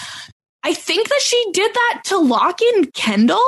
I 0.64 0.74
think 0.74 1.10
that 1.10 1.22
she 1.22 1.44
did 1.54 1.74
that 1.74 2.02
to 2.06 2.18
lock 2.18 2.62
in 2.62 2.86
Kendall. 2.92 3.44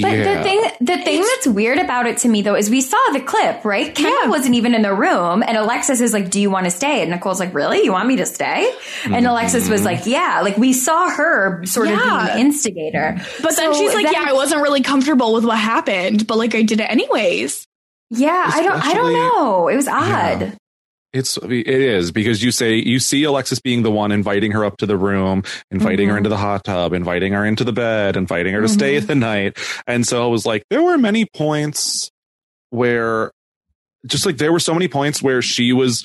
But 0.00 0.12
yeah. 0.12 0.36
the 0.38 0.42
thing, 0.42 0.62
the 0.80 0.96
thing 0.96 1.20
that's 1.20 1.46
weird 1.46 1.78
about 1.78 2.06
it 2.06 2.16
to 2.18 2.28
me 2.28 2.40
though 2.40 2.54
is 2.54 2.70
we 2.70 2.80
saw 2.80 2.96
the 3.12 3.20
clip, 3.20 3.62
right? 3.64 3.94
Kendall 3.94 4.22
Yeah. 4.22 4.28
wasn't 4.30 4.54
even 4.54 4.74
in 4.74 4.80
the 4.80 4.94
room, 4.94 5.42
and 5.46 5.56
Alexis 5.56 6.00
is 6.00 6.14
like, 6.14 6.30
"Do 6.30 6.40
you 6.40 6.48
want 6.48 6.64
to 6.64 6.70
stay?" 6.70 7.02
And 7.02 7.10
Nicole's 7.10 7.38
like, 7.40 7.52
"Really? 7.52 7.84
You 7.84 7.92
want 7.92 8.08
me 8.08 8.16
to 8.16 8.24
stay?" 8.26 8.72
And 9.04 9.26
Alexis 9.26 9.68
was 9.68 9.82
Mhm. 9.82 9.84
like, 9.84 10.06
"Yeah." 10.06 10.40
Like 10.42 10.56
we 10.56 10.72
saw 10.72 11.10
her 11.10 11.62
sort 11.66 11.88
of 11.88 11.98
being 11.98 12.08
the 12.24 12.38
instigator, 12.38 13.20
But 13.42 13.54
then 13.56 13.74
she's 13.74 13.92
like, 13.92 14.04
then- 14.04 14.14
yeah, 14.14 14.24
I 14.26 14.32
wasn't 14.32 14.62
really 14.62 14.80
comfortable 14.80 15.34
with 15.34 15.44
what 15.44 15.58
happened, 15.58 16.26
but 16.26 16.38
like 16.38 16.54
I 16.54 16.62
did 16.62 16.80
it 16.80 16.84
anyways. 16.90 17.66
Yeah, 18.10 18.50
I 18.54 18.62
don't, 18.62 18.84
I 18.86 18.94
don't 18.94 19.12
know. 19.12 19.68
It 19.68 19.76
was 19.76 19.88
odd. 19.88 20.54
Yeah. 21.12 21.18
It's 21.20 21.36
it 21.36 21.66
is 21.68 22.10
because 22.10 22.42
you 22.42 22.50
say 22.52 22.76
you 22.76 22.98
see 22.98 23.24
Alexis 23.24 23.60
being 23.60 23.82
the 23.82 23.90
one 23.90 24.12
inviting 24.12 24.52
her 24.52 24.64
up 24.64 24.78
to 24.78 24.86
the 24.86 24.96
room, 24.96 25.42
inviting 25.70 26.08
her 26.08 26.14
Mhm. 26.14 26.18
into 26.18 26.30
the 26.30 26.36
hot 26.38 26.64
tub, 26.64 26.92
inviting 26.92 27.32
her 27.34 27.44
into 27.44 27.64
the 27.64 27.72
bed, 27.72 28.16
inviting 28.16 28.54
her 28.54 28.62
to 28.62 28.68
stay 28.68 28.98
Mhm. 28.98 29.06
the 29.06 29.14
night. 29.14 29.58
And 29.86 30.06
so 30.06 30.26
it 30.26 30.30
was 30.30 30.46
like 30.46 30.64
there 30.70 30.82
were 30.82 30.96
many 30.98 31.26
points 31.26 32.10
where 32.70 33.30
just 34.06 34.24
like 34.26 34.38
there 34.38 34.52
were 34.52 34.58
so 34.60 34.72
many 34.72 34.88
points 34.88 35.22
where 35.22 35.42
she 35.42 35.72
was 35.72 36.04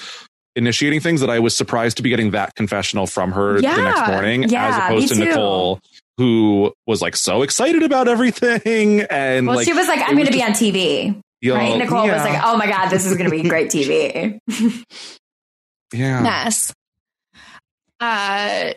initiating 0.56 1.00
things 1.00 1.22
that 1.22 1.30
I 1.30 1.40
was 1.40 1.56
surprised 1.56 1.98
to 1.98 2.04
be 2.04 2.10
getting 2.10 2.32
that 2.32 2.56
confessional 2.56 3.08
from 3.08 3.32
her 3.32 3.56
the 3.56 3.62
next 3.62 4.08
morning 4.08 4.44
Yeah, 4.50 4.68
as 4.68 4.78
opposed 4.78 5.08
to 5.10 5.16
too. 5.16 5.26
Nicole 5.26 5.80
who 6.18 6.74
was 6.88 7.00
like 7.02 7.16
so 7.16 7.44
excited 7.44 7.84
about 7.84 8.08
everything 8.08 9.02
and 9.10 9.46
Well, 9.48 9.58
like 9.58 9.68
she 9.68 9.74
was 9.74 9.88
like, 9.88 10.00
"I'm 10.02 10.16
going 10.16 10.26
to 10.26 10.32
be 10.32 10.42
on 10.44 10.52
TV." 10.52 11.16
You 11.42 11.54
know, 11.54 11.60
Right? 11.60 11.78
Nicole 11.78 12.08
was 12.08 12.24
like, 12.24 12.42
"Oh 12.44 12.58
my 12.58 12.68
god, 12.68 12.90
this 12.90 13.06
is 13.06 13.16
going 13.18 13.30
to 13.30 13.36
be 13.36 13.48
great 13.48 13.70
TV." 13.70 14.40
yeah. 15.94 16.22
Mess. 16.24 16.74
Uh, 18.00 18.72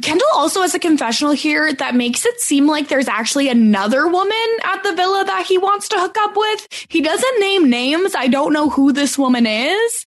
Kendall 0.00 0.26
also 0.34 0.62
has 0.62 0.74
a 0.74 0.78
confessional 0.78 1.32
here 1.32 1.70
that 1.74 1.94
makes 1.94 2.24
it 2.24 2.40
seem 2.40 2.66
like 2.66 2.88
there's 2.88 3.06
actually 3.08 3.48
another 3.48 4.08
woman 4.08 4.46
at 4.64 4.82
the 4.82 4.94
villa 4.94 5.24
that 5.26 5.44
he 5.46 5.58
wants 5.58 5.88
to 5.90 5.96
hook 6.00 6.16
up 6.18 6.36
with. 6.36 6.66
He 6.88 7.02
doesn't 7.02 7.40
name 7.40 7.68
names. 7.68 8.14
I 8.14 8.28
don't 8.28 8.52
know 8.54 8.70
who 8.70 8.92
this 8.92 9.18
woman 9.18 9.46
is. 9.46 10.06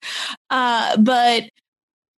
Uh, 0.49 0.97
but 0.97 1.43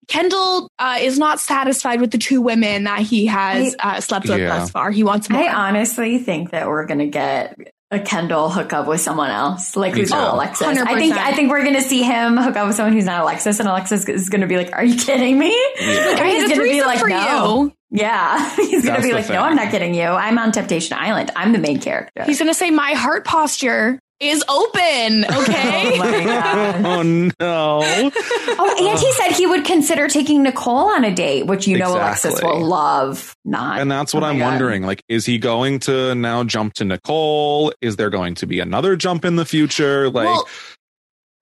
Kendall 0.08 0.70
uh, 0.78 0.98
is 1.00 1.18
not 1.18 1.38
satisfied 1.38 2.00
with 2.00 2.10
the 2.12 2.18
two 2.18 2.40
women 2.40 2.84
that 2.84 3.00
he 3.02 3.26
has 3.26 3.76
uh, 3.78 4.00
slept 4.00 4.26
with 4.28 4.40
Yeah. 4.40 4.58
thus 4.60 4.70
far. 4.70 4.90
He 4.90 5.04
wants 5.04 5.28
more. 5.28 5.42
I 5.42 5.52
honestly 5.68 6.18
think 6.18 6.50
that 6.52 6.66
we're 6.66 6.86
gonna 6.86 7.06
get 7.08 7.58
a 7.90 7.98
Kendall 7.98 8.50
hook 8.50 8.72
up 8.72 8.86
with 8.86 9.00
someone 9.00 9.30
else, 9.30 9.74
like 9.76 9.94
Me 9.94 10.00
who's 10.00 10.10
not. 10.10 10.32
Oh, 10.32 10.36
Alexis. 10.36 10.66
I 10.66 10.98
think 10.98 11.14
100%. 11.14 11.18
I 11.18 11.34
think 11.34 11.50
we're 11.50 11.64
gonna 11.64 11.80
see 11.80 12.02
him 12.02 12.36
hook 12.36 12.56
up 12.56 12.66
with 12.66 12.76
someone 12.76 12.92
who's 12.92 13.04
not 13.04 13.22
Alexis, 13.22 13.58
and 13.58 13.68
Alexis 13.68 14.08
is 14.08 14.28
gonna 14.28 14.46
be 14.46 14.56
like, 14.56 14.72
"Are 14.72 14.84
you 14.84 14.96
kidding 14.96 15.38
me?" 15.38 15.50
Yeah. 15.80 16.16
I 16.18 16.30
He's 16.30 16.48
gonna 16.50 16.62
be 16.62 16.82
like, 16.82 17.04
"No." 17.06 17.64
you. 17.64 17.72
Yeah, 17.92 18.50
he's 18.56 18.84
gonna 18.84 19.02
be 19.02 19.12
like, 19.12 19.26
thing. 19.26 19.34
"No, 19.34 19.42
I'm 19.42 19.56
not 19.56 19.70
kidding 19.72 19.94
you. 19.94 20.04
I'm 20.04 20.38
on 20.38 20.52
Temptation 20.52 20.96
Island. 20.98 21.32
I'm 21.34 21.52
the 21.52 21.58
main 21.58 21.80
character." 21.80 22.22
He's 22.24 22.38
going 22.38 22.48
to 22.50 22.54
say, 22.54 22.70
My 22.70 22.92
heart 22.92 23.24
posture 23.24 23.98
is 24.20 24.44
open. 24.48 25.24
Okay. 25.40 25.92
oh 25.94 25.96
my 25.98 26.24
god. 26.24 26.84
oh 26.84 27.02
no. 27.02 27.30
Oh, 27.40 28.74
and 28.78 28.98
he 28.98 29.12
said 29.12 29.30
he 29.32 29.46
would 29.46 29.64
consider 29.64 30.06
taking 30.08 30.42
Nicole 30.42 30.90
on 30.90 31.04
a 31.04 31.14
date, 31.14 31.46
which 31.46 31.66
you 31.66 31.78
know 31.78 31.92
Alexis 31.94 32.40
will 32.42 32.60
love. 32.64 33.34
Not, 33.44 33.80
And 33.80 33.90
that's 33.90 34.12
what 34.12 34.22
Oh 34.22 34.26
I'm 34.26 34.38
wondering. 34.38 34.82
Like, 34.82 35.02
is 35.08 35.24
he 35.24 35.38
going 35.38 35.78
to 35.80 36.14
now 36.14 36.44
jump 36.44 36.74
to 36.74 36.84
Nicole? 36.84 37.72
Is 37.80 37.96
there 37.96 38.10
going 38.10 38.34
to 38.36 38.46
be 38.46 38.60
another 38.60 38.96
jump 38.96 39.24
in 39.24 39.36
the 39.36 39.46
future? 39.46 40.10
Like, 40.10 40.26
Well, 40.26 40.48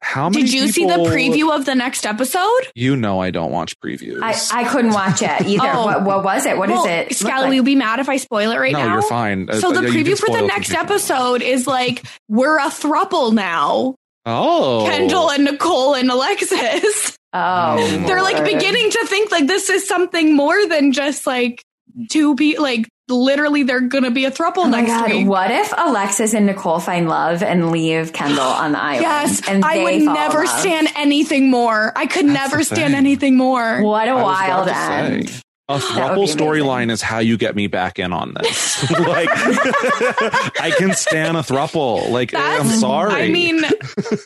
how 0.00 0.28
many 0.28 0.42
Did 0.44 0.52
you 0.52 0.68
see 0.68 0.84
the 0.86 0.92
people- 0.94 1.06
preview 1.06 1.54
of 1.54 1.64
the 1.64 1.74
next 1.74 2.06
episode? 2.06 2.60
You 2.74 2.96
know, 2.96 3.20
I 3.20 3.30
don't 3.30 3.50
watch 3.50 3.78
previews. 3.80 4.20
I, 4.22 4.62
I 4.62 4.64
couldn't 4.68 4.92
watch 4.92 5.22
it 5.22 5.40
either. 5.46 5.62
Oh. 5.72 5.84
What, 5.86 6.04
what 6.04 6.24
was 6.24 6.46
it? 6.46 6.56
What 6.56 6.70
is 6.70 6.74
well, 6.76 6.86
it? 6.86 7.08
look 7.08 7.12
Scally, 7.14 7.32
like? 7.40 7.46
will 7.48 7.54
you 7.54 7.62
be 7.64 7.74
mad 7.76 7.98
if 7.98 8.08
I 8.08 8.16
spoil 8.16 8.50
it 8.52 8.58
right 8.58 8.72
no, 8.72 8.78
now? 8.78 8.92
you're 8.94 9.02
fine. 9.02 9.48
So 9.52 9.70
Uh, 9.70 9.80
the 9.80 9.82
yeah, 9.82 9.88
you 9.88 10.04
can 10.04 10.04
preview 10.04 10.18
for 10.18 10.26
the 10.26 10.34
spoil 10.38 10.46
next 10.46 10.70
if 10.70 10.76
episode 10.78 11.42
is 11.42 11.66
like 11.66 12.04
we're 12.28 12.58
a 12.58 12.68
thruple 12.68 13.32
now. 13.32 13.96
Oh, 14.24 14.86
Kendall 14.88 15.30
and 15.30 15.44
Nicole 15.44 15.94
and 15.94 16.10
Alexis. 16.10 17.16
Oh, 17.32 17.76
They're 18.06 18.22
like 18.22 18.36
Lord. 18.38 18.46
beginning 18.52 18.90
to 18.90 19.06
think 19.06 19.30
like 19.30 19.46
this 19.46 19.68
is 19.68 19.86
something 19.86 20.34
more 20.34 20.66
than 20.66 20.92
just 20.92 21.26
like 21.26 21.62
two 22.10 22.34
people. 22.36 22.62
Like 22.62 22.88
literally, 23.08 23.62
they're 23.62 23.80
gonna 23.80 24.10
be 24.10 24.24
a 24.24 24.30
thruple 24.30 24.64
Oh 24.64 24.68
next 24.68 24.90
God, 24.90 25.10
week. 25.10 25.26
what 25.26 25.50
if 25.50 25.72
Alexis 25.76 26.34
and 26.34 26.46
Nicole 26.46 26.80
find 26.80 27.08
love 27.08 27.42
and 27.42 27.70
leave 27.70 28.12
Kendall 28.12 28.40
on 28.44 28.72
the 28.72 28.80
island? 28.80 29.02
Yes, 29.02 29.48
and 29.48 29.64
I 29.64 29.82
would 29.82 30.04
fall 30.04 30.14
never 30.14 30.46
stand 30.46 30.88
anything 30.96 31.50
more. 31.50 31.92
I 31.96 32.06
could 32.06 32.26
That's 32.26 32.50
never 32.52 32.62
stand 32.64 32.94
anything 32.94 33.36
more. 33.36 33.82
What 33.82 34.08
a 34.08 34.12
I 34.12 34.14
was 34.14 34.22
wild 34.24 34.68
about 34.68 34.86
say. 34.86 35.14
end! 35.16 35.42
A 35.70 35.74
would 35.74 35.82
throuple 35.82 36.24
storyline 36.24 36.90
is 36.90 37.02
how 37.02 37.18
you 37.18 37.36
get 37.36 37.54
me 37.54 37.66
back 37.66 37.98
in 37.98 38.12
on 38.12 38.34
this. 38.34 38.90
like, 38.98 39.28
I 40.60 40.72
can 40.78 40.94
stand 40.94 41.36
a 41.36 41.40
throuple. 41.40 42.10
Like, 42.10 42.34
I'm 42.34 42.66
sorry. 42.66 43.24
I 43.24 43.28
mean, 43.28 43.62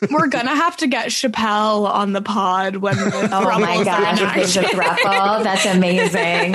we're 0.09 0.27
gonna 0.27 0.55
have 0.55 0.77
to 0.77 0.87
get 0.87 1.07
Chappelle 1.07 1.85
on 1.85 2.13
the 2.13 2.21
pod 2.21 2.77
when 2.77 2.95
the 2.95 3.29
Oh 3.33 3.59
my 3.59 3.83
gosh, 3.83 4.21
in 4.21 4.27
if 4.27 4.35
there's 4.35 4.57
a 4.57 4.61
action. 4.61 4.79
throuple, 4.79 5.43
that's 5.43 5.65
amazing. 5.65 6.53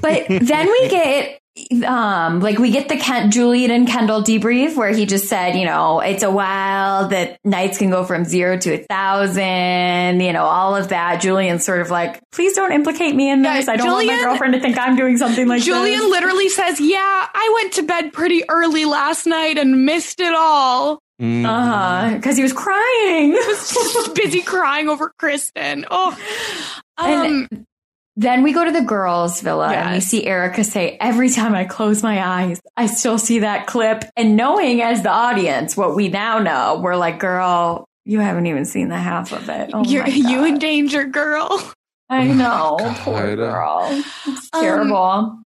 But 0.00 0.26
then 0.46 0.66
we 0.70 0.88
get 0.88 1.41
um 1.86 2.40
like 2.40 2.58
we 2.58 2.70
get 2.70 2.88
the 2.88 2.96
Ken- 2.96 3.30
Julian 3.30 3.70
and 3.70 3.86
Kendall 3.86 4.22
debrief 4.22 4.74
where 4.74 4.90
he 4.90 5.04
just 5.04 5.26
said, 5.28 5.54
you 5.54 5.66
know, 5.66 6.00
it's 6.00 6.22
a 6.22 6.30
while 6.30 7.08
that 7.08 7.38
nights 7.44 7.76
can 7.76 7.90
go 7.90 8.04
from 8.04 8.24
zero 8.24 8.56
to 8.56 8.72
a 8.74 8.78
thousand, 8.78 10.20
you 10.20 10.32
know, 10.32 10.44
all 10.44 10.74
of 10.74 10.88
that. 10.88 11.20
Julian's 11.20 11.64
sort 11.64 11.82
of 11.82 11.90
like, 11.90 12.20
please 12.32 12.54
don't 12.54 12.72
implicate 12.72 13.14
me 13.14 13.30
in 13.30 13.44
Yeah, 13.44 13.56
this. 13.56 13.68
I 13.68 13.76
don't 13.76 13.90
want 13.92 14.06
my 14.06 14.22
girlfriend 14.22 14.54
to 14.54 14.60
think 14.60 14.78
I'm 14.78 14.96
doing 14.96 15.18
something 15.18 15.46
like 15.46 15.62
Julian 15.62 16.00
this. 16.00 16.10
literally 16.10 16.48
says, 16.48 16.80
"Yeah, 16.80 16.98
I 17.34 17.52
went 17.60 17.74
to 17.74 17.82
bed 17.82 18.12
pretty 18.14 18.44
early 18.48 18.86
last 18.86 19.26
night 19.26 19.58
and 19.58 19.84
missed 19.84 20.20
it 20.20 20.34
all. 20.34 21.00
Mm. 21.20 21.44
Uh-huh. 21.44 22.14
Because 22.16 22.36
he 22.36 22.42
was 22.42 22.52
crying. 22.54 23.32
Just 23.44 24.14
busy 24.14 24.40
crying 24.40 24.88
over 24.88 25.12
Kristen." 25.18 25.84
Oh, 25.90 26.16
um, 26.96 27.48
And- 27.50 27.66
Then 28.16 28.42
we 28.42 28.52
go 28.52 28.64
to 28.64 28.70
the 28.70 28.82
girls' 28.82 29.40
villa 29.40 29.72
and 29.72 29.94
we 29.94 30.00
see 30.00 30.24
Erica 30.26 30.64
say, 30.64 30.98
Every 31.00 31.30
time 31.30 31.54
I 31.54 31.64
close 31.64 32.02
my 32.02 32.22
eyes, 32.22 32.60
I 32.76 32.86
still 32.86 33.16
see 33.18 33.38
that 33.40 33.66
clip. 33.66 34.04
And 34.16 34.36
knowing 34.36 34.82
as 34.82 35.02
the 35.02 35.10
audience 35.10 35.76
what 35.76 35.96
we 35.96 36.08
now 36.08 36.38
know, 36.38 36.80
we're 36.82 36.96
like, 36.96 37.18
Girl, 37.18 37.86
you 38.04 38.20
haven't 38.20 38.46
even 38.46 38.64
seen 38.66 38.88
the 38.88 38.98
half 38.98 39.32
of 39.32 39.48
it. 39.48 39.70
Oh 39.72 39.84
you're 39.84 40.02
my 40.02 40.08
you 40.12 40.44
in 40.44 40.58
danger, 40.58 41.04
girl. 41.04 41.62
I 42.10 42.26
know. 42.26 42.76
Poor 42.98 43.34
girl. 43.36 43.88
It's 44.26 44.48
Um, 44.52 44.60
terrible. 44.62 45.38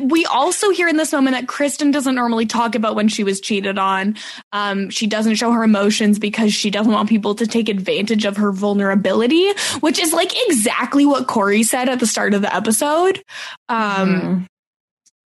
We 0.00 0.24
also 0.26 0.70
hear 0.70 0.86
in 0.86 0.96
this 0.96 1.12
moment 1.12 1.34
that 1.34 1.48
Kristen 1.48 1.90
doesn't 1.90 2.14
normally 2.14 2.46
talk 2.46 2.74
about 2.76 2.94
when 2.94 3.08
she 3.08 3.24
was 3.24 3.40
cheated 3.40 3.76
on. 3.78 4.16
Um, 4.52 4.88
she 4.90 5.06
doesn't 5.08 5.34
show 5.34 5.50
her 5.50 5.64
emotions 5.64 6.18
because 6.20 6.54
she 6.54 6.70
doesn't 6.70 6.92
want 6.92 7.08
people 7.08 7.34
to 7.34 7.46
take 7.46 7.68
advantage 7.68 8.24
of 8.24 8.36
her 8.36 8.52
vulnerability, 8.52 9.50
which 9.80 9.98
is 9.98 10.12
like 10.12 10.32
exactly 10.46 11.04
what 11.06 11.26
Corey 11.26 11.64
said 11.64 11.88
at 11.88 11.98
the 11.98 12.06
start 12.06 12.34
of 12.34 12.42
the 12.42 12.54
episode. 12.54 13.20
Um, 13.68 14.08
Mhm. 14.10 14.46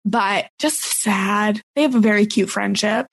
but 0.05 0.47
just 0.59 0.81
sad. 0.81 1.61
They 1.75 1.81
have 1.81 1.95
a 1.95 1.99
very 1.99 2.25
cute 2.25 2.49
friendship. 2.49 3.07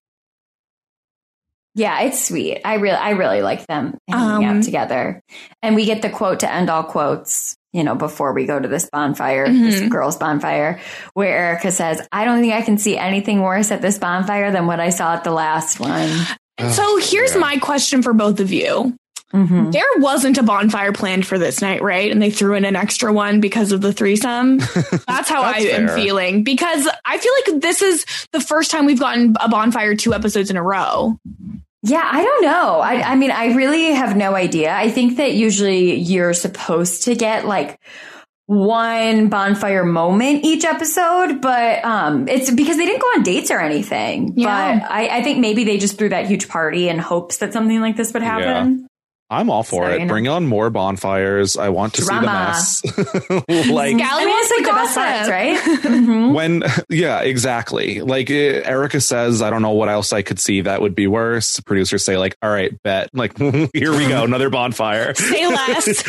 Yeah, 1.75 2.01
it's 2.01 2.25
sweet. 2.25 2.61
I 2.65 2.75
really, 2.75 2.97
I 2.97 3.11
really 3.11 3.43
like 3.43 3.67
them 3.67 3.97
hanging 4.09 4.49
Um, 4.49 4.57
out 4.59 4.63
together. 4.65 5.21
And 5.63 5.77
we 5.77 5.85
get 5.85 6.03
the 6.03 6.11
quote 6.11 6.41
to 6.41 6.53
end 6.53 6.69
all 6.69 6.83
quotes, 6.83 7.57
you 7.73 7.85
know, 7.85 7.95
before 7.95 8.33
we 8.33 8.47
go 8.47 8.59
to 8.59 8.69
this 8.69 8.89
bonfire, 8.91 9.47
this 9.49 9.81
Mhm. 9.81 9.91
girls' 9.91 10.17
bonfire, 10.17 10.81
where 11.15 11.37
Erica 11.37 11.71
says, 11.73 12.07
I 12.11 12.25
don't 12.25 12.41
think 12.41 12.53
I 12.53 12.63
can 12.63 12.79
see 12.79 12.97
anything 12.99 13.41
worse 13.43 13.71
at 13.71 13.81
this 13.83 13.99
bonfire 13.99 14.51
than 14.51 14.67
what 14.67 14.81
I 14.81 14.91
saw 14.91 15.15
at 15.15 15.25
the 15.25 15.31
last 15.31 15.79
one. 15.81 16.11
And 16.59 16.73
so 16.73 16.99
here's 16.99 17.35
yeah. 17.35 17.41
my 17.41 17.57
question 17.59 18.03
for 18.03 18.13
both 18.13 18.41
of 18.41 18.53
you. 18.53 18.95
Mhm. 19.33 19.71
There 19.71 19.85
wasn't 19.99 20.39
a 20.39 20.43
bonfire 20.43 20.91
planned 20.91 21.25
for 21.25 21.39
this 21.39 21.63
night, 21.63 21.83
right? 21.83 22.11
And 22.11 22.21
they 22.21 22.31
threw 22.31 22.55
in 22.55 22.65
an 22.65 22.75
extra 22.75 23.13
one 23.13 23.41
because 23.41 23.71
of 23.71 23.81
the 23.81 23.93
threesome. 23.93 24.59
That's 25.07 25.29
how 25.29 25.43
That's 25.43 25.65
I 25.65 25.69
am 25.69 25.89
feeling 25.91 26.43
because 26.43 26.89
I 27.05 27.19
feel 27.19 27.33
like 27.47 27.63
this 27.63 27.81
is 27.81 28.05
the 28.33 28.41
first 28.41 28.73
time 28.73 28.87
we've 28.87 28.99
gotten 28.99 29.37
a 29.41 29.49
bonfire 29.49 29.95
two 29.95 30.13
episodes 30.15 30.51
in 30.51 30.57
a 30.57 30.63
row. 30.65 31.17
Yeah, 31.83 32.03
I 32.05 32.23
don't 32.23 32.43
know. 32.43 32.81
I, 32.81 33.13
I 33.13 33.17
mean, 33.17 33.31
I 33.31 33.55
really 33.55 33.93
have 33.93 34.17
no 34.17 34.35
idea. 34.35 34.75
I 34.75 34.91
think 34.91 35.17
that 35.17 35.33
usually 35.33 35.95
you're 35.95 36.35
supposed 36.35 37.05
to 37.05 37.15
get 37.15 37.47
like 37.47 37.81
one 38.51 39.29
bonfire 39.29 39.85
moment 39.85 40.45
each 40.45 40.65
episode, 40.65 41.41
but 41.41 41.85
um, 41.85 42.29
it's 42.29 42.51
because 42.51 42.77
they 42.77 42.85
didn't 42.85 43.01
go 43.01 43.07
on 43.07 43.23
dates 43.23 43.51
or 43.51 43.61
anything. 43.61 44.35
Yeah. 44.37 44.81
But 44.81 44.91
I, 44.91 45.19
I 45.19 45.23
think 45.23 45.39
maybe 45.39 45.65
they 45.65 45.79
just 45.79 45.97
threw 45.97 46.09
that 46.11 46.27
huge 46.27 46.49
party 46.49 46.89
in 46.89 46.99
hopes 46.99 47.39
that 47.39 47.53
something 47.53 47.81
like 47.81 47.97
this 47.97 48.13
would 48.13 48.23
happen. 48.23 48.90
I'm 49.31 49.49
all 49.49 49.63
for 49.63 49.87
So, 49.87 49.93
it. 49.95 50.09
Bring 50.09 50.27
on 50.27 50.47
more 50.47 50.71
bonfires. 50.71 51.57
I 51.57 51.69
want 51.69 51.95
to 51.95 52.03
Drama. 52.03 52.55
see 52.55 52.89
the 52.89 53.45
mess. 53.49 53.49
like 53.71 53.95
Scally 53.97 54.03
I 54.03 54.19
mean, 54.25 54.29
wants 54.29 54.51
it's 54.51 54.51
like 54.51 54.67
the 54.67 54.73
best 54.73 54.95
gossip. 54.97 55.03
parts, 55.03 55.29
right? 55.29 55.59
Mhm. 55.93 56.35
when, 56.35 56.63
yeah, 56.89 57.21
exactly. 57.21 58.01
Like 58.01 58.29
eh, 58.31 58.61
Erica 58.65 59.01
says, 59.01 59.41
I 59.41 59.51
don't 59.51 59.63
know 59.63 59.71
what 59.71 59.89
else 59.89 60.13
I 60.13 60.23
could 60.23 60.41
see 60.41 60.63
that 60.63 60.81
would 60.83 60.95
be 60.97 61.07
worse. 61.07 61.61
Producers 61.61 62.05
say, 62.05 62.17
like, 62.19 62.37
all 62.43 62.51
right, 62.51 62.73
bet. 62.83 63.11
Like, 63.15 63.39
here 63.39 63.97
we 63.97 64.09
go, 64.09 64.25
another 64.25 64.51
bonfire. 64.51 65.15
Say 65.15 65.47
less. 65.47 66.05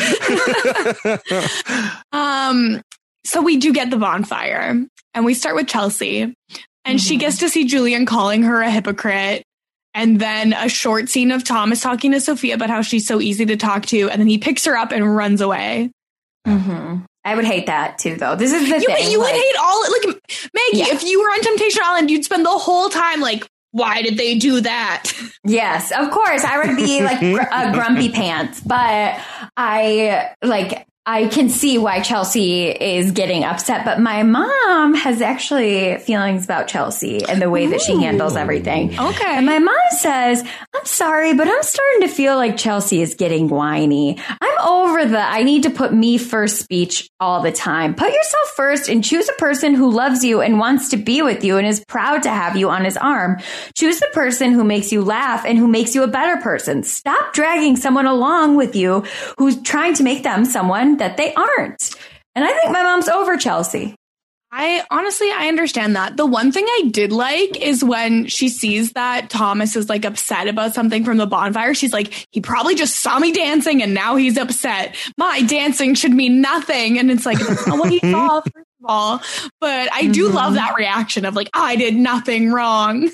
um, 2.12 2.82
so 3.24 3.42
we 3.42 3.58
do 3.58 3.74
get 3.74 3.90
the 3.90 3.98
bonfire, 3.98 4.84
and 5.14 5.26
we 5.26 5.34
start 5.34 5.56
with 5.56 5.68
Chelsea, 5.68 6.34
and 6.86 7.00
she 7.00 7.18
Mhm. 7.18 7.20
gets 7.20 7.38
to 7.40 7.50
see 7.50 7.66
Julian 7.66 8.06
calling 8.06 8.44
her 8.44 8.62
a 8.62 8.72
hypocrite. 8.72 9.44
And 9.94 10.20
then 10.20 10.54
a 10.54 10.70
short 10.70 11.10
scene 11.10 11.32
of 11.32 11.44
Thomas 11.44 11.82
talking 11.82 12.12
to 12.14 12.22
Sophia 12.22 12.56
about 12.56 12.70
how 12.70 12.82
she's 12.82 13.06
so 13.06 13.20
easy 13.20 13.46
to 13.48 13.58
talk 13.58 13.86
to, 13.88 14.10
and 14.10 14.20
then 14.22 14.28
he 14.28 14.38
picks 14.38 14.64
her 14.66 14.78
up 14.78 14.92
and 14.92 15.16
runs 15.16 15.42
away. 15.42 15.92
Mhm. 16.48 17.04
I 17.24 17.36
would 17.36 17.46
hate 17.46 17.68
that 17.68 17.98
too, 18.00 18.16
though. 18.16 18.36
This 18.36 18.52
is 18.54 18.68
the 18.68 18.80
You, 18.80 18.88
thing. 18.88 19.12
you 19.12 19.20
would 19.20 19.30
hate 19.30 19.56
all 19.62 19.82
like 19.92 20.06
Maggie. 20.54 20.78
Yeah. 20.80 20.86
If 20.96 21.04
you 21.04 21.20
were 21.22 21.28
on 21.28 21.42
Temptation 21.42 21.82
Island, 21.86 22.10
you'd 22.10 22.26
spend 22.26 22.46
the 22.46 22.50
whole 22.50 22.90
time 22.90 23.20
like, 23.22 23.46
why 23.74 24.02
did 24.02 24.18
they 24.18 24.36
do 24.36 24.62
that? 24.62 25.12
Yes, 25.44 25.92
of 25.92 26.12
course. 26.12 26.44
I 26.44 26.60
would 26.66 26.76
be 26.78 27.02
like 27.02 27.20
gr- 27.20 27.42
a 27.52 27.72
grumpy 27.74 28.10
pants, 28.10 28.60
but 28.62 29.20
I 29.58 30.30
like 30.44 30.86
I 31.08 31.26
can 31.30 31.50
see 31.50 31.80
why 31.80 32.02
Chelsea 32.02 32.70
is 32.70 33.12
getting 33.12 33.44
upset. 33.44 33.86
But 33.86 34.00
my 34.00 34.22
mom 34.22 34.94
has 34.94 35.20
actually 35.20 35.98
feelings 35.98 36.46
about 36.46 36.68
Chelsea 36.68 37.26
and 37.26 37.42
the 37.42 37.50
way 37.50 37.66
that 37.68 37.82
she 37.82 38.00
handles 38.00 38.36
everything. 38.36 38.92
Okay. 39.00 39.26
And 39.38 39.48
my 39.48 39.58
mom 39.58 39.76
says, 39.98 40.44
I'm 40.76 40.86
sorry, 40.86 41.34
but 41.34 41.48
I'm 41.48 41.64
starting 41.64 42.02
to 42.02 42.08
feel 42.08 42.36
like 42.36 42.56
Chelsea 42.56 43.02
is 43.02 43.16
getting 43.16 43.48
whiny. 43.48 44.20
I'm 44.40 44.60
over 44.64 45.06
the 45.06 45.20
I 45.20 45.42
need 45.42 45.64
to 45.64 45.72
put 45.72 45.92
me 45.92 46.20
first 46.20 46.60
speech 46.60 47.10
all 47.20 47.42
the 47.42 47.52
time. 47.52 47.96
Put 47.96 48.14
yourself 48.14 48.50
first 48.56 48.88
and 48.88 49.04
choose 49.04 49.28
a 49.28 49.34
person 49.34 49.74
who 49.74 49.90
loves 49.90 50.24
you 50.24 50.42
and 50.42 50.60
wants 50.60 50.90
to 50.90 50.98
be 50.98 51.24
with 51.24 51.44
you 51.44 51.58
and 51.58 51.66
is 51.66 51.84
proud 51.88 52.22
to 52.24 52.30
have 52.30 52.56
you 52.56 52.70
on 52.70 52.86
his 52.86 52.98
arm. 52.98 53.40
Choose 53.76 54.00
the 54.00 54.10
person 54.14 54.52
who 54.52 54.64
makes 54.64 54.92
you 54.92 55.04
laugh 55.04 55.46
and 55.46 55.58
who 55.58 55.68
makes 55.68 55.96
you 55.96 56.04
a 56.04 56.08
better 56.08 56.40
person. 56.42 56.84
Stop 56.84 57.34
dragging 57.34 57.76
someone 57.76 58.06
along 58.06 58.56
with 58.56 58.76
you 58.76 59.04
who's 59.40 59.60
trying 59.64 59.96
to 59.96 60.04
make 60.04 60.22
them 60.22 60.46
someone 60.46 60.91
everyone 60.92 60.98
that 60.98 61.18
they 61.18 61.34
aren't. 61.34 61.96
And 62.36 62.46
I 62.46 62.52
think 62.54 62.72
my 62.72 62.84
mom's 62.84 63.10
over 63.10 63.38
Chelsea. 63.38 63.96
I 64.54 64.84
honestly, 64.92 65.32
I 65.32 65.48
understand 65.48 65.96
that. 65.96 66.18
The 66.18 66.26
one 66.26 66.52
thing 66.52 66.66
I 66.68 66.90
did 66.92 67.14
like 67.14 67.58
is 67.62 67.84
when 67.86 68.28
she 68.28 68.50
sees 68.50 68.92
that 68.94 69.30
Thomas 69.30 69.78
is 69.78 69.88
like 69.88 70.04
upset 70.04 70.50
about 70.50 70.74
something 70.74 71.06
from 71.06 71.16
the 71.18 71.26
bonfire. 71.26 71.74
She's 71.74 71.94
like, 71.94 72.28
he 72.32 72.42
probably 72.42 72.76
just 72.76 72.98
saw 73.00 73.18
me 73.18 73.32
dancing 73.32 73.82
and 73.82 73.94
now 73.94 74.18
he's 74.18 74.38
upset. 74.38 74.96
My 75.18 75.42
dancing 75.44 75.96
should 75.96 76.12
mean 76.12 76.42
nothing. 76.42 77.00
And 77.00 77.10
it's 77.10 77.26
like, 77.26 77.40
that's 77.40 77.66
not 77.66 77.80
what 77.80 77.92
he 77.92 78.00
saw, 78.12 78.42
first 78.42 78.56
of 78.58 78.86
all. 78.86 79.22
But 79.62 79.88
I 79.94 80.08
do 80.08 80.30
Mhm. 80.30 80.34
love 80.34 80.54
that 80.56 80.76
reaction 80.76 81.24
of 81.24 81.34
like, 81.34 81.50
I 81.54 81.78
did 81.78 81.96
nothing 81.96 82.52
wrong. 82.52 83.10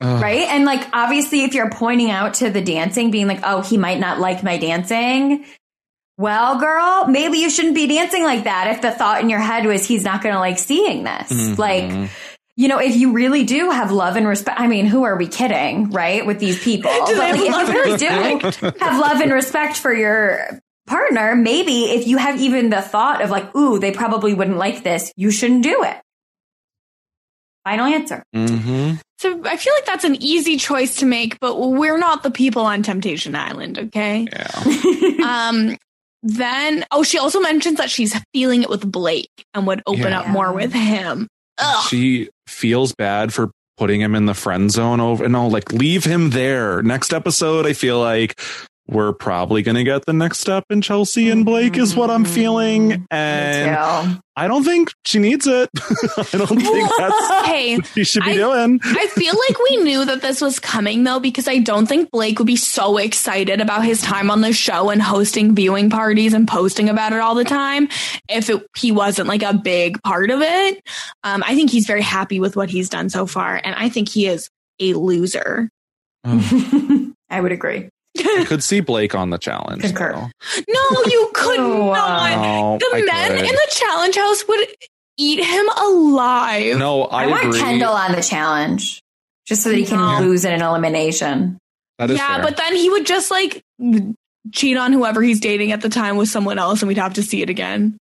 Ugh. 0.00 0.20
Right. 0.22 0.48
And 0.48 0.64
like, 0.64 0.88
obviously, 0.92 1.44
if 1.44 1.54
you're 1.54 1.70
pointing 1.70 2.10
out 2.10 2.34
to 2.34 2.50
the 2.50 2.60
dancing, 2.60 3.12
being 3.12 3.28
like, 3.28 3.40
oh, 3.44 3.60
he 3.62 3.76
might 3.78 4.00
not 4.00 4.18
like 4.18 4.42
my 4.42 4.58
dancing. 4.58 5.44
Well, 6.16 6.60
girl, 6.60 7.06
maybe 7.08 7.38
you 7.38 7.50
shouldn't 7.50 7.74
be 7.74 7.86
dancing 7.88 8.22
like 8.22 8.44
that 8.44 8.68
if 8.76 8.82
the 8.82 8.92
thought 8.92 9.20
in 9.20 9.28
your 9.28 9.40
head 9.40 9.66
was 9.66 9.86
he's 9.86 10.04
not 10.04 10.22
going 10.22 10.34
to 10.34 10.38
like 10.38 10.58
seeing 10.58 11.02
this. 11.04 11.32
Mhm. 11.32 11.58
Like, 11.58 12.10
you 12.56 12.68
know, 12.68 12.78
if 12.78 12.94
you 12.94 13.12
really 13.12 13.42
do 13.42 13.70
have 13.70 13.90
love 13.90 14.14
and 14.14 14.26
respect, 14.28 14.60
I 14.60 14.68
mean, 14.68 14.86
who 14.86 15.02
are 15.02 15.16
we 15.16 15.26
kidding, 15.26 15.90
right? 15.90 16.24
With 16.24 16.38
these 16.38 16.62
people. 16.62 16.90
Do 17.06 17.16
But 17.16 17.16
like, 17.16 17.28
have 17.28 17.36
if 17.36 17.44
you 17.44 17.50
love 17.50 17.68
really 17.68 17.90
and 17.92 18.40
do 18.40 18.72
have 18.84 19.00
love 19.00 19.20
and 19.20 19.32
respect 19.32 19.76
for 19.76 19.92
your 19.92 20.60
partner, 20.86 21.34
maybe 21.34 21.86
if 21.86 22.06
you 22.06 22.16
have 22.18 22.40
even 22.40 22.70
the 22.70 22.80
thought 22.80 23.20
of 23.20 23.30
like, 23.30 23.52
ooh, 23.56 23.80
they 23.80 23.90
probably 23.90 24.34
wouldn't 24.34 24.56
like 24.58 24.84
this, 24.84 25.12
you 25.16 25.32
shouldn't 25.32 25.64
do 25.64 25.82
it. 25.82 25.96
Final 27.64 27.86
answer. 27.86 28.22
Mhm. 28.34 29.00
So 29.18 29.40
I 29.46 29.56
feel 29.56 29.72
like 29.74 29.86
that's 29.86 30.04
an 30.04 30.16
easy 30.22 30.58
choice 30.58 30.96
to 30.96 31.06
make, 31.06 31.40
but 31.40 31.56
we're 31.58 31.96
not 31.98 32.22
the 32.22 32.30
people 32.30 32.62
on 32.66 32.82
Temptation 32.82 33.34
Island, 33.34 33.78
okay? 33.78 34.28
Yeah. 34.30 35.14
Um, 35.24 35.76
then, 36.24 36.84
oh, 36.90 37.02
she 37.04 37.18
also 37.18 37.38
mentions 37.38 37.76
that 37.76 37.90
she's 37.90 38.18
feeling 38.32 38.62
it 38.62 38.70
with 38.70 38.90
Blake 38.90 39.30
and 39.52 39.66
would 39.66 39.82
open 39.86 40.02
Yeah. 40.02 40.20
up 40.20 40.28
more 40.28 40.52
with 40.52 40.72
him. 40.72 41.28
Ugh. 41.58 41.86
She 41.88 42.30
feels 42.48 42.92
bad 42.94 43.32
for 43.32 43.50
putting 43.76 44.00
him 44.00 44.14
in 44.14 44.26
the 44.26 44.34
friend 44.34 44.70
zone 44.72 45.00
over 45.00 45.24
and 45.24 45.32
no, 45.34 45.46
like 45.48 45.72
leave 45.72 46.04
him 46.04 46.30
there. 46.30 46.82
Next 46.82 47.12
episode, 47.12 47.66
I 47.66 47.72
feel 47.74 47.98
like 48.00 48.40
we're 48.86 49.12
probably 49.12 49.62
gonna 49.62 49.84
get 49.84 50.04
the 50.06 50.12
next 50.12 50.38
step 50.40 50.64
in 50.70 50.82
Chelsea 50.82 51.30
and 51.30 51.44
Blake 51.44 51.76
is 51.78 51.96
what 51.96 52.10
I'm 52.10 52.24
feeling. 52.24 53.06
And. 53.10 54.20
I 54.36 54.48
don't 54.48 54.64
think 54.64 54.90
she 55.04 55.20
needs 55.20 55.46
it. 55.46 55.70
I 55.78 56.36
don't 56.36 56.48
think 56.60 56.90
that's 56.98 57.30
Hey, 57.46 57.76
what 57.76 57.86
she 57.86 58.02
should 58.02 58.24
be 58.24 58.32
I- 58.32 58.34
doing. 58.34 58.80
I 58.82 59.06
feel 59.06 59.32
like 59.48 59.58
we 59.70 59.76
knew 59.76 60.04
that 60.06 60.22
this 60.22 60.40
was 60.40 60.58
coming 60.58 61.04
though, 61.04 61.20
because 61.20 61.46
I 61.46 61.58
don't 61.58 61.86
think 61.86 62.10
Blake 62.10 62.38
would 62.40 62.46
be 62.48 62.56
so 62.56 62.96
excited 62.98 63.60
about 63.60 63.84
his 63.84 64.02
time 64.02 64.32
on 64.32 64.40
the 64.40 64.52
show 64.52 64.90
and 64.90 65.00
hosting 65.00 65.54
viewing 65.54 65.88
parties 65.88 66.34
and 66.34 66.48
posting 66.48 66.88
about 66.88 67.12
it 67.12 67.20
all 67.20 67.36
the 67.36 67.44
time 67.44 67.88
if 68.28 68.50
it, 68.50 68.66
he 68.76 68.90
wasn't 68.90 69.28
like 69.28 69.44
a 69.44 69.54
big 69.54 70.02
part 70.02 70.30
of 70.30 70.40
it. 70.42 70.82
Um, 71.22 71.44
I 71.46 71.54
think 71.54 71.70
he's 71.70 71.86
very 71.86 72.02
happy 72.02 72.40
with 72.40 72.56
what 72.56 72.68
he's 72.70 72.88
done 72.88 73.10
so 73.10 73.26
far, 73.26 73.54
and 73.62 73.74
I 73.76 73.88
think 73.88 74.08
he 74.08 74.26
is 74.26 74.50
a 74.80 74.94
loser. 74.94 75.70
I 76.24 77.40
would 77.40 77.52
agree. 77.52 77.88
I 78.18 78.44
could 78.48 78.62
see 78.62 78.80
Blake 78.80 79.14
on 79.14 79.30
the 79.30 79.38
challenge. 79.38 79.82
Concur. 79.82 80.12
though. 80.12 80.30
No, 80.68 81.02
you 81.10 81.30
could 81.34 81.58
Oh, 81.60 81.92
not. 81.92 82.30
No, 82.36 82.78
The 82.78 82.96
I 82.96 83.02
men 83.02 83.30
could. 83.38 83.40
in 83.46 83.54
the 83.54 83.68
challenge 83.70 84.16
house 84.16 84.46
would 84.48 84.68
eat 85.18 85.44
him 85.44 85.68
alive. 85.68 86.76
No, 86.78 87.02
I, 87.04 87.24
I, 87.24 87.26
want 87.28 87.46
agree. 87.46 87.60
Kendall 87.60 87.92
on 87.94 88.12
the 88.12 88.22
challenge 88.22 89.00
just 89.46 89.62
so 89.62 89.70
that 89.70 89.76
he 89.76 89.84
can 89.84 89.98
No. 89.98 90.20
lose 90.26 90.44
in 90.44 90.52
an 90.52 90.62
elimination. 90.62 91.58
That 91.98 92.10
is 92.10 92.18
yeah, 92.18 92.34
fair. 92.36 92.42
but 92.44 92.56
then 92.56 92.74
he 92.74 92.90
would 92.90 93.06
just 93.06 93.30
like 93.30 93.62
cheat 94.52 94.76
on 94.76 94.92
whoever 94.92 95.22
he's 95.22 95.40
dating 95.40 95.72
at 95.72 95.80
the 95.80 95.88
time 95.88 96.16
with 96.16 96.28
someone 96.28 96.58
else, 96.58 96.82
and 96.82 96.88
we'd 96.88 96.98
have 96.98 97.14
to 97.14 97.22
see 97.22 97.42
it 97.42 97.50
again. 97.50 97.96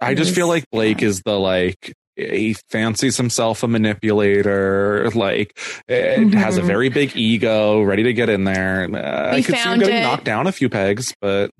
I 0.00 0.14
just 0.14 0.34
feel 0.34 0.48
like 0.48 0.64
Blake 0.72 1.02
is 1.02 1.22
the 1.22 1.38
like 1.38 1.92
he 2.30 2.56
fancies 2.70 3.16
himself 3.16 3.62
a 3.62 3.68
manipulator, 3.68 5.10
like 5.14 5.58
it 5.88 6.34
has 6.34 6.56
a 6.58 6.62
Mhm. 6.62 6.66
very 6.66 6.88
big 6.88 7.16
ego, 7.16 7.82
ready 7.82 8.02
to 8.04 8.12
get 8.12 8.28
in 8.28 8.44
there. 8.44 8.88
Uh, 8.92 9.32
I 9.36 9.42
could 9.42 9.56
see 9.56 9.60
him 9.62 9.78
getting 9.80 9.96
it. 9.96 10.02
knocked 10.02 10.24
down 10.24 10.46
a 10.46 10.52
few 10.52 10.68
pegs, 10.68 11.14
but 11.20 11.50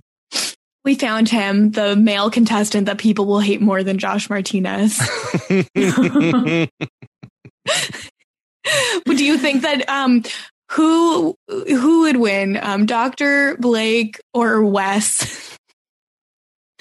We 0.84 0.96
found 0.96 1.28
him, 1.28 1.70
the 1.70 1.94
male 1.94 2.28
contestant 2.30 2.86
that 2.86 2.98
people 2.98 3.24
will 3.26 3.38
hate 3.40 3.60
more 3.60 3.82
than 3.84 3.98
Josh 3.98 4.28
Martinez. 4.28 4.98
but 9.04 9.16
do 9.16 9.24
you 9.24 9.38
think 9.38 9.62
that 9.62 9.88
um 9.88 10.22
who 10.70 11.34
who 11.48 12.00
would 12.02 12.16
win, 12.16 12.58
um, 12.62 12.86
Doctor 12.86 13.56
Blake 13.60 14.20
or 14.34 14.64
Wes? 14.64 15.51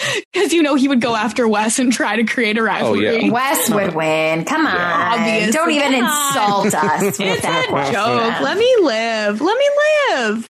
Because 0.33 0.53
you 0.53 0.63
know 0.63 0.75
he 0.75 0.87
would 0.87 1.01
go 1.01 1.15
after 1.15 1.47
Wes 1.47 1.77
and 1.79 1.91
try 1.91 2.15
to 2.15 2.23
create 2.23 2.57
a 2.57 2.63
rivalry. 2.63 3.25
yeah. 3.25 3.31
Wes 3.31 3.69
would 3.69 3.93
win. 3.93 4.45
Come 4.45 4.65
on. 4.65 4.73
Yeah. 4.73 5.09
Obviously. 5.17 5.51
Don't 5.51 5.71
even 5.71 5.93
insult 5.93 6.73
us 6.73 7.01
with 7.01 7.19
It's 7.19 7.41
that 7.41 7.65
a 7.67 7.69
question. 7.69 7.93
joke. 7.93 8.41
Let 8.41 8.57
me 8.57 8.75
live. 8.81 9.41
Let 9.41 9.57
me 9.57 9.69
live. 10.11 10.47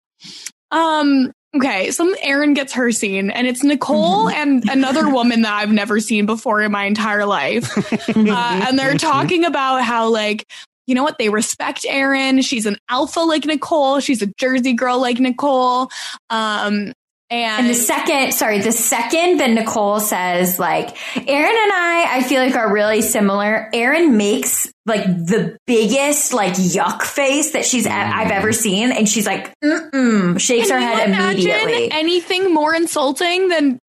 Um. 0.71 1.31
Okay. 1.55 1.91
So 1.91 2.13
Erin 2.21 2.53
gets 2.53 2.73
her 2.73 2.91
scene, 2.91 3.29
and 3.31 3.45
it's 3.47 3.63
Nicole 3.63 4.29
and 4.29 4.63
another 4.69 5.09
woman 5.09 5.41
that 5.41 5.53
I've 5.53 5.71
never 5.71 5.99
seen 5.99 6.25
before 6.25 6.61
in 6.61 6.71
my 6.71 6.85
entire 6.85 7.25
life. 7.25 7.71
Uh, 8.11 8.65
and 8.67 8.77
they're 8.79 8.95
talking 8.97 9.45
about 9.45 9.83
how 9.83 10.09
like. 10.09 10.45
You 10.87 10.95
know 10.95 11.03
what? 11.03 11.17
They 11.19 11.29
respect 11.29 11.85
Erin. 11.87 12.41
She's 12.41 12.65
an 12.65 12.75
alpha 12.89 13.19
like 13.21 13.45
Nicole. 13.45 13.99
She's 14.01 14.21
a 14.21 14.25
Jersey 14.37 14.73
girl 14.73 14.99
like 14.99 15.19
Nicole. 15.19 15.89
Um, 16.29 16.91
and, 17.31 17.61
And 17.61 17.69
the 17.69 17.73
second, 17.73 18.33
sorry, 18.33 18.59
the 18.59 18.71
second 18.73 19.39
that 19.39 19.49
Nicole 19.49 19.99
says, 20.01 20.59
like, 20.59 20.89
Erin 21.15 21.45
and 21.49 21.71
I, 21.71 22.07
I 22.17 22.23
feel 22.23 22.41
like 22.43 22.55
are 22.55 22.71
really 22.71 23.01
similar. 23.01 23.69
Erin 23.73 24.17
makes 24.17 24.71
like 24.85 25.05
the 25.05 25.57
biggest, 25.65 26.33
like, 26.33 26.53
yuck 26.53 27.03
face 27.03 27.51
that 27.51 27.65
she's, 27.65 27.87
I've 27.87 28.31
ever 28.31 28.51
seen. 28.51 28.91
And 28.91 29.07
she's 29.07 29.25
like, 29.25 29.53
mm-mm, 29.63 30.39
shakes 30.39 30.67
Can 30.67 30.81
her 30.81 30.87
head 30.87 31.09
immediately. 31.09 31.89
anything 31.91 32.53
more 32.53 32.75
insulting 32.75 33.47
than 33.47 33.79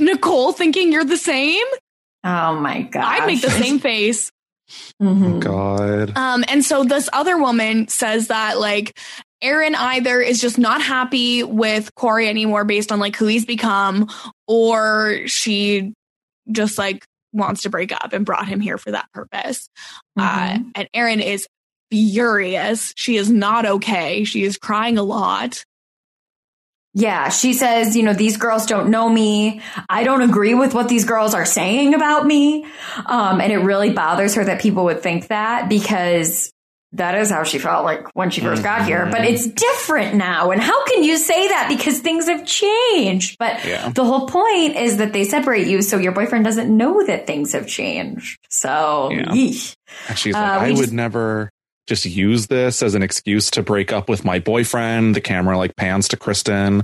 Nicole 0.00 0.52
thinking 0.52 0.92
you're 0.92 1.04
the 1.04 1.16
same? 1.16 1.66
oh 2.24 2.56
my 2.56 2.82
God. 2.82 3.04
I'd 3.04 3.26
make 3.26 3.40
the 3.42 3.50
same 3.50 3.78
face. 3.78 4.30
Mhm. 5.00 5.40
God. 5.40 6.12
Um, 6.16 6.44
and 6.48 6.64
so 6.64 6.84
this 6.84 7.08
other 7.12 7.38
woman 7.38 7.88
says 7.88 8.26
that 8.28 8.58
like 8.58 8.98
Erin 9.40 9.74
either 9.74 10.20
is 10.20 10.40
just 10.40 10.58
not 10.58 10.82
happy 10.82 11.42
with 11.42 11.94
Corey 11.94 12.28
anymore 12.28 12.64
based 12.64 12.90
on 12.90 12.98
like 12.98 13.16
who 13.16 13.26
he's 13.26 13.44
become, 13.46 14.08
or 14.46 15.20
she 15.26 15.92
just 16.50 16.78
like 16.78 17.04
wants 17.32 17.62
to 17.62 17.70
break 17.70 17.92
up 17.92 18.12
and 18.12 18.24
brought 18.26 18.48
him 18.48 18.60
here 18.60 18.78
for 18.78 18.90
that 18.90 19.10
purpose. 19.12 19.68
Uh, 20.18 20.48
Mhm. 20.54 20.70
and 20.74 20.88
Erin 20.94 21.20
is 21.20 21.46
furious. 21.90 22.92
She 22.96 23.16
is 23.16 23.30
not 23.30 23.64
okay. 23.66 24.24
She 24.24 24.42
is 24.44 24.58
crying 24.58 24.98
a 24.98 25.02
lot. 25.02 25.64
Yeah, 26.94 27.28
she 27.28 27.52
says, 27.52 27.96
you 27.96 28.02
know, 28.02 28.14
these 28.14 28.38
girls 28.38 28.66
don't 28.66 28.90
know 28.90 29.08
me. 29.08 29.60
I 29.88 30.02
don't 30.04 30.22
agree 30.22 30.54
with 30.54 30.74
what 30.74 30.88
these 30.88 31.04
girls 31.04 31.32
are 31.34 31.44
saying 31.44 31.94
about 31.94 32.26
me. 32.26 32.64
Um, 33.06 33.40
and 33.40 33.52
it 33.52 33.58
really 33.58 33.90
bothers 33.90 34.34
her 34.34 34.44
that 34.44 34.60
people 34.60 34.84
would 34.84 35.02
think 35.02 35.28
that 35.28 35.68
because 35.68 36.50
that 36.92 37.14
is 37.16 37.30
how 37.30 37.44
she 37.44 37.58
felt 37.58 37.84
like 37.84 38.06
when 38.14 38.30
she 38.30 38.40
1st 38.40 38.62
got 38.62 38.86
here. 38.86 39.06
But 39.10 39.24
it's 39.24 39.46
different 39.46 40.14
now. 40.14 40.50
And 40.50 40.60
how 40.60 40.84
can 40.86 41.04
you 41.04 41.18
say 41.18 41.48
that? 41.48 41.66
Because 41.68 41.98
things 42.00 42.26
have 42.28 42.46
changed. 42.46 43.36
But 43.38 43.64
Yeah. 43.64 43.90
the 43.90 44.04
whole 44.04 44.26
point 44.26 44.76
is 44.76 44.96
that 44.96 45.12
they 45.12 45.24
separate 45.24 45.66
you 45.66 45.82
so 45.82 45.98
your 45.98 46.12
boyfriend 46.12 46.44
doesn't 46.44 46.74
know 46.74 47.04
that 47.04 47.26
things 47.26 47.52
have 47.52 47.66
changed. 47.66 48.38
So, 48.48 49.10
Yeah. 49.12 49.32
She's 50.14 50.34
like, 50.34 50.42
Uh, 50.42 50.60
I 50.64 50.70
just- 50.70 50.80
would 50.80 50.92
never 50.92 51.50
just 51.88 52.04
use 52.04 52.48
this 52.48 52.82
as 52.82 52.94
an 52.94 53.02
excuse 53.02 53.50
to 53.52 53.62
break 53.62 53.92
up 53.92 54.08
with 54.08 54.24
my 54.24 54.38
boyfriend. 54.38 55.16
The 55.16 55.20
camera 55.20 55.56
like 55.56 55.76
pans 55.76 56.08
to 56.08 56.16
Kristen. 56.16 56.78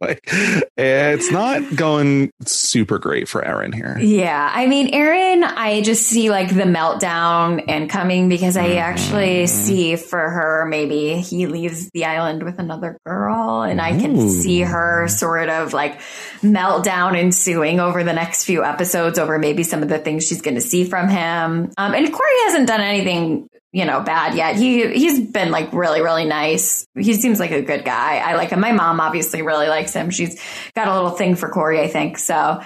like, 0.00 0.28
it's 0.76 1.30
not 1.30 1.76
going 1.76 2.32
super 2.42 2.98
great 2.98 3.28
for 3.28 3.44
Erin 3.44 3.72
here. 3.72 3.98
Yeah, 3.98 4.50
I 4.54 4.66
mean, 4.66 4.94
Erin, 4.94 5.42
I 5.42 5.82
just 5.82 6.04
see 6.04 6.30
like 6.30 6.48
the 6.48 6.62
meltdown 6.62 7.64
and 7.68 7.90
coming 7.90 8.28
because 8.28 8.56
I 8.56 8.76
actually 8.76 9.46
see 9.48 9.96
for 9.96 10.18
her 10.18 10.66
maybe 10.66 11.20
he 11.20 11.46
leaves 11.46 11.90
the 11.90 12.04
island 12.04 12.44
with 12.44 12.58
another 12.58 12.98
girl, 13.04 13.62
and 13.62 13.80
I 13.80 13.98
can 13.98 14.16
Ooh. 14.16 14.30
see 14.30 14.60
her 14.60 15.08
sort 15.08 15.48
of 15.48 15.72
like 15.72 16.00
meltdown 16.40 17.16
ensuing 17.16 17.80
over 17.80 18.04
the 18.04 18.12
next 18.12 18.44
few 18.44 18.64
episodes 18.64 19.18
over 19.18 19.38
maybe 19.38 19.64
some 19.64 19.82
of 19.82 19.88
the 19.88 19.98
things 19.98 20.26
she's 20.26 20.42
going 20.42 20.54
to 20.54 20.60
see 20.60 20.84
from 20.84 21.08
him. 21.08 21.72
Um, 21.76 21.94
and 21.94 22.12
Corey 22.12 22.40
hasn't 22.44 22.68
done 22.68 22.75
anything. 22.80 23.48
You 23.72 23.84
know, 23.84 24.00
bad 24.00 24.34
yet. 24.34 24.56
He 24.56 24.88
he's 24.94 25.20
been 25.20 25.50
like 25.50 25.72
really, 25.74 26.00
really 26.00 26.24
nice. 26.24 26.86
He 26.96 27.12
seems 27.14 27.38
like 27.38 27.50
a 27.50 27.60
good 27.60 27.84
guy. 27.84 28.18
I 28.18 28.34
like 28.36 28.48
him. 28.50 28.60
My 28.60 28.72
mom 28.72 29.00
obviously 29.00 29.42
really 29.42 29.68
likes 29.68 29.92
him. 29.92 30.08
She's 30.10 30.40
got 30.74 30.88
a 30.88 30.94
little 30.94 31.10
thing 31.10 31.34
for 31.36 31.50
Corey, 31.50 31.80
I 31.80 31.88
think. 31.88 32.16
So, 32.16 32.62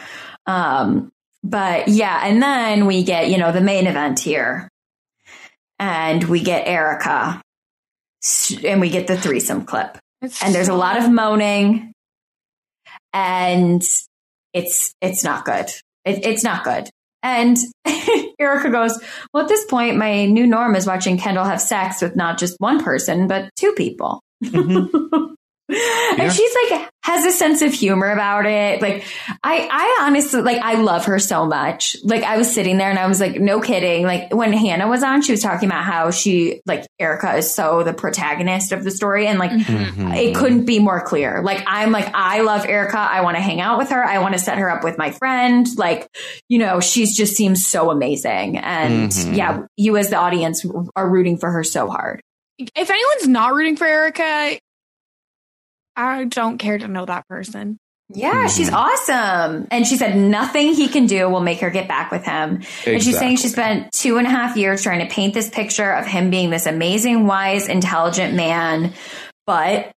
um, 0.46 1.10
but 1.42 1.88
yeah, 1.88 2.20
and 2.24 2.40
then 2.40 2.86
we 2.86 3.02
get, 3.02 3.28
you 3.28 3.38
know, 3.38 3.50
the 3.50 3.60
main 3.60 3.88
event 3.88 4.20
here. 4.20 4.68
And 5.80 6.22
we 6.24 6.42
get 6.42 6.68
Erica. 6.68 7.40
And 8.64 8.80
we 8.80 8.90
get 8.90 9.06
the 9.08 9.16
threesome 9.16 9.64
clip. 9.64 9.98
It's 10.22 10.42
And 10.42 10.54
there's 10.54 10.68
a 10.68 10.74
lot 10.74 10.98
of 10.98 11.10
moaning. 11.10 11.92
and 13.12 13.82
it's 14.52 14.94
it's 15.00 15.24
not 15.24 15.44
good. 15.44 15.66
It, 16.04 16.24
it's 16.26 16.44
not 16.44 16.64
good. 16.64 16.88
And 17.22 17.56
Erika 18.40 18.70
goes, 18.70 18.98
Well, 19.32 19.44
at 19.44 19.48
this 19.48 19.64
point, 19.66 19.96
my 19.96 20.26
new 20.26 20.46
norm 20.46 20.74
is 20.74 20.86
watching 20.86 21.18
Kendall 21.18 21.44
have 21.44 21.60
sex 21.60 22.02
with 22.02 22.16
not 22.16 22.38
just 22.38 22.56
one 22.58 22.82
person, 22.82 23.28
but 23.28 23.50
two 23.56 23.72
people. 23.72 24.22
Mm-hmm. 24.42 25.26
Yeah. 25.70 26.24
And 26.24 26.32
she's 26.32 26.54
like 26.70 26.90
has 27.02 27.24
a 27.24 27.32
sense 27.32 27.62
of 27.62 27.72
humor 27.72 28.10
about 28.10 28.44
it. 28.46 28.82
Like 28.82 29.04
I 29.42 29.68
I 29.70 30.04
honestly 30.06 30.42
like 30.42 30.60
I 30.62 30.74
love 30.74 31.06
her 31.06 31.18
so 31.18 31.46
much. 31.46 31.96
Like 32.04 32.22
I 32.22 32.36
was 32.36 32.52
sitting 32.52 32.76
there 32.76 32.90
and 32.90 32.98
I 32.98 33.06
was 33.06 33.20
like 33.20 33.40
no 33.40 33.60
kidding. 33.60 34.04
Like 34.04 34.34
when 34.34 34.52
Hannah 34.52 34.88
was 34.88 35.02
on, 35.02 35.22
she 35.22 35.32
was 35.32 35.42
talking 35.42 35.68
about 35.68 35.84
how 35.84 36.10
she 36.10 36.60
like 36.66 36.86
Erica 36.98 37.36
is 37.36 37.52
so 37.52 37.82
the 37.82 37.92
protagonist 37.92 38.72
of 38.72 38.84
the 38.84 38.90
story 38.90 39.26
and 39.26 39.38
like 39.38 39.52
mm-hmm. 39.52 40.12
it 40.12 40.34
couldn't 40.34 40.64
be 40.64 40.78
more 40.78 41.00
clear. 41.00 41.42
Like 41.42 41.62
I'm 41.66 41.92
like 41.92 42.10
I 42.14 42.42
love 42.42 42.66
Erica. 42.66 42.98
I 42.98 43.22
want 43.22 43.36
to 43.36 43.42
hang 43.42 43.60
out 43.60 43.78
with 43.78 43.90
her. 43.90 44.04
I 44.04 44.18
want 44.18 44.34
to 44.34 44.40
set 44.40 44.58
her 44.58 44.70
up 44.70 44.84
with 44.84 44.98
my 44.98 45.10
friend. 45.12 45.66
Like 45.76 46.08
you 46.48 46.58
know, 46.58 46.80
she's 46.80 47.16
just 47.16 47.34
seems 47.34 47.66
so 47.66 47.90
amazing. 47.90 48.58
And 48.58 49.10
mm-hmm. 49.10 49.34
yeah, 49.34 49.62
you 49.76 49.96
as 49.96 50.10
the 50.10 50.16
audience 50.16 50.66
are 50.96 51.08
rooting 51.08 51.38
for 51.38 51.50
her 51.50 51.64
so 51.64 51.88
hard 51.88 52.22
if 52.74 52.90
anyone's 52.90 53.28
not 53.28 53.54
rooting 53.54 53.76
for 53.76 53.86
Erika, 53.86 54.58
I 55.96 56.24
don't 56.24 56.58
care 56.58 56.78
to 56.78 56.88
know 56.88 57.06
that 57.06 57.26
person. 57.28 57.78
Yeah, 58.12 58.32
mm-hmm. 58.32 58.48
she's 58.48 58.70
awesome. 58.70 59.68
And 59.70 59.86
she 59.86 59.96
said 59.96 60.16
nothing 60.16 60.74
he 60.74 60.88
can 60.88 61.06
do 61.06 61.28
will 61.28 61.40
make 61.40 61.60
her 61.60 61.70
get 61.70 61.86
back 61.86 62.10
with 62.10 62.24
him. 62.24 62.56
Exactly. 62.56 62.94
And 62.94 63.02
she's 63.02 63.18
saying 63.18 63.36
she 63.36 63.48
spent 63.48 63.92
two 63.92 64.18
and 64.18 64.26
a 64.26 64.30
half 64.30 64.56
years 64.56 64.82
trying 64.82 65.06
to 65.06 65.14
paint 65.14 65.32
this 65.32 65.48
picture 65.48 65.90
of 65.92 66.06
him 66.06 66.30
being 66.30 66.50
this 66.50 66.66
amazing, 66.66 67.26
wise, 67.26 67.68
intelligent 67.68 68.34
man. 68.34 68.94
But, 69.46 69.92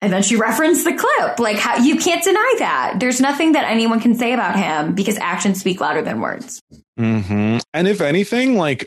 and 0.00 0.10
then 0.10 0.22
she 0.22 0.36
referenced 0.36 0.84
the 0.84 0.94
clip. 0.94 1.38
Like, 1.38 1.58
how, 1.58 1.76
you 1.76 1.96
can't 1.96 2.24
deny 2.24 2.54
that. 2.60 2.96
There's 2.98 3.20
nothing 3.20 3.52
that 3.52 3.70
anyone 3.70 4.00
can 4.00 4.14
say 4.14 4.32
about 4.32 4.56
him 4.56 4.94
because 4.94 5.18
actions 5.18 5.60
speak 5.60 5.80
louder 5.80 6.00
than 6.00 6.20
words. 6.20 6.62
Mm-hmm. 6.98 7.58
And 7.74 7.88
if 7.88 8.00
anything, 8.00 8.56
like, 8.56 8.86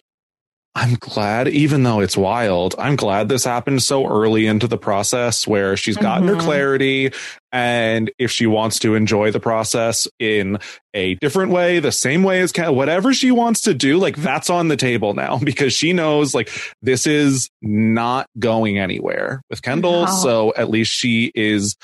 I'm 0.75 0.95
glad, 0.95 1.47
even 1.49 1.83
though 1.83 1.99
it's 1.99 2.17
wild, 2.17 2.73
I'm 2.79 2.95
glad 2.95 3.29
this 3.29 3.43
happened 3.43 3.83
so 3.83 4.07
early 4.07 4.47
into 4.47 4.67
the 4.67 4.77
process 4.77 5.45
where 5.45 5.77
she's 5.77 5.97
gotten 5.97 6.25
mm-hmm. 6.25 6.39
her 6.39 6.41
clarity. 6.41 7.11
And 7.51 8.09
if 8.17 8.31
she 8.31 8.47
wants 8.47 8.79
to 8.79 8.95
enjoy 8.95 9.29
the 9.29 9.39
process 9.39 10.07
in 10.17 10.57
a 10.95 11.13
different 11.15 11.51
way, 11.51 11.79
the 11.79 11.91
same 11.91 12.23
way 12.23 12.41
as 12.41 12.51
Ken, 12.51 12.73
whatever 12.75 13.13
she 13.13 13.29
wants 13.29 13.61
to 13.61 13.75
do, 13.75 13.99
like 13.99 14.15
that's 14.15 14.49
on 14.49 14.67
the 14.67 14.77
table 14.77 15.13
now 15.13 15.37
because 15.43 15.73
she 15.73 15.93
knows 15.93 16.33
like 16.33 16.49
this 16.81 17.05
is 17.05 17.49
not 17.61 18.27
going 18.39 18.79
anywhere 18.79 19.43
with 19.51 19.61
Kendall. 19.61 20.05
No. 20.05 20.11
So 20.11 20.53
at 20.57 20.71
least 20.71 20.91
she 20.91 21.31
is 21.35 21.75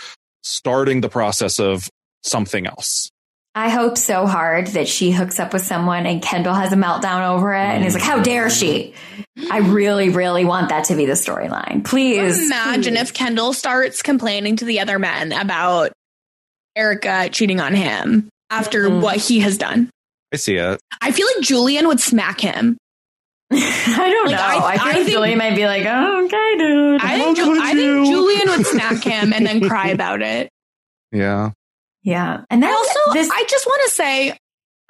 starting 0.41 1.01
the 1.01 1.09
process 1.09 1.59
of 1.59 1.87
something 2.23 2.65
else. 2.65 3.11
I 3.55 3.69
hope 3.69 3.97
so 3.97 4.27
hard 4.27 4.67
that 4.67 4.87
she 4.87 5.11
hooks 5.11 5.39
up 5.39 5.53
with 5.53 5.63
someone 5.63 6.05
and 6.05 6.21
Kendall 6.21 6.53
has 6.53 6.71
a 6.71 6.75
meltdown 6.75 7.27
over 7.29 7.53
it 7.53 7.59
and 7.59 7.83
is 7.83 7.95
like, 7.95 8.03
how 8.03 8.21
dare 8.21 8.49
she? 8.49 8.93
I 9.49 9.59
really, 9.59 10.09
really 10.09 10.45
want 10.45 10.69
that 10.69 10.85
to 10.85 10.95
be 10.95 11.05
the 11.05 11.13
storyline. 11.13 11.83
Please. 11.83 12.45
Imagine 12.45 12.93
please. 12.93 13.01
if 13.01 13.13
Kendall 13.13 13.53
starts 13.53 14.01
complaining 14.01 14.57
to 14.57 14.65
the 14.65 14.79
other 14.79 14.99
men 14.99 15.31
about 15.31 15.91
Erica 16.75 17.29
cheating 17.31 17.59
on 17.59 17.73
him 17.73 18.29
after 18.49 18.87
mm-hmm. 18.87 19.01
what 19.01 19.17
he 19.17 19.39
has 19.39 19.57
done. 19.57 19.89
I 20.31 20.37
see 20.37 20.55
it. 20.55 20.79
I 21.01 21.11
feel 21.11 21.27
like 21.35 21.43
Julian 21.43 21.87
would 21.87 21.99
smack 21.99 22.39
him. 22.39 22.77
I 23.51 24.09
don't 24.11 24.27
like, 24.27 24.35
know. 24.35 24.41
I, 24.41 24.53
I 24.53 24.59
feel 24.59 24.61
I 24.61 24.85
like 24.85 24.93
think, 24.93 25.09
Julian 25.09 25.37
might 25.39 25.55
be 25.55 25.65
like, 25.65 25.85
oh, 25.87 26.25
okay, 26.25 26.57
dude. 26.57 27.01
I 27.01 27.17
think, 27.17 27.37
Ju- 27.37 27.59
I 27.59 27.73
think 27.73 28.07
Julian 28.07 28.49
would 28.49 28.65
smack 28.67 29.03
him 29.03 29.33
and 29.33 29.45
then 29.45 29.67
cry 29.67 29.87
about 29.89 30.21
it. 30.21 30.49
Yeah. 31.11 31.51
Yeah. 32.09 32.41
And 32.49 32.63
then 32.63 32.73
also, 32.73 33.13
this- 33.13 33.29
I 33.29 33.45
just 33.47 33.65
want 33.65 33.81
to 33.85 33.95
say, 33.95 34.37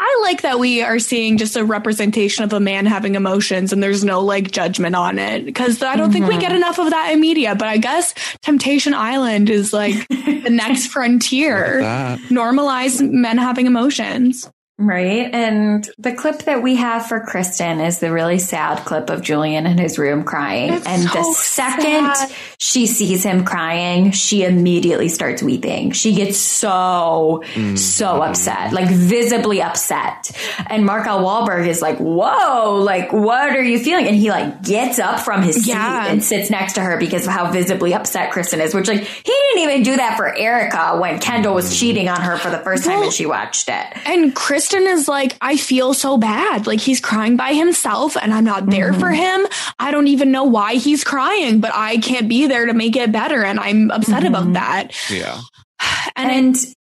I 0.01 0.19
like 0.21 0.43
that 0.43 0.59
we 0.59 0.81
are 0.81 0.97
seeing 0.97 1.37
just 1.37 1.57
a 1.57 1.65
representation 1.65 2.45
of 2.45 2.53
a 2.53 2.59
man 2.61 2.85
having 2.85 3.15
emotions 3.15 3.73
and 3.73 3.83
there's 3.83 4.01
no 4.01 4.21
like 4.21 4.49
judgment 4.49 4.95
on 4.95 5.19
it 5.19 5.43
because 5.43 5.83
I 5.83 5.97
don't 5.97 6.05
mm-hmm. 6.05 6.13
think 6.13 6.27
we 6.27 6.37
get 6.37 6.51
mm-hmm. 6.51 6.55
enough 6.55 6.79
of 6.79 6.91
that 6.91 7.11
in 7.11 7.19
media. 7.19 7.53
But 7.53 7.67
I 7.67 7.77
guess 7.77 8.13
Temptation 8.41 8.93
Island 8.93 9.49
is 9.49 9.73
like 9.73 10.07
the 10.09 10.49
next 10.49 10.87
frontier. 10.87 11.81
Normalize 12.29 13.01
men 13.01 13.37
having 13.37 13.65
emotions. 13.65 14.49
Right. 14.79 15.29
And 15.33 15.89
the 15.97 16.13
clip 16.13 16.43
that 16.43 16.63
we 16.63 16.75
have 16.75 17.05
for 17.05 17.19
Kristen 17.19 17.81
is 17.81 17.99
the 17.99 18.13
really 18.13 18.39
sad 18.39 18.85
clip 18.85 19.09
of 19.09 19.21
Julian 19.21 19.67
in 19.67 19.77
his 19.77 19.99
room 19.99 20.23
crying. 20.23 20.71
It's 20.71 20.87
and 20.87 21.01
so 21.03 21.17
the 21.17 21.33
second 21.33 22.15
sad. 22.15 22.31
she 22.59 22.87
sees 22.87 23.21
him 23.21 23.43
crying, 23.43 24.11
she 24.11 24.45
immediately 24.45 25.09
starts 25.09 25.43
weeping. 25.43 25.91
She 25.91 26.13
gets 26.13 26.37
so, 26.37 27.43
mm-hmm. 27.45 27.75
so 27.75 28.21
upset, 28.21 28.71
like 28.71 28.89
visibly 28.89 29.61
upset. 29.61 30.31
And 30.67 30.85
Mark 30.85 31.07
L. 31.07 31.25
Walberg 31.25 31.67
is 31.67 31.81
like, 31.81 31.97
whoa, 31.97 32.79
like, 32.81 33.11
what 33.11 33.57
are 33.57 33.63
you 33.63 33.79
feeling? 33.79 34.07
And 34.07 34.15
he 34.15 34.29
like 34.29 34.63
gets 34.63 34.97
up 34.97 35.19
from 35.19 35.43
his 35.43 35.57
seat 35.57 35.71
yeah. 35.71 36.07
and 36.07 36.23
sits 36.23 36.49
next 36.49 36.73
to 36.75 36.81
her 36.81 36.97
because 36.97 37.27
of 37.27 37.33
how 37.33 37.51
visibly 37.51 37.93
upset 37.93 38.31
Kristen 38.31 38.61
is, 38.61 38.73
which 38.73 38.87
like, 38.87 39.01
he 39.01 39.23
didn't 39.23 39.63
even 39.63 39.83
do 39.83 39.97
that 39.97 40.15
for 40.15 40.33
Erica 40.33 40.97
when 41.01 41.19
Kendall 41.19 41.53
was 41.53 41.77
cheating 41.77 42.07
on 42.07 42.21
her 42.21 42.37
for 42.37 42.49
the 42.49 42.59
first 42.59 42.85
well, 42.85 42.95
time 42.95 43.03
and 43.03 43.13
she 43.13 43.25
watched 43.25 43.67
it. 43.67 44.07
And 44.07 44.33
Kristen 44.33 44.68
Kristen 44.69 44.87
is 44.87 45.07
like, 45.07 45.35
I 45.41 45.57
feel 45.57 45.95
so 45.95 46.17
bad. 46.17 46.67
Like 46.67 46.79
he's 46.79 46.99
crying 46.99 47.37
by 47.37 47.53
himself 47.53 48.15
and 48.15 48.31
I'm 48.31 48.43
not 48.43 48.67
there 48.67 48.91
mm-hmm. 48.91 48.99
for 48.99 49.09
him. 49.09 49.47
I 49.79 49.89
don't 49.89 50.07
even 50.07 50.31
know 50.31 50.43
why 50.43 50.75
he's 50.75 51.03
crying, 51.03 51.59
but 51.59 51.71
I 51.73 51.97
can't 51.97 52.29
be 52.29 52.45
there 52.45 52.67
to 52.67 52.73
make 52.73 52.95
it 52.95 53.11
better. 53.11 53.43
And 53.43 53.59
I'm 53.59 53.89
upset 53.89 54.23
mm-hmm. 54.23 54.27
about 54.27 54.53
that. 54.53 55.09
Yeah. 55.09 55.41
And, 56.15 56.31
and 56.31 56.75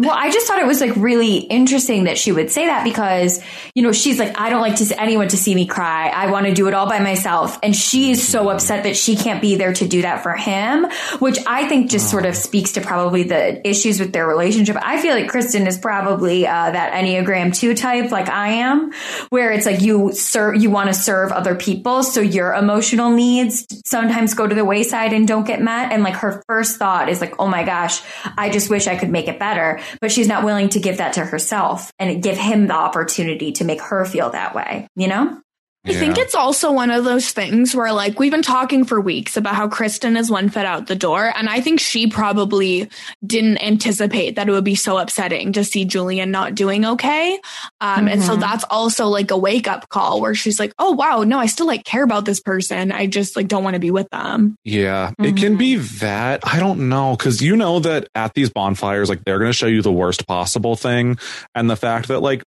well, 0.00 0.16
I 0.16 0.30
just 0.30 0.46
thought 0.46 0.58
it 0.58 0.66
was 0.66 0.80
like 0.80 0.96
really 0.96 1.36
interesting 1.36 2.04
that 2.04 2.16
she 2.16 2.32
would 2.32 2.50
say 2.50 2.66
that 2.66 2.84
because, 2.84 3.42
you 3.74 3.82
know, 3.82 3.92
she's 3.92 4.18
like, 4.18 4.40
I 4.40 4.48
don't 4.48 4.62
like 4.62 4.76
to 4.76 5.00
anyone 5.00 5.28
to 5.28 5.36
see 5.36 5.54
me 5.54 5.66
cry. 5.66 6.08
I 6.08 6.30
want 6.30 6.46
to 6.46 6.54
do 6.54 6.68
it 6.68 6.74
all 6.74 6.88
by 6.88 7.00
myself. 7.00 7.58
And 7.62 7.76
she 7.76 8.10
is 8.10 8.26
so 8.26 8.48
upset 8.48 8.84
that 8.84 8.96
she 8.96 9.14
can't 9.14 9.42
be 9.42 9.56
there 9.56 9.72
to 9.74 9.86
do 9.86 10.02
that 10.02 10.22
for 10.22 10.32
him, 10.32 10.86
which 11.18 11.38
I 11.46 11.68
think 11.68 11.90
just 11.90 12.10
sort 12.10 12.24
of 12.24 12.34
speaks 12.34 12.72
to 12.72 12.80
probably 12.80 13.24
the 13.24 13.66
issues 13.68 14.00
with 14.00 14.12
their 14.12 14.26
relationship. 14.26 14.76
I 14.80 15.00
feel 15.00 15.14
like 15.14 15.28
Kristen 15.28 15.66
is 15.66 15.76
probably 15.76 16.46
uh, 16.46 16.70
that 16.70 16.92
Enneagram 16.92 17.54
2 17.54 17.74
type, 17.74 18.10
like 18.10 18.28
I 18.28 18.48
am, 18.48 18.92
where 19.28 19.52
it's 19.52 19.66
like 19.66 19.82
you 19.82 20.12
serve, 20.12 20.62
you 20.62 20.70
want 20.70 20.88
to 20.88 20.94
serve 20.94 21.30
other 21.30 21.54
people. 21.54 22.02
So 22.02 22.20
your 22.20 22.54
emotional 22.54 23.10
needs 23.10 23.66
sometimes 23.84 24.34
go 24.34 24.46
to 24.46 24.54
the 24.54 24.64
wayside 24.64 25.12
and 25.12 25.28
don't 25.28 25.46
get 25.46 25.60
met. 25.60 25.92
And 25.92 26.02
like 26.02 26.14
her 26.14 26.42
first 26.46 26.78
thought 26.78 27.08
is 27.08 27.20
like, 27.20 27.34
oh 27.38 27.48
my 27.48 27.64
gosh, 27.64 28.02
I 28.38 28.48
just 28.48 28.70
wish 28.70 28.86
I 28.86 28.96
could 28.96 29.10
make 29.10 29.28
it 29.28 29.38
better 29.38 29.80
but 30.00 30.12
she's 30.12 30.28
not 30.28 30.44
willing 30.44 30.68
to 30.70 30.80
give 30.80 30.98
that 30.98 31.14
to 31.14 31.24
herself 31.24 31.92
and 31.98 32.22
give 32.22 32.36
him 32.36 32.66
the 32.66 32.74
opportunity 32.74 33.52
to 33.52 33.64
make 33.64 33.80
her 33.80 34.04
feel 34.04 34.30
that 34.30 34.54
way, 34.54 34.88
you 34.96 35.08
know? 35.08 35.40
I 35.86 35.94
think 35.94 36.18
it's 36.18 36.34
also 36.34 36.72
one 36.72 36.90
of 36.90 37.04
those 37.04 37.32
things 37.32 37.74
where 37.74 37.90
like 37.92 38.18
we've 38.18 38.30
been 38.30 38.42
talking 38.42 38.84
for 38.84 39.00
weeks 39.00 39.38
about 39.38 39.54
how 39.54 39.66
Kristen 39.66 40.16
is 40.18 40.30
one 40.30 40.50
foot 40.50 40.66
out 40.66 40.86
the 40.86 40.94
door. 40.94 41.32
And 41.34 41.48
I 41.48 41.62
think 41.62 41.80
she 41.80 42.06
probably 42.06 42.90
didn't 43.24 43.62
anticipate 43.62 44.36
that 44.36 44.46
it 44.46 44.52
would 44.52 44.64
be 44.64 44.74
so 44.74 44.98
upsetting 44.98 45.54
to 45.54 45.64
see 45.64 45.86
Julian 45.86 46.30
not 46.30 46.54
doing 46.54 46.84
okay. 46.84 47.32
Um, 47.80 48.00
mm-hmm. 48.00 48.08
and 48.08 48.22
so 48.22 48.32
mm-hmm. 48.32 48.42
that's 48.42 48.64
also 48.68 49.06
like 49.06 49.30
a 49.30 49.38
wake 49.38 49.68
up 49.68 49.88
call 49.88 50.20
where 50.20 50.34
she's 50.34 50.60
like, 50.60 50.74
Oh 50.78 50.92
wow, 50.92 51.22
no, 51.22 51.38
I 51.38 51.46
still 51.46 51.66
like 51.66 51.84
care 51.84 52.02
about 52.02 52.26
this 52.26 52.40
person. 52.40 52.92
I 52.92 53.06
just 53.06 53.34
like 53.34 53.48
don't 53.48 53.64
want 53.64 53.74
to 53.74 53.80
be 53.80 53.90
with 53.90 54.10
them. 54.10 54.56
Yeah. 54.64 55.12
Mm-hmm. 55.12 55.24
It 55.24 55.36
can 55.38 55.56
be 55.56 55.76
that. 55.76 56.46
I 56.46 56.58
don't 56.58 56.90
know. 56.90 57.16
Cause 57.16 57.40
you 57.40 57.56
know 57.56 57.80
that 57.80 58.06
at 58.14 58.34
these 58.34 58.50
bonfires, 58.50 59.08
like 59.08 59.24
they're 59.24 59.38
going 59.38 59.48
to 59.48 59.56
show 59.56 59.66
you 59.66 59.80
the 59.80 59.92
worst 59.92 60.26
possible 60.26 60.76
thing. 60.76 61.18
And 61.54 61.70
the 61.70 61.76
fact 61.76 62.08
that 62.08 62.20
like 62.20 62.42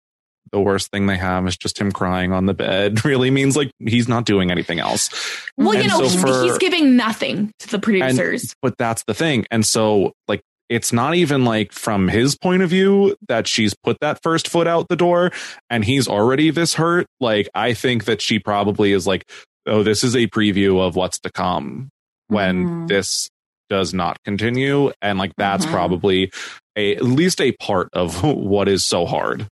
the 0.51 0.59
worst 0.59 0.91
thing 0.91 1.07
they 1.07 1.17
have 1.17 1.47
is 1.47 1.57
just 1.57 1.79
him 1.79 1.91
crying 1.91 2.33
on 2.33 2.45
the 2.45 2.53
bed 2.53 3.05
really 3.05 3.31
means 3.31 3.55
like 3.55 3.71
he's 3.79 4.07
not 4.07 4.25
doing 4.25 4.51
anything 4.51 4.79
else. 4.79 5.09
Well, 5.57 5.71
and 5.73 5.83
you 5.83 5.89
know, 5.89 6.07
so 6.07 6.19
for, 6.19 6.43
he's 6.43 6.57
giving 6.57 6.95
nothing 6.95 7.51
to 7.59 7.69
the 7.69 7.79
producers. 7.79 8.43
And, 8.43 8.53
but 8.61 8.77
that's 8.77 9.03
the 9.03 9.13
thing. 9.13 9.45
And 9.51 9.65
so 9.65 10.13
like 10.27 10.41
it's 10.69 10.93
not 10.93 11.15
even 11.15 11.43
like 11.43 11.73
from 11.73 12.07
his 12.07 12.37
point 12.37 12.63
of 12.63 12.69
view 12.69 13.15
that 13.27 13.45
she's 13.45 13.73
put 13.83 13.97
that 13.99 14.21
first 14.23 14.47
foot 14.47 14.67
out 14.67 14.87
the 14.87 14.95
door 14.95 15.31
and 15.69 15.83
he's 15.83 16.07
already 16.07 16.49
this 16.49 16.75
hurt. 16.75 17.07
Like 17.19 17.49
I 17.53 17.73
think 17.73 18.05
that 18.05 18.21
she 18.21 18.39
probably 18.39 18.93
is 18.93 19.05
like, 19.05 19.29
oh, 19.65 19.83
this 19.83 20.03
is 20.03 20.15
a 20.15 20.27
preview 20.27 20.79
of 20.79 20.95
what's 20.95 21.19
to 21.19 21.31
come 21.31 21.89
when 22.27 22.65
mm. 22.65 22.87
this 22.87 23.29
does 23.69 23.93
not 23.93 24.17
continue. 24.23 24.91
And 25.01 25.19
like 25.19 25.33
that's 25.37 25.65
mm-hmm. 25.65 25.73
probably 25.73 26.31
a 26.77 26.95
at 26.95 27.03
least 27.03 27.41
a 27.41 27.51
part 27.53 27.89
of 27.93 28.23
what 28.23 28.67
is 28.67 28.83
so 28.83 29.05
hard. 29.05 29.47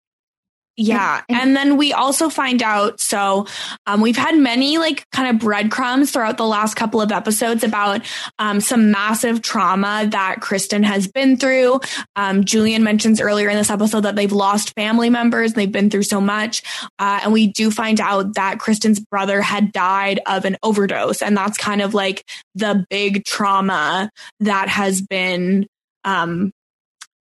Yeah. 0.79 1.23
And 1.27 1.55
then 1.55 1.75
we 1.75 1.91
also 1.91 2.29
find 2.29 2.61
out. 2.61 2.99
So, 2.99 3.47
um, 3.87 3.99
we've 3.99 4.15
had 4.15 4.37
many 4.37 4.77
like 4.77 5.09
kind 5.09 5.35
of 5.35 5.41
breadcrumbs 5.41 6.11
throughout 6.11 6.37
the 6.37 6.45
last 6.45 6.75
couple 6.75 7.01
of 7.01 7.11
episodes 7.11 7.63
about, 7.63 8.01
um, 8.37 8.61
some 8.61 8.91
massive 8.91 9.41
trauma 9.41 10.07
that 10.11 10.39
Kristen 10.39 10.83
has 10.83 11.07
been 11.07 11.35
through. 11.35 11.79
Um, 12.15 12.45
Julian 12.45 12.83
mentions 12.83 13.19
earlier 13.19 13.49
in 13.49 13.57
this 13.57 13.71
episode 13.71 14.01
that 14.01 14.15
they've 14.15 14.31
lost 14.31 14.75
family 14.75 15.09
members. 15.09 15.53
They've 15.53 15.71
been 15.71 15.89
through 15.89 16.03
so 16.03 16.21
much. 16.21 16.61
Uh, 16.99 17.21
and 17.23 17.33
we 17.33 17.47
do 17.47 17.71
find 17.71 17.99
out 17.99 18.35
that 18.35 18.59
Kristen's 18.59 18.99
brother 18.99 19.41
had 19.41 19.71
died 19.71 20.19
of 20.27 20.45
an 20.45 20.57
overdose. 20.61 21.23
And 21.23 21.35
that's 21.35 21.57
kind 21.57 21.81
of 21.81 21.95
like 21.95 22.23
the 22.53 22.85
big 22.91 23.25
trauma 23.25 24.11
that 24.41 24.69
has 24.69 25.01
been, 25.01 25.65
um, 26.03 26.51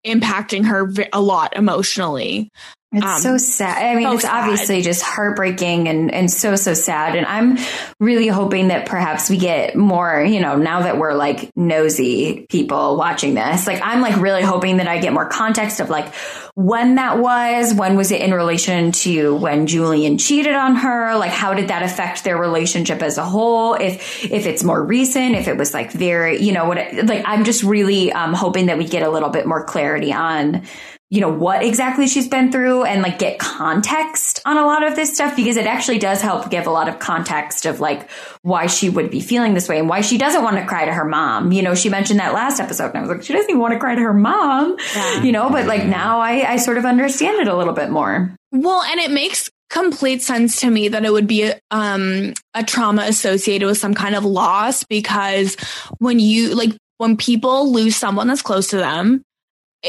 impacting 0.05 0.65
her 0.65 0.91
a 1.13 1.21
lot 1.21 1.55
emotionally. 1.55 2.51
It's 2.95 3.05
um, 3.05 3.19
so 3.19 3.37
sad. 3.37 3.83
I 3.83 3.95
mean, 3.95 4.07
so 4.07 4.13
it's 4.13 4.21
sad. 4.21 4.43
obviously 4.43 4.81
just 4.81 5.01
heartbreaking 5.03 5.89
and, 5.89 6.13
and 6.13 6.31
so, 6.31 6.55
so 6.55 6.73
sad. 6.73 7.15
And 7.15 7.25
I'm 7.25 7.57
really 7.99 8.27
hoping 8.27 8.69
that 8.69 8.85
perhaps 8.85 9.29
we 9.29 9.37
get 9.37 9.75
more, 9.75 10.21
you 10.21 10.39
know, 10.39 10.55
now 10.55 10.83
that 10.83 10.97
we're 10.97 11.13
like 11.13 11.51
nosy 11.57 12.45
people 12.49 12.95
watching 12.95 13.33
this, 13.33 13.67
like 13.67 13.81
I'm 13.83 13.99
like 13.99 14.15
really 14.21 14.43
hoping 14.43 14.77
that 14.77 14.87
I 14.87 14.99
get 14.99 15.11
more 15.11 15.27
context 15.27 15.81
of 15.81 15.89
like 15.89 16.13
when 16.53 16.95
that 16.95 17.19
was, 17.19 17.73
when 17.73 17.97
was 17.97 18.11
it 18.11 18.21
in 18.21 18.33
relation 18.33 18.93
to 18.93 19.35
when 19.35 19.67
Julian 19.67 20.17
cheated 20.17 20.55
on 20.55 20.77
her? 20.77 21.17
Like, 21.17 21.31
how 21.31 21.53
did 21.53 21.67
that 21.67 21.83
affect 21.83 22.23
their 22.23 22.37
relationship 22.37 23.01
as 23.01 23.17
a 23.17 23.25
whole? 23.25 23.73
If, 23.73 24.23
if 24.23 24.45
it's 24.45 24.63
more 24.63 24.81
recent, 24.81 25.35
if 25.35 25.49
it 25.49 25.57
was 25.57 25.73
like 25.73 25.91
very, 25.91 26.41
you 26.41 26.53
know, 26.53 26.63
what, 26.65 26.77
like, 27.03 27.23
I'm 27.25 27.43
just 27.43 27.63
really 27.63 28.13
um, 28.13 28.33
hoping 28.33 28.67
that 28.67 28.77
we 28.77 28.87
get 28.87 29.03
a 29.03 29.09
little 29.09 29.29
bit 29.29 29.45
more 29.45 29.65
clarity 29.65 30.13
on 30.13 30.63
you 31.11 31.21
know, 31.21 31.29
what 31.29 31.63
exactly 31.63 32.07
she's 32.07 32.27
been 32.27 32.51
through 32.51 32.83
and 32.83 33.03
like 33.03 33.19
get 33.19 33.37
context 33.37 34.41
on 34.43 34.57
a 34.57 34.65
lot 34.65 34.85
of 34.85 34.95
this 34.95 35.13
stuff 35.13 35.35
because 35.35 35.55
it 35.55 35.67
actually 35.67 35.99
does 35.99 36.19
help 36.19 36.49
give 36.49 36.65
a 36.65 36.71
lot 36.71 36.89
of 36.89 36.97
context 36.97 37.67
of 37.67 37.79
like 37.79 38.09
why 38.41 38.65
she 38.65 38.89
would 38.89 39.11
be 39.11 39.19
feeling 39.19 39.53
this 39.53 39.69
way 39.69 39.77
and 39.77 39.87
why 39.87 40.01
she 40.01 40.17
doesn't 40.17 40.41
want 40.43 40.57
to 40.57 40.65
cry 40.65 40.85
to 40.85 40.93
her 40.93 41.05
mom. 41.05 41.51
You 41.51 41.61
know, 41.61 41.75
she 41.75 41.89
mentioned 41.89 42.19
that 42.19 42.33
last 42.33 42.59
episode 42.59 42.87
and 42.87 42.97
I 42.97 43.01
was 43.01 43.09
like, 43.09 43.23
she 43.23 43.33
doesn't 43.33 43.49
even 43.49 43.61
want 43.61 43.73
to 43.73 43.79
cry 43.79 43.93
to 43.93 44.01
her 44.01 44.13
mom, 44.13 44.77
yeah. 44.95 45.21
you 45.21 45.31
know, 45.31 45.49
but 45.49 45.67
like 45.67 45.85
now 45.85 46.19
I, 46.19 46.53
I 46.53 46.55
sort 46.57 46.79
of 46.79 46.85
understand 46.85 47.39
it 47.39 47.47
a 47.47 47.55
little 47.55 47.73
bit 47.73 47.91
more. 47.91 48.35
Well, 48.51 48.81
and 48.81 48.99
it 48.99 49.11
makes 49.11 49.51
complete 49.69 50.23
sense 50.23 50.61
to 50.61 50.69
me 50.71 50.87
that 50.87 51.05
it 51.05 51.11
would 51.11 51.27
be 51.27 51.43
a, 51.43 51.59
um, 51.69 52.33
a 52.55 52.63
trauma 52.63 53.03
associated 53.03 53.67
with 53.67 53.77
some 53.77 53.93
kind 53.93 54.15
of 54.15 54.25
loss 54.25 54.83
because 54.83 55.55
when 55.99 56.19
you 56.19 56.55
like 56.55 56.71
when 56.97 57.17
people 57.17 57.71
lose 57.71 57.95
someone 57.95 58.27
that's 58.27 58.41
close 58.41 58.67
to 58.69 58.77
them 58.77 59.21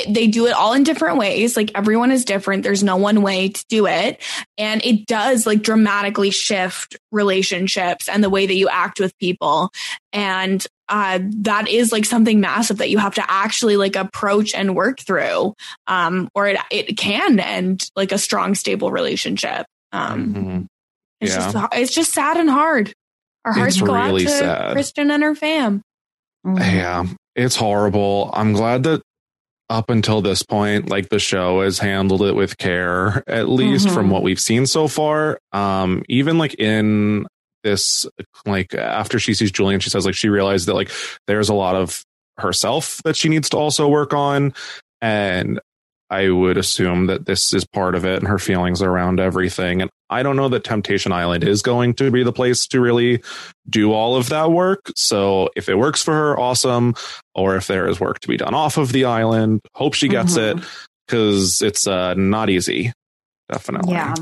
they 0.09 0.27
do 0.27 0.47
it 0.47 0.53
all 0.53 0.73
in 0.73 0.83
different 0.83 1.19
ways. 1.19 1.57
Like 1.57 1.71
everyone 1.75 2.11
is 2.11 2.25
different. 2.25 2.63
There's 2.63 2.83
no 2.83 2.97
one 2.97 3.23
way 3.23 3.49
to 3.49 3.65
do 3.69 3.87
it. 3.87 4.23
And 4.59 4.85
it 4.85 5.07
does 5.07 5.47
like 5.47 5.63
dramatically 5.63 6.31
shift 6.31 6.97
relationships 7.13 8.09
and 8.09 8.23
the 8.23 8.31
way 8.31 8.47
that 8.47 8.55
you 8.55 8.69
act 8.69 9.01
with 9.01 9.17
people. 9.19 9.71
And 10.13 10.65
uh, 10.89 11.21
that 11.23 11.69
is 11.69 11.93
like 11.93 12.05
something 12.05 12.41
massive 12.41 12.79
that 12.79 12.91
you 12.91 12.99
have 12.99 13.15
to 13.15 13.25
actually 13.31 13.77
like 13.77 13.97
approach 13.97 14.55
and 14.55 14.77
work 14.77 15.01
through. 15.01 15.55
Um, 15.87 16.29
or 16.35 16.47
it, 16.49 16.59
it 16.71 16.97
can 16.97 17.41
end 17.41 17.91
like 17.97 18.13
a 18.13 18.19
strong, 18.19 18.55
stable 18.55 18.91
relationship. 18.91 19.67
Um, 19.93 20.35
mm-hmm. 20.35 20.63
it's 21.21 21.35
yeah. 21.35 21.53
just, 21.53 21.69
it's 21.73 21.95
just 21.95 22.13
sad 22.13 22.37
and 22.37 22.51
hard. 22.51 22.93
Our 23.45 23.53
hearts 23.53 23.77
it's 23.77 23.87
go 23.87 23.95
really 23.95 24.27
out 24.27 24.29
to 24.29 24.37
sad. 24.37 24.73
Kristen 24.73 25.11
and 25.11 25.23
her 25.23 25.35
fam. 25.35 25.83
Mm-hmm. 26.45 26.59
Yeah, 26.59 27.07
it's 27.35 27.57
horrible. 27.57 28.31
I'm 28.33 28.53
glad 28.53 28.83
that 28.85 29.03
up 29.69 29.91
until 29.91 30.23
this 30.23 30.43
point, 30.43 30.89
like 30.89 31.09
the 31.09 31.19
show 31.19 31.63
has 31.63 31.79
handled 31.79 32.23
it 32.23 32.35
with 32.35 32.59
care, 32.59 33.23
at 33.27 33.49
least 33.49 33.87
mm-hmm. 33.87 33.95
from 33.95 34.11
what 34.11 34.23
we've 34.23 34.41
seen 34.41 34.67
so 34.67 34.89
far. 34.89 35.39
Um, 35.53 36.05
even 36.09 36.39
like 36.39 36.55
in 36.55 37.27
this, 37.65 38.07
like 38.45 38.75
after 38.75 39.19
she 39.19 39.35
sees 39.35 39.51
Julian, 39.51 39.81
she 39.81 39.91
says 39.91 40.07
like 40.07 40.15
she 40.15 40.29
realized 40.29 40.69
that 40.69 40.75
like 40.75 40.91
there's 41.27 41.49
a 41.49 41.55
lot 41.55 41.75
of 41.75 42.05
herself 42.39 43.01
that 43.05 43.17
she 43.17 43.29
needs 43.29 43.49
to 43.51 43.57
also 43.57 43.89
work 43.89 44.15
on. 44.15 44.55
And 45.01 45.61
I 46.11 46.31
would 46.31 46.57
assume 46.57 47.07
that 47.07 47.27
this 47.27 47.53
is 47.53 47.65
part 47.65 47.95
of 47.95 48.05
it 48.05 48.19
and 48.19 48.29
her 48.29 48.39
feelings 48.39 48.83
around 48.83 49.19
everything. 49.19 49.83
And 49.83 49.91
I 50.09 50.23
don't 50.23 50.37
know 50.37 50.49
that 50.49 50.65
Temptation 50.65 51.13
Island 51.13 51.45
is 51.45 51.63
going 51.63 51.95
to 51.95 52.11
be 52.11 52.23
the 52.23 52.33
place 52.33 52.67
to 52.69 52.81
really 52.81 53.23
do 53.69 53.93
all 53.93 54.17
of 54.17 54.29
that 54.29 54.53
work. 54.53 54.93
So 54.95 55.51
if 55.57 55.69
it 55.69 55.77
works 55.77 56.03
for 56.03 56.15
her, 56.15 56.39
awesome. 56.39 56.95
Or 57.35 57.57
if 57.57 57.67
there 57.67 57.89
is 57.89 57.99
work 57.99 58.21
to 58.21 58.29
be 58.29 58.37
done 58.37 58.55
off 58.55 58.77
of 58.77 58.93
the 58.93 59.05
island, 59.05 59.61
hope 59.75 59.95
she 59.95 60.09
gets 60.09 60.37
mm-hmm. 60.37 60.59
it 60.59 60.65
because 61.07 61.63
it's 61.63 61.87
uh, 61.87 62.15
not 62.15 62.51
easy. 62.51 62.93
Definitely. 63.51 63.95
Yeah. 63.95 64.15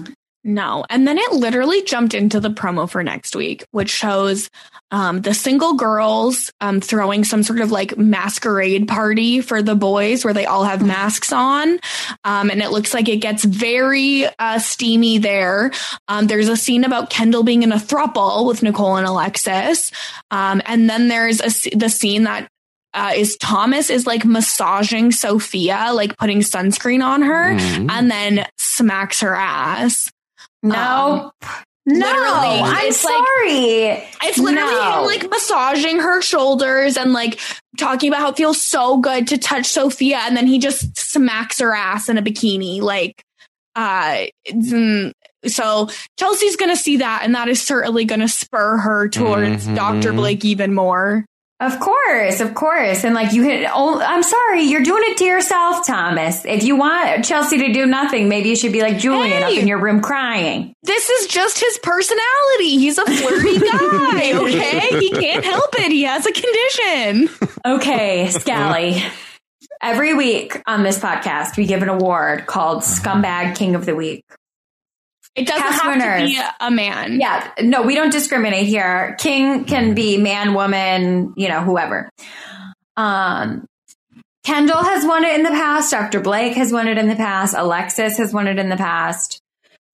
No. 0.46 0.84
And 0.90 1.08
then 1.08 1.16
it 1.16 1.32
literally 1.32 1.82
jumped 1.82 2.12
into 2.12 2.38
the 2.38 2.50
promo 2.50 2.88
for 2.88 3.02
next 3.02 3.34
week, 3.34 3.64
which 3.70 3.88
shows 3.88 4.50
um, 4.90 5.22
the 5.22 5.32
single 5.32 5.74
girls 5.74 6.52
um, 6.60 6.82
throwing 6.82 7.24
some 7.24 7.42
sort 7.42 7.60
of 7.60 7.72
like 7.72 7.96
masquerade 7.96 8.86
party 8.86 9.40
for 9.40 9.62
the 9.62 9.74
boys 9.74 10.22
where 10.22 10.34
they 10.34 10.44
all 10.44 10.64
have 10.64 10.80
mm. 10.80 10.88
masks 10.88 11.32
on. 11.32 11.80
Um, 12.24 12.50
and 12.50 12.60
it 12.60 12.70
looks 12.70 12.92
like 12.92 13.08
it 13.08 13.16
gets 13.16 13.42
very 13.42 14.26
uh, 14.38 14.58
steamy 14.58 15.16
there. 15.16 15.72
Um, 16.08 16.26
there's 16.26 16.50
a 16.50 16.58
scene 16.58 16.84
about 16.84 17.08
Kendall 17.08 17.42
being 17.42 17.62
in 17.62 17.72
a 17.72 17.76
thruple 17.76 18.46
with 18.46 18.62
Nicole 18.62 18.96
and 18.96 19.06
Alexis. 19.06 19.90
Um, 20.30 20.60
and 20.66 20.90
then 20.90 21.08
there's 21.08 21.40
a, 21.40 21.70
the 21.74 21.88
scene 21.88 22.24
that 22.24 22.48
uh, 22.92 23.12
is 23.16 23.36
Thomas 23.38 23.90
is 23.90 24.06
like 24.06 24.24
massaging 24.24 25.10
Sophia, 25.10 25.90
like 25.92 26.16
putting 26.16 26.40
sunscreen 26.40 27.04
on 27.04 27.22
her, 27.22 27.54
mm-hmm. 27.54 27.90
and 27.90 28.10
then 28.10 28.46
smacks 28.56 29.20
her 29.20 29.34
ass. 29.34 30.10
No. 30.64 31.32
Um, 31.42 31.58
no, 31.86 32.10
I'm 32.10 32.86
it's 32.86 33.00
sorry. 33.00 33.88
Like, 33.88 34.16
it's 34.22 34.38
literally 34.38 34.72
no. 34.72 35.00
him 35.00 35.04
like 35.04 35.30
massaging 35.30 35.98
her 35.98 36.22
shoulders 36.22 36.96
and 36.96 37.12
like 37.12 37.38
talking 37.76 38.08
about 38.08 38.20
how 38.20 38.30
it 38.30 38.38
feels 38.38 38.62
so 38.62 38.96
good 38.96 39.28
to 39.28 39.38
touch 39.38 39.66
Sophia, 39.66 40.20
and 40.22 40.34
then 40.34 40.46
he 40.46 40.58
just 40.58 40.98
smacks 40.98 41.60
her 41.60 41.74
ass 41.74 42.08
in 42.08 42.16
a 42.16 42.22
bikini. 42.22 42.80
Like, 42.80 43.22
uh, 43.76 44.24
mm, 44.48 45.12
so 45.46 45.90
Chelsea's 46.18 46.56
gonna 46.56 46.74
see 46.74 46.96
that, 46.98 47.20
and 47.22 47.34
that 47.34 47.48
is 47.48 47.60
certainly 47.60 48.06
gonna 48.06 48.28
spur 48.28 48.78
her 48.78 49.08
towards 49.08 49.66
mm-hmm. 49.66 49.74
Dr. 49.74 50.14
Blake 50.14 50.42
even 50.42 50.72
more. 50.72 51.26
Of 51.64 51.80
course, 51.80 52.40
of 52.40 52.54
course. 52.54 53.04
And 53.04 53.14
like 53.14 53.32
you 53.32 53.42
hit, 53.42 53.68
oh, 53.72 54.00
I'm 54.00 54.22
sorry, 54.22 54.64
you're 54.64 54.82
doing 54.82 55.02
it 55.06 55.16
to 55.18 55.24
yourself, 55.24 55.86
Thomas. 55.86 56.44
If 56.44 56.62
you 56.62 56.76
want 56.76 57.24
Chelsea 57.24 57.58
to 57.58 57.72
do 57.72 57.86
nothing, 57.86 58.28
maybe 58.28 58.50
you 58.50 58.56
should 58.56 58.72
be 58.72 58.82
like 58.82 58.98
Julian 58.98 59.42
hey, 59.42 59.42
up 59.42 59.62
in 59.62 59.66
your 59.66 59.80
room 59.80 60.02
crying. 60.02 60.74
This 60.82 61.08
is 61.08 61.26
just 61.28 61.58
his 61.58 61.78
personality. 61.78 62.76
He's 62.76 62.98
a 62.98 63.06
flirty 63.06 63.58
guy, 63.60 64.32
okay? 64.34 64.98
he 65.00 65.10
can't 65.10 65.44
help 65.44 65.74
it. 65.78 65.90
He 65.90 66.02
has 66.02 66.26
a 66.26 66.32
condition. 66.32 67.48
Okay, 67.64 68.28
Scally. 68.28 69.02
Every 69.80 70.12
week 70.12 70.60
on 70.66 70.82
this 70.82 70.98
podcast, 70.98 71.56
we 71.56 71.64
give 71.64 71.82
an 71.82 71.88
award 71.88 72.46
called 72.46 72.82
Scumbag 72.82 73.56
King 73.56 73.74
of 73.74 73.86
the 73.86 73.94
Week. 73.94 74.24
It 75.34 75.46
doesn't 75.46 75.66
have 75.66 75.86
winners. 75.86 76.30
to 76.30 76.36
be 76.36 76.40
a 76.60 76.70
man. 76.70 77.20
Yeah. 77.20 77.50
No, 77.60 77.82
we 77.82 77.94
don't 77.94 78.10
discriminate 78.10 78.66
here. 78.66 79.16
King 79.18 79.64
can 79.64 79.94
be 79.94 80.16
man, 80.16 80.54
woman, 80.54 81.34
you 81.36 81.48
know, 81.48 81.60
whoever. 81.60 82.08
Um, 82.96 83.66
Kendall 84.44 84.82
has 84.82 85.04
won 85.04 85.24
it 85.24 85.34
in 85.34 85.42
the 85.42 85.50
past. 85.50 85.90
Dr. 85.90 86.20
Blake 86.20 86.54
has 86.54 86.72
won 86.72 86.86
it 86.86 86.98
in 86.98 87.08
the 87.08 87.16
past. 87.16 87.54
Alexis 87.56 88.18
has 88.18 88.32
won 88.32 88.46
it 88.46 88.58
in 88.58 88.68
the 88.68 88.76
past 88.76 89.40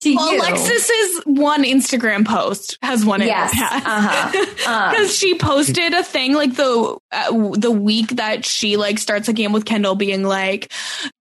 to 0.01 0.15
well, 0.15 0.33
you. 0.33 0.41
Alexis's 0.41 1.23
one 1.25 1.65
Instagram 1.65 2.27
post 2.27 2.79
has 2.83 3.05
won 3.05 3.23
it 3.23 3.27
yes, 3.27 3.51
because 3.51 3.83
uh-huh. 3.87 4.97
um. 5.03 5.09
she 5.09 5.39
posted 5.39 5.93
a 5.93 6.03
thing 6.03 6.35
like 6.35 6.55
the 6.55 6.99
uh, 7.13 7.53
the 7.57 7.71
week 7.71 8.09
that 8.17 8.45
she 8.45 8.77
like 8.77 8.99
starts 8.99 9.29
a 9.29 9.33
game 9.33 9.53
with 9.53 9.65
Kendall, 9.65 9.95
being 9.95 10.23
like, 10.23 10.73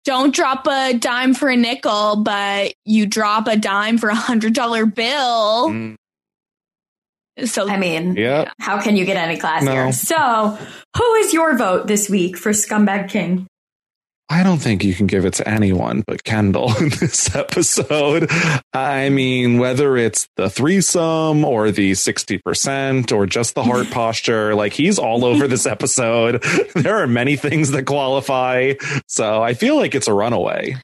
"Don't 0.05 0.33
drop 0.33 0.65
a 0.67 0.93
dime 0.93 1.33
for 1.33 1.49
a 1.49 1.57
nickel, 1.57 2.17
but 2.17 2.73
you 2.85 3.05
drop 3.05 3.47
a 3.47 3.57
dime 3.57 3.97
for 3.97 4.09
a 4.09 4.15
hundred 4.15 4.53
dollar 4.53 4.85
bill." 4.85 5.69
Mm. 5.69 5.95
So 7.45 7.69
I 7.69 7.77
mean, 7.77 8.15
yeah. 8.15 8.51
how 8.59 8.81
can 8.81 8.95
you 8.95 9.05
get 9.05 9.17
any 9.17 9.39
classier? 9.39 9.85
No. 9.85 9.91
So, 9.91 10.57
who 10.97 11.13
is 11.15 11.33
your 11.33 11.57
vote 11.57 11.87
this 11.87 12.09
week 12.09 12.37
for 12.37 12.51
Scumbag 12.51 13.09
King? 13.09 13.47
I 14.31 14.43
don't 14.43 14.59
think 14.59 14.83
you 14.83 14.93
can 14.93 15.07
give 15.07 15.25
it 15.25 15.33
to 15.35 15.47
anyone 15.47 16.03
but 16.05 16.23
Kendall 16.23 16.75
in 16.79 16.89
this 16.89 17.35
episode. 17.35 18.29
I 18.73 19.09
mean, 19.09 19.57
whether 19.57 19.97
it's 19.97 20.27
the 20.35 20.49
threesome 20.49 21.43
or 21.43 21.71
the 21.71 21.93
60% 21.93 23.11
or 23.11 23.25
just 23.25 23.55
the 23.55 23.63
heart 23.63 23.89
posture, 23.91 24.53
like 24.53 24.73
he's 24.73 24.99
all 24.99 25.25
over 25.25 25.47
this 25.47 25.65
episode. 25.67 26.43
There 26.75 26.97
are 26.97 27.07
many 27.07 27.35
things 27.35 27.71
that 27.71 27.85
qualify. 27.85 28.73
So 29.07 29.41
I 29.41 29.55
feel 29.55 29.75
like 29.75 29.95
it's 29.95 30.07
a 30.07 30.13
runaway. 30.13 30.75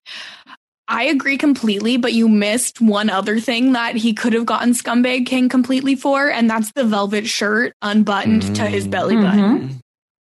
I 0.88 1.06
agree 1.06 1.38
completely, 1.38 1.98
but 1.98 2.14
you 2.14 2.30
missed 2.30 2.80
one 2.80 3.10
other 3.10 3.39
thing 3.39 3.74
that 3.74 3.96
he 3.96 4.14
could 4.14 4.34
have 4.34 4.46
gotten 4.46 4.72
Scumbag 4.74 5.26
King 5.26 5.50
completely 5.50 5.96
for, 5.96 6.30
and 6.30 6.48
that's 6.48 6.72
the 6.74 6.84
velvet 6.84 7.26
shirt 7.26 7.74
unbuttoned 7.82 8.43
mm-hmm. 8.43 8.54
to 8.54 8.68
his 8.68 8.88
belly 8.88 9.16
button. 9.16 9.60
Mm-hmm. 9.60 9.78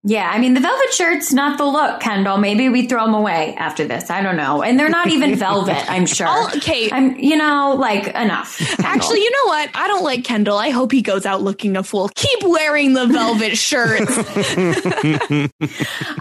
Yeah, 0.03 0.27
I 0.27 0.39
mean 0.39 0.55
the 0.55 0.59
velvet 0.59 0.91
shirt's 0.93 1.31
not 1.31 1.59
the 1.59 1.65
look, 1.65 1.99
Kendall. 1.99 2.37
Maybe 2.37 2.69
we 2.69 2.87
throw 2.87 3.05
them 3.05 3.13
away 3.13 3.53
after 3.55 3.85
this. 3.85 4.09
I 4.09 4.23
don't 4.23 4.35
know, 4.35 4.63
and 4.63 4.79
they're 4.79 4.89
not 4.89 5.09
even 5.09 5.35
velvet. 5.35 5.77
I'm 5.91 6.05
sure. 6.07 6.25
Oh, 6.27 6.49
okay, 6.55 6.89
I'm. 6.91 7.19
You 7.19 7.37
know, 7.37 7.75
like 7.77 8.07
enough. 8.07 8.57
Kendall. 8.57 8.85
Actually, 8.85 9.19
you 9.19 9.29
know 9.29 9.45
what? 9.45 9.69
I 9.75 9.87
don't 9.87 10.03
like 10.03 10.23
Kendall. 10.23 10.57
I 10.57 10.71
hope 10.71 10.91
he 10.91 11.03
goes 11.03 11.27
out 11.27 11.43
looking 11.43 11.77
a 11.77 11.83
fool. 11.83 12.09
Keep 12.15 12.39
wearing 12.41 12.93
the 12.93 13.05
velvet 13.05 13.55
shirts. 13.59 14.11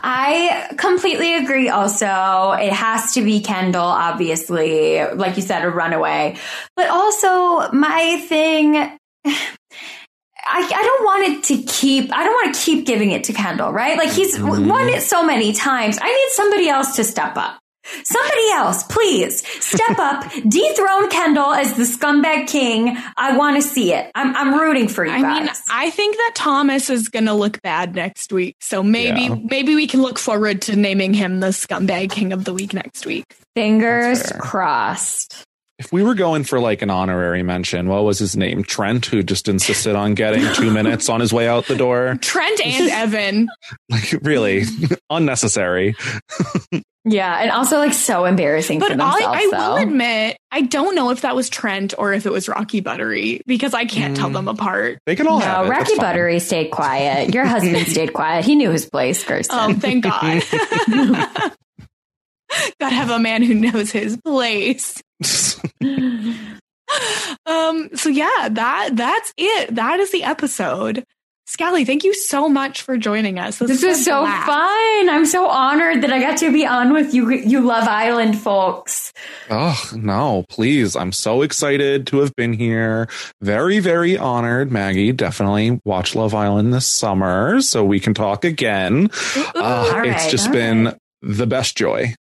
I 0.04 0.74
completely 0.76 1.36
agree. 1.36 1.70
Also, 1.70 2.52
it 2.60 2.74
has 2.74 3.14
to 3.14 3.22
be 3.22 3.40
Kendall. 3.40 3.80
Obviously, 3.80 5.02
like 5.06 5.36
you 5.36 5.42
said, 5.42 5.64
a 5.64 5.70
runaway. 5.70 6.36
But 6.76 6.90
also, 6.90 7.72
my 7.72 8.22
thing 8.28 8.98
I, 10.46 10.58
I 10.74 10.82
don't 10.82 11.04
want 11.04 11.24
it 11.28 11.44
to 11.44 11.62
keep, 11.62 12.12
I 12.12 12.24
don't 12.24 12.32
want 12.34 12.54
to 12.54 12.60
keep 12.60 12.86
giving 12.86 13.10
it 13.12 13.24
to 13.24 13.32
Kendall, 13.32 13.72
right? 13.72 13.96
Like 13.98 14.10
he's 14.10 14.36
Mhm. 14.38 14.66
won 14.68 14.88
it 14.88 15.02
so 15.02 15.22
many 15.24 15.52
times. 15.52 15.98
I 16.00 16.06
need 16.08 16.28
somebody 16.32 16.68
else 16.68 16.96
to 16.96 17.04
step 17.04 17.36
up. 17.36 17.58
Somebody 18.04 18.50
else, 18.52 18.82
please 18.84 19.42
step 19.64 19.98
up, 19.98 20.30
dethrone 20.48 21.08
Kendall 21.10 21.52
as 21.52 21.74
the 21.74 21.82
scumbag 21.84 22.46
king. 22.46 22.96
I 23.16 23.36
want 23.36 23.56
to 23.56 23.62
see 23.62 23.92
it. 23.94 24.10
I'm, 24.14 24.36
I'm 24.36 24.54
rooting 24.60 24.86
for 24.86 25.04
you 25.04 25.10
I 25.10 25.40
mean. 25.40 25.50
I 25.70 25.90
think 25.90 26.16
that 26.16 26.32
Thomas 26.36 26.90
is 26.90 27.08
going 27.08 27.24
to 27.24 27.32
look 27.32 27.60
bad 27.62 27.94
next 27.94 28.32
week. 28.32 28.56
So 28.60 28.82
maybe 28.82 29.22
Yeah. 29.22 29.36
maybe 29.42 29.74
we 29.74 29.86
can 29.86 30.02
look 30.02 30.18
forward 30.18 30.62
to 30.62 30.76
naming 30.76 31.14
him 31.14 31.40
the 31.40 31.48
scumbag 31.48 32.10
king 32.12 32.32
of 32.32 32.44
the 32.44 32.52
week 32.54 32.74
next 32.74 33.06
week. 33.06 33.24
Fingers 33.56 34.30
crossed. 34.38 35.42
If 35.80 35.90
we 35.92 36.02
were 36.02 36.14
going 36.14 36.44
for 36.44 36.60
like 36.60 36.82
an 36.82 36.90
honorary 36.90 37.42
mention, 37.42 37.88
what 37.88 38.04
was 38.04 38.18
his 38.18 38.36
name? 38.36 38.62
Trent, 38.64 39.06
who 39.06 39.22
just 39.22 39.48
insisted 39.48 39.96
on 39.96 40.12
getting 40.12 40.44
two 40.54 40.70
minutes 40.70 41.08
on 41.08 41.20
his 41.20 41.32
way 41.32 41.48
out 41.48 41.64
the 41.68 41.74
door. 41.74 42.18
Trent 42.20 42.60
and 42.64 42.90
Evan. 42.90 43.48
Like, 43.88 44.12
really 44.22 44.64
unnecessary. 45.10 45.96
Yeah, 47.06 47.40
and 47.40 47.50
also 47.50 47.78
like 47.78 47.94
so 47.94 48.26
embarrassing 48.26 48.78
for 48.78 48.88
But 48.88 48.98
themselves. 48.98 49.24
I, 49.24 49.42
I 49.42 49.46
will 49.46 49.76
admit, 49.76 50.36
I 50.52 50.60
don't 50.60 50.94
know 50.94 51.10
if 51.10 51.22
that 51.22 51.34
was 51.34 51.48
Trent 51.48 51.94
or 51.96 52.12
if 52.12 52.26
it 52.26 52.30
was 52.30 52.46
Rocky 52.46 52.80
Buttery 52.80 53.40
because 53.46 53.72
I 53.74 53.86
can't 53.86 54.14
tell 54.16 54.28
Mm. 54.28 54.34
them 54.34 54.48
apart. 54.48 54.98
They 55.06 55.16
can 55.16 55.26
all 55.26 55.40
have 55.40 55.64
no, 55.64 55.64
it. 55.64 55.70
Rocky 55.70 55.78
That's 55.84 55.90
fine. 55.96 56.06
Buttery 56.06 56.38
stayed 56.40 56.70
quiet. 56.70 57.32
Your 57.34 57.46
husband 57.46 57.86
stayed 57.88 58.12
quiet. 58.12 58.44
He 58.44 58.54
knew 58.54 58.70
his 58.70 58.84
place, 58.88 59.24
Kirsten. 59.24 59.58
Oh, 59.58 59.72
thank 59.72 60.04
God. 60.04 60.42
Gotta 62.78 62.94
have 62.94 63.10
a 63.10 63.18
man 63.18 63.42
who 63.42 63.54
knows 63.54 63.90
his 63.90 64.16
place. 64.18 65.02
Um, 67.46 67.90
so 67.94 68.08
yeah, 68.08 68.48
that 68.50 68.90
that's 68.94 69.32
it. 69.36 69.74
That 69.76 70.00
is 70.00 70.10
the 70.10 70.24
episode. 70.24 71.04
Scally, 71.46 71.84
thank 71.84 72.02
you 72.04 72.12
so 72.14 72.48
much 72.48 72.82
for 72.82 72.96
joining 72.96 73.38
us. 73.38 73.58
This 73.58 73.82
a 73.82 73.86
was 73.88 74.04
so 74.04 74.20
blast. 74.22 74.46
fun. 74.46 75.08
I'm 75.08 75.26
so 75.26 75.48
honored 75.48 76.02
that 76.02 76.12
I 76.12 76.20
got 76.20 76.36
to 76.38 76.52
be 76.52 76.64
on 76.66 76.92
with 76.92 77.12
you, 77.14 77.30
you 77.30 77.60
Love 77.60 77.88
Island 77.88 78.38
folks. 78.40 79.12
Oh, 79.50 79.80
no, 79.96 80.44
please. 80.48 80.94
I'm 80.96 81.10
so 81.12 81.42
excited 81.42 82.06
to 82.08 82.18
have 82.20 82.34
been 82.36 82.52
here. 82.52 83.08
Very, 83.40 83.80
very 83.80 84.16
honored. 84.18 84.70
Maggie, 84.70 85.10
definitely 85.12 85.80
watch 85.84 86.14
Love 86.14 86.34
Island 86.34 86.72
this 86.72 86.86
summer 86.86 87.60
so 87.60 87.84
we 87.84 87.98
can 87.98 88.14
talk 88.14 88.44
again. 88.44 89.10
Ooh, 89.36 89.44
Uh, 89.56 89.92
All 89.94 90.04
it's 90.08 90.30
just 90.30 90.52
been 90.52 90.84
right. 90.86 90.96
the 91.22 91.46
best 91.48 91.76
joy. 91.76 92.14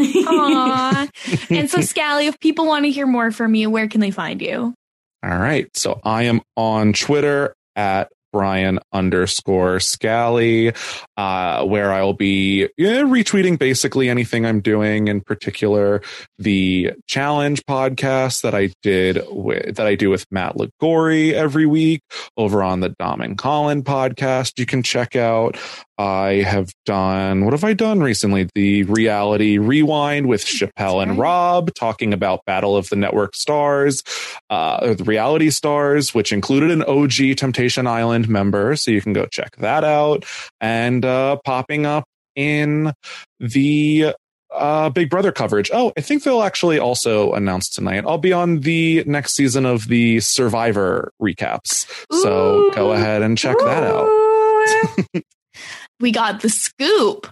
Aw. 0.00 1.08
and 1.50 1.70
so, 1.70 1.80
Scally, 1.80 2.26
if 2.26 2.38
people 2.40 2.66
want 2.66 2.84
to 2.84 2.90
hear 2.90 3.06
more 3.06 3.30
from 3.30 3.54
you, 3.54 3.70
where 3.70 3.88
can 3.88 4.00
they 4.00 4.10
find 4.10 4.40
you? 4.40 4.74
All 5.22 5.38
right. 5.38 5.68
So 5.74 6.00
I 6.04 6.24
am 6.24 6.40
on 6.56 6.92
Twitter 6.92 7.54
at 7.74 8.10
Brian 8.36 8.78
underscore 8.92 9.80
Scally, 9.80 10.74
uh, 11.16 11.64
where 11.64 11.90
I'll 11.90 12.12
be 12.12 12.68
yeah, 12.76 13.00
retweeting 13.00 13.58
basically 13.58 14.10
anything 14.10 14.44
I'm 14.44 14.60
doing, 14.60 15.08
in 15.08 15.22
particular 15.22 16.02
the 16.38 16.92
challenge 17.06 17.62
podcast 17.64 18.42
that 18.42 18.54
I 18.54 18.74
did 18.82 19.22
with, 19.30 19.76
that 19.76 19.86
I 19.86 19.94
do 19.94 20.10
with 20.10 20.26
Matt 20.30 20.56
Ligori 20.56 21.32
every 21.32 21.64
week 21.64 22.02
over 22.36 22.62
on 22.62 22.80
the 22.80 22.90
Dom 22.90 23.22
and 23.22 23.38
Colin 23.38 23.82
podcast. 23.82 24.58
You 24.58 24.66
can 24.66 24.82
check 24.82 25.16
out. 25.16 25.56
I 25.98 26.42
have 26.46 26.70
done, 26.84 27.44
what 27.44 27.52
have 27.52 27.64
I 27.64 27.72
done 27.72 28.00
recently? 28.00 28.48
The 28.54 28.82
reality 28.84 29.58
rewind 29.58 30.26
with 30.26 30.44
Chappelle 30.44 31.02
and. 31.02 31.16
Rob 31.16 31.72
talking 31.74 32.12
about 32.12 32.44
Battle 32.44 32.76
of 32.76 32.90
the 32.90 32.96
Network 32.96 33.34
Stars, 33.34 34.02
uh, 34.50 34.92
the 34.92 35.04
reality 35.04 35.48
stars, 35.48 36.14
which 36.14 36.32
included 36.32 36.70
an 36.70 36.82
OG 36.82 37.36
Temptation 37.36 37.86
Island 37.86 38.28
member. 38.28 38.76
So 38.76 38.90
you 38.90 39.00
can 39.00 39.14
go 39.14 39.26
check 39.26 39.56
that 39.56 39.82
out 39.82 40.26
and, 40.60 41.04
uh, 41.04 41.36
popping 41.44 41.86
up 41.86 42.04
in 42.34 42.92
the, 43.40 44.14
uh, 44.54 44.90
Big 44.90 45.08
Brother 45.08 45.32
coverage. 45.32 45.70
Oh, 45.72 45.92
I 45.96 46.02
think 46.02 46.22
they'll 46.22 46.42
actually 46.42 46.78
also 46.78 47.32
announce 47.32 47.70
tonight. 47.70 48.04
I'll 48.06 48.18
be 48.18 48.32
on 48.32 48.60
the 48.60 49.04
next 49.06 49.34
season 49.34 49.64
of 49.64 49.88
the 49.88 50.20
Survivor 50.20 51.12
recaps. 51.20 51.86
So 52.12 52.58
Ooh. 52.58 52.72
go 52.74 52.92
ahead 52.92 53.22
and 53.22 53.38
check 53.38 53.56
that 53.58 53.82
out. 53.82 55.22
We 56.00 56.12
got 56.12 56.40
the 56.42 56.48
scoop. 56.48 57.28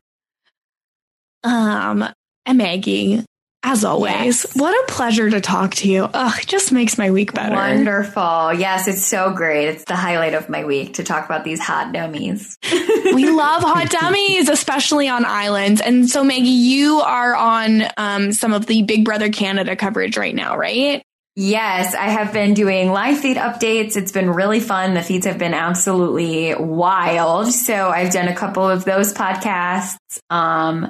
Um, 1.42 2.08
and 2.46 2.58
Maggie, 2.58 3.24
as 3.62 3.84
always, 3.84 4.44
Yes. 4.44 4.56
what 4.56 4.72
a 4.88 4.92
pleasure 4.92 5.28
to 5.30 5.40
talk 5.40 5.74
to 5.76 5.88
you. 5.90 6.04
Ugh, 6.12 6.34
it 6.40 6.46
just 6.46 6.72
makes 6.72 6.96
my 6.96 7.10
week 7.10 7.32
better. 7.34 7.54
Wonderful. 7.54 8.54
Yes, 8.54 8.88
it's 8.88 9.04
so 9.04 9.32
great. 9.32 9.68
It's 9.68 9.84
the 9.84 9.96
highlight 9.96 10.34
of 10.34 10.48
my 10.48 10.64
week 10.64 10.94
to 10.94 11.04
talk 11.04 11.24
about 11.26 11.44
these 11.44 11.60
hot 11.60 11.92
dummies. 11.92 12.56
we 12.72 13.28
love 13.30 13.62
hot 13.62 13.90
dummies, 13.90 14.48
especially 14.48 15.08
on 15.08 15.24
islands. 15.26 15.80
And 15.82 16.08
so, 16.08 16.24
Maggie, 16.24 16.48
you 16.48 17.00
are 17.00 17.34
on 17.34 17.84
um, 17.98 18.32
some 18.32 18.52
of 18.54 18.66
the 18.66 18.82
Big 18.82 19.04
Brother 19.04 19.30
Canada 19.30 19.76
coverage 19.76 20.16
right 20.16 20.34
now, 20.34 20.56
right? 20.56 21.02
Yes, 21.36 21.96
I 21.96 22.10
have 22.10 22.32
been 22.32 22.54
doing 22.54 22.92
live 22.92 23.18
feed 23.18 23.36
updates. 23.36 23.96
It's 23.96 24.12
been 24.12 24.30
really 24.30 24.60
fun. 24.60 24.94
The 24.94 25.02
feeds 25.02 25.26
have 25.26 25.36
been 25.36 25.52
absolutely 25.52 26.54
wild. 26.54 27.48
So 27.52 27.88
I've 27.88 28.12
done 28.12 28.28
a 28.28 28.36
couple 28.36 28.70
of 28.70 28.84
those 28.84 29.12
podcasts. 29.12 29.98
Um, 30.30 30.88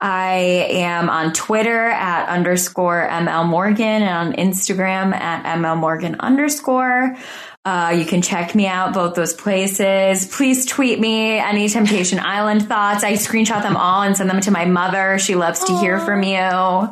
I 0.00 0.68
am 0.70 1.10
on 1.10 1.32
Twitter 1.32 1.86
at 1.86 2.28
underscore 2.28 3.08
ML 3.10 3.48
Morgan 3.48 4.02
and 4.02 4.28
on 4.28 4.32
Instagram 4.34 5.12
at 5.12 5.58
ML 5.58 5.76
Morgan 5.76 6.20
underscore. 6.20 7.16
Uh, 7.64 7.92
you 7.94 8.04
can 8.04 8.22
check 8.22 8.54
me 8.54 8.68
out 8.68 8.94
both 8.94 9.16
those 9.16 9.34
places. 9.34 10.24
Please 10.28 10.66
tweet 10.66 11.00
me 11.00 11.36
any 11.38 11.68
Temptation 11.68 12.20
Island 12.20 12.68
thoughts. 12.68 13.02
I 13.02 13.14
screenshot 13.14 13.62
them 13.62 13.76
all 13.76 14.02
and 14.02 14.16
send 14.16 14.30
them 14.30 14.40
to 14.42 14.52
my 14.52 14.66
mother. 14.66 15.18
She 15.18 15.34
loves 15.34 15.64
to 15.64 15.76
hear 15.78 15.98
from 15.98 16.22
you. 16.22 16.90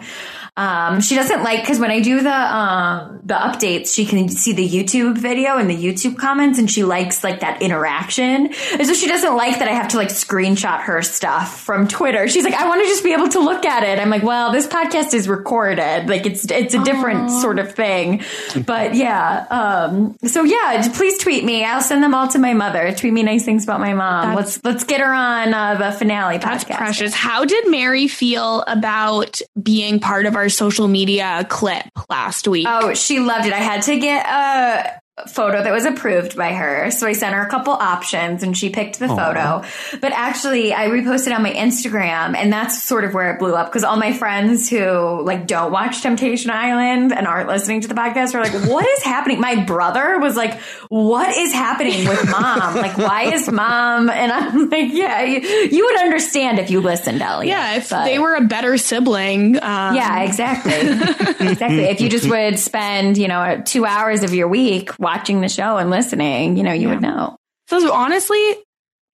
Um, 0.59 1.01
she 1.01 1.15
doesn't 1.15 1.43
like 1.45 1.61
because 1.61 1.79
when 1.79 1.91
I 1.93 2.01
do 2.01 2.21
the 2.21 2.35
um, 2.35 3.21
the 3.25 3.35
updates, 3.35 3.95
she 3.95 4.05
can 4.07 4.29
see 4.29 4.53
the 4.53 4.69
YouTube 4.69 5.17
video 5.17 5.57
and 5.57 5.71
the 5.71 5.77
YouTube 5.77 6.19
comments, 6.19 6.59
and 6.59 6.69
she 6.71 6.83
likes 6.83 7.23
like 7.23 7.41
that 7.41 7.63
interaction. 7.63 8.53
And 8.73 8.87
so 8.87 8.93
she 8.93 9.07
doesn't 9.07 9.37
like 9.37 9.61
that 9.61 9.69
I 9.69 9.73
have 9.73 9.89
to 9.89 9.97
like 9.97 10.09
screenshot 10.09 10.81
her 10.81 11.01
stuff 11.03 11.61
from 11.61 11.87
Twitter. 11.87 12.27
She's 12.29 12.45
like, 12.45 12.55
I 12.55 12.67
want 12.69 12.83
to 12.83 12.89
just 12.89 13.05
be 13.05 13.13
able 13.13 13.29
to 13.29 13.41
look 13.41 13.65
at 13.65 13.85
it. 13.85 14.01
I'm 14.01 14.11
like, 14.11 14.23
well, 14.25 14.51
this 14.51 14.67
podcast 14.67 15.15
is 15.15 15.29
recorded, 15.29 16.09
like 16.09 16.27
it's 16.27 16.51
it's 16.51 16.75
a 16.75 16.83
different 16.83 17.31
Aw. 17.31 17.41
sort 17.41 17.59
of 17.61 17.73
thing. 17.75 18.23
But 18.67 18.95
yeah, 18.97 19.47
um, 19.51 20.17
so 20.27 20.43
yeah, 20.43 20.89
please 20.95 21.19
tweet 21.19 21.45
me. 21.45 21.65
I'll 21.65 21.81
send 21.83 22.03
them 22.03 22.15
all 22.15 22.27
to 22.29 22.39
my 22.39 22.55
mother. 22.55 22.93
Tweet 22.93 23.13
me 23.13 23.23
nice 23.23 23.45
things 23.45 23.63
about 23.63 23.79
my 23.81 23.95
mom. 23.95 24.35
That's- 24.35 24.57
let's 24.57 24.65
let's 24.65 24.85
get 24.85 25.01
her 25.01 25.13
on 25.13 25.55
uh, 25.55 25.75
the 25.77 25.93
finale 25.93 26.39
That's 26.39 26.65
podcast. 26.65 26.77
precious. 26.77 27.15
How 27.15 27.45
did 27.45 27.71
Mary 27.71 28.09
feel 28.09 28.65
about 28.67 29.41
being 29.63 30.01
part 30.01 30.27
of 30.27 30.35
our 30.35 30.48
social 30.49 30.89
media 30.89 31.47
clip 31.49 31.87
last 32.09 32.49
week? 32.49 32.67
Oh, 32.69 32.95
she 32.95 33.21
loved 33.21 33.47
it. 33.47 33.53
I 33.53 33.59
had 33.59 33.83
to 33.83 33.99
get 33.99 34.27
a 34.27 35.01
photo 35.27 35.63
that 35.63 35.73
was 35.73 35.85
approved 35.85 36.37
by 36.37 36.53
her. 36.53 36.91
So 36.91 37.07
I 37.07 37.13
sent 37.13 37.35
her 37.35 37.43
a 37.43 37.49
couple 37.51 37.73
options 37.73 38.43
and 38.43 38.57
she 38.57 38.71
picked 38.71 38.99
the 38.99 39.07
Aw. 39.09 39.17
photo. 39.17 39.99
But 40.01 40.13
actually, 40.13 40.73
I 40.75 40.89
reposted 40.89 41.35
on 41.35 41.43
my 41.43 41.53
Instagram 41.53 42.37
and 42.37 42.53
that's 42.53 42.83
sort 42.83 43.05
of 43.05 43.15
where 43.15 43.33
it 43.33 43.39
blew 43.39 43.55
up 43.55 43.67
because 43.69 43.85
all 43.85 43.97
my 43.97 44.13
friends 44.13 44.69
who 44.69 45.23
like 45.23 45.47
don't 45.47 45.73
watch 45.73 46.03
Temptation 46.03 46.51
Island 46.51 47.13
and 47.13 47.27
aren't 47.27 47.49
listening 47.49 47.81
to 47.83 47.89
the 47.89 47.95
podcast 47.95 48.35
are 48.35 48.43
like, 48.43 48.53
what 48.71 48.87
is 48.87 49.03
happening? 49.05 49.41
My 49.41 49.65
brother 49.65 50.19
was 50.19 50.37
like, 50.37 50.59
what 50.89 51.37
is 51.37 51.53
happening 51.53 52.07
with 52.09 52.31
mom? 52.31 52.75
like, 52.77 52.97
why 52.99 53.33
is 53.33 53.49
mom? 53.51 54.11
And 54.19 54.33
I'm 54.33 54.69
like, 54.71 54.93
yeah, 54.93 55.23
you, 55.23 55.41
you 55.41 55.85
would 55.87 56.01
understand 56.01 56.59
if 56.59 56.71
you 56.71 56.81
listened, 56.81 57.23
Elliot. 57.23 57.49
yeah, 57.49 57.77
if 57.77 57.91
But- 57.91 58.05
they 58.05 58.19
were 58.19 58.35
a 58.35 58.41
better 58.43 58.77
sibling. 58.77 59.57
Um, 59.57 59.95
yeah, 59.95 60.23
exactly. 60.23 60.73
exactly. 61.49 61.85
If 61.85 62.01
you 62.01 62.09
just 62.09 62.29
would 62.29 62.59
spend, 62.59 63.17
you 63.17 63.29
know, 63.29 63.63
two 63.65 63.85
hours 63.87 64.23
of 64.25 64.35
your 64.35 64.49
week 64.49 64.91
watching 65.09 65.41
the 65.41 65.49
show 65.49 65.79
and 65.79 65.89
listening, 65.89 66.57
you 66.59 66.63
know, 66.63 66.73
you 66.73 66.89
would 66.91 67.01
know. 67.01 67.37
So 67.69 67.93
honestly, 67.93 68.43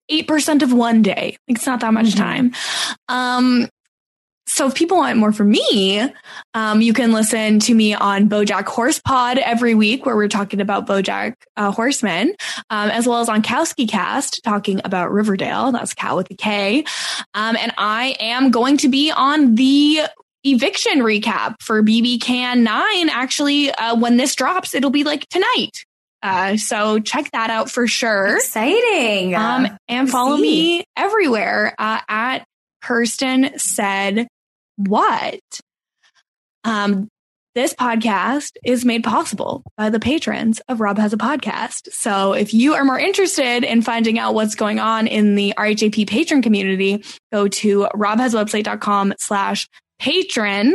eight 0.08 0.26
percent 0.26 0.62
of 0.62 0.72
one 0.72 1.02
day. 1.02 1.36
It's 1.46 1.66
not 1.66 1.80
that 1.80 1.92
much 1.94 2.06
Mhm. 2.06 2.16
time. 2.18 2.52
Um, 3.08 3.68
so 4.46 4.66
if 4.66 4.74
people 4.74 4.98
want 4.98 5.16
more 5.16 5.32
from 5.32 5.50
me, 5.50 6.02
um, 6.52 6.80
you 6.82 6.92
can 6.92 7.12
listen 7.12 7.60
to 7.60 7.74
me 7.74 7.94
on 7.94 8.28
BoJack 8.28 8.66
Horse 8.66 8.98
Pod 9.00 9.38
every 9.38 9.74
week, 9.74 10.04
where 10.04 10.14
we're 10.16 10.28
talking 10.28 10.60
about 10.60 10.86
BoJack 10.86 11.34
uh, 11.56 11.70
Horseman, 11.70 12.34
um, 12.70 12.90
as 12.90 13.06
well 13.08 13.20
as 13.20 13.28
on 13.30 13.40
Kowski 13.42 13.88
Cast, 13.88 14.42
talking 14.44 14.80
about 14.84 15.10
Riverdale. 15.12 15.72
That's 15.72 15.94
Cow 15.94 16.16
with 16.16 16.30
a 16.30 16.34
K. 16.34 16.84
Um, 17.32 17.56
and 17.56 17.72
I 17.78 18.16
am 18.20 18.50
going 18.50 18.76
to 18.78 18.88
be 18.88 19.10
on 19.10 19.54
the 19.54 20.00
eviction 20.44 21.00
recap 21.00 21.56
for 21.60 21.82
BB 21.82 22.20
Can 22.20 22.62
9. 22.64 23.08
Actually, 23.08 23.70
uh, 23.70 23.96
when 23.96 24.16
this 24.16 24.34
drops, 24.34 24.74
it'll 24.74 24.90
be 24.90 25.04
like 25.04 25.28
tonight. 25.28 25.84
Uh, 26.22 26.56
so 26.56 26.98
check 27.00 27.30
that 27.32 27.50
out 27.50 27.70
for 27.70 27.86
sure. 27.86 28.36
Exciting. 28.36 29.34
Um, 29.34 29.68
and 29.88 30.10
follow 30.10 30.36
see. 30.36 30.42
me 30.42 30.84
everywhere 30.96 31.74
uh, 31.78 32.00
at 32.08 32.44
Kirsten 32.82 33.58
said 33.58 34.26
what. 34.76 35.40
Um, 36.64 37.08
This 37.54 37.72
podcast 37.72 38.56
is 38.64 38.84
made 38.84 39.04
possible 39.04 39.62
by 39.76 39.88
the 39.90 40.00
patrons 40.00 40.60
of 40.66 40.80
Rob 40.80 40.98
Has 40.98 41.12
a 41.12 41.16
Podcast. 41.16 41.92
So 41.92 42.32
if 42.32 42.52
you 42.52 42.74
are 42.74 42.84
more 42.84 42.98
interested 42.98 43.62
in 43.62 43.80
finding 43.80 44.18
out 44.18 44.34
what's 44.34 44.56
going 44.56 44.80
on 44.80 45.06
in 45.06 45.36
the 45.36 45.54
RHAP 45.56 46.08
patron 46.08 46.42
community, 46.42 47.04
go 47.32 47.46
to 47.46 47.86
robhasawebsite.com 47.94 49.14
slash 49.18 49.68
patron. 49.98 50.74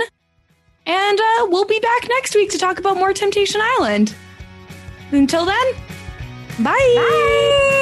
And 0.86 1.20
uh, 1.20 1.48
we'll 1.50 1.66
be 1.66 1.80
back 1.80 2.08
next 2.10 2.36
week 2.36 2.50
to 2.52 2.58
talk 2.58 2.80
about 2.80 2.98
more 2.98 3.14
Temptation 3.14 3.62
Island. 3.62 4.16
Until 5.12 5.46
then, 5.46 5.74
bye. 6.60 6.94
Bye. 6.96 7.76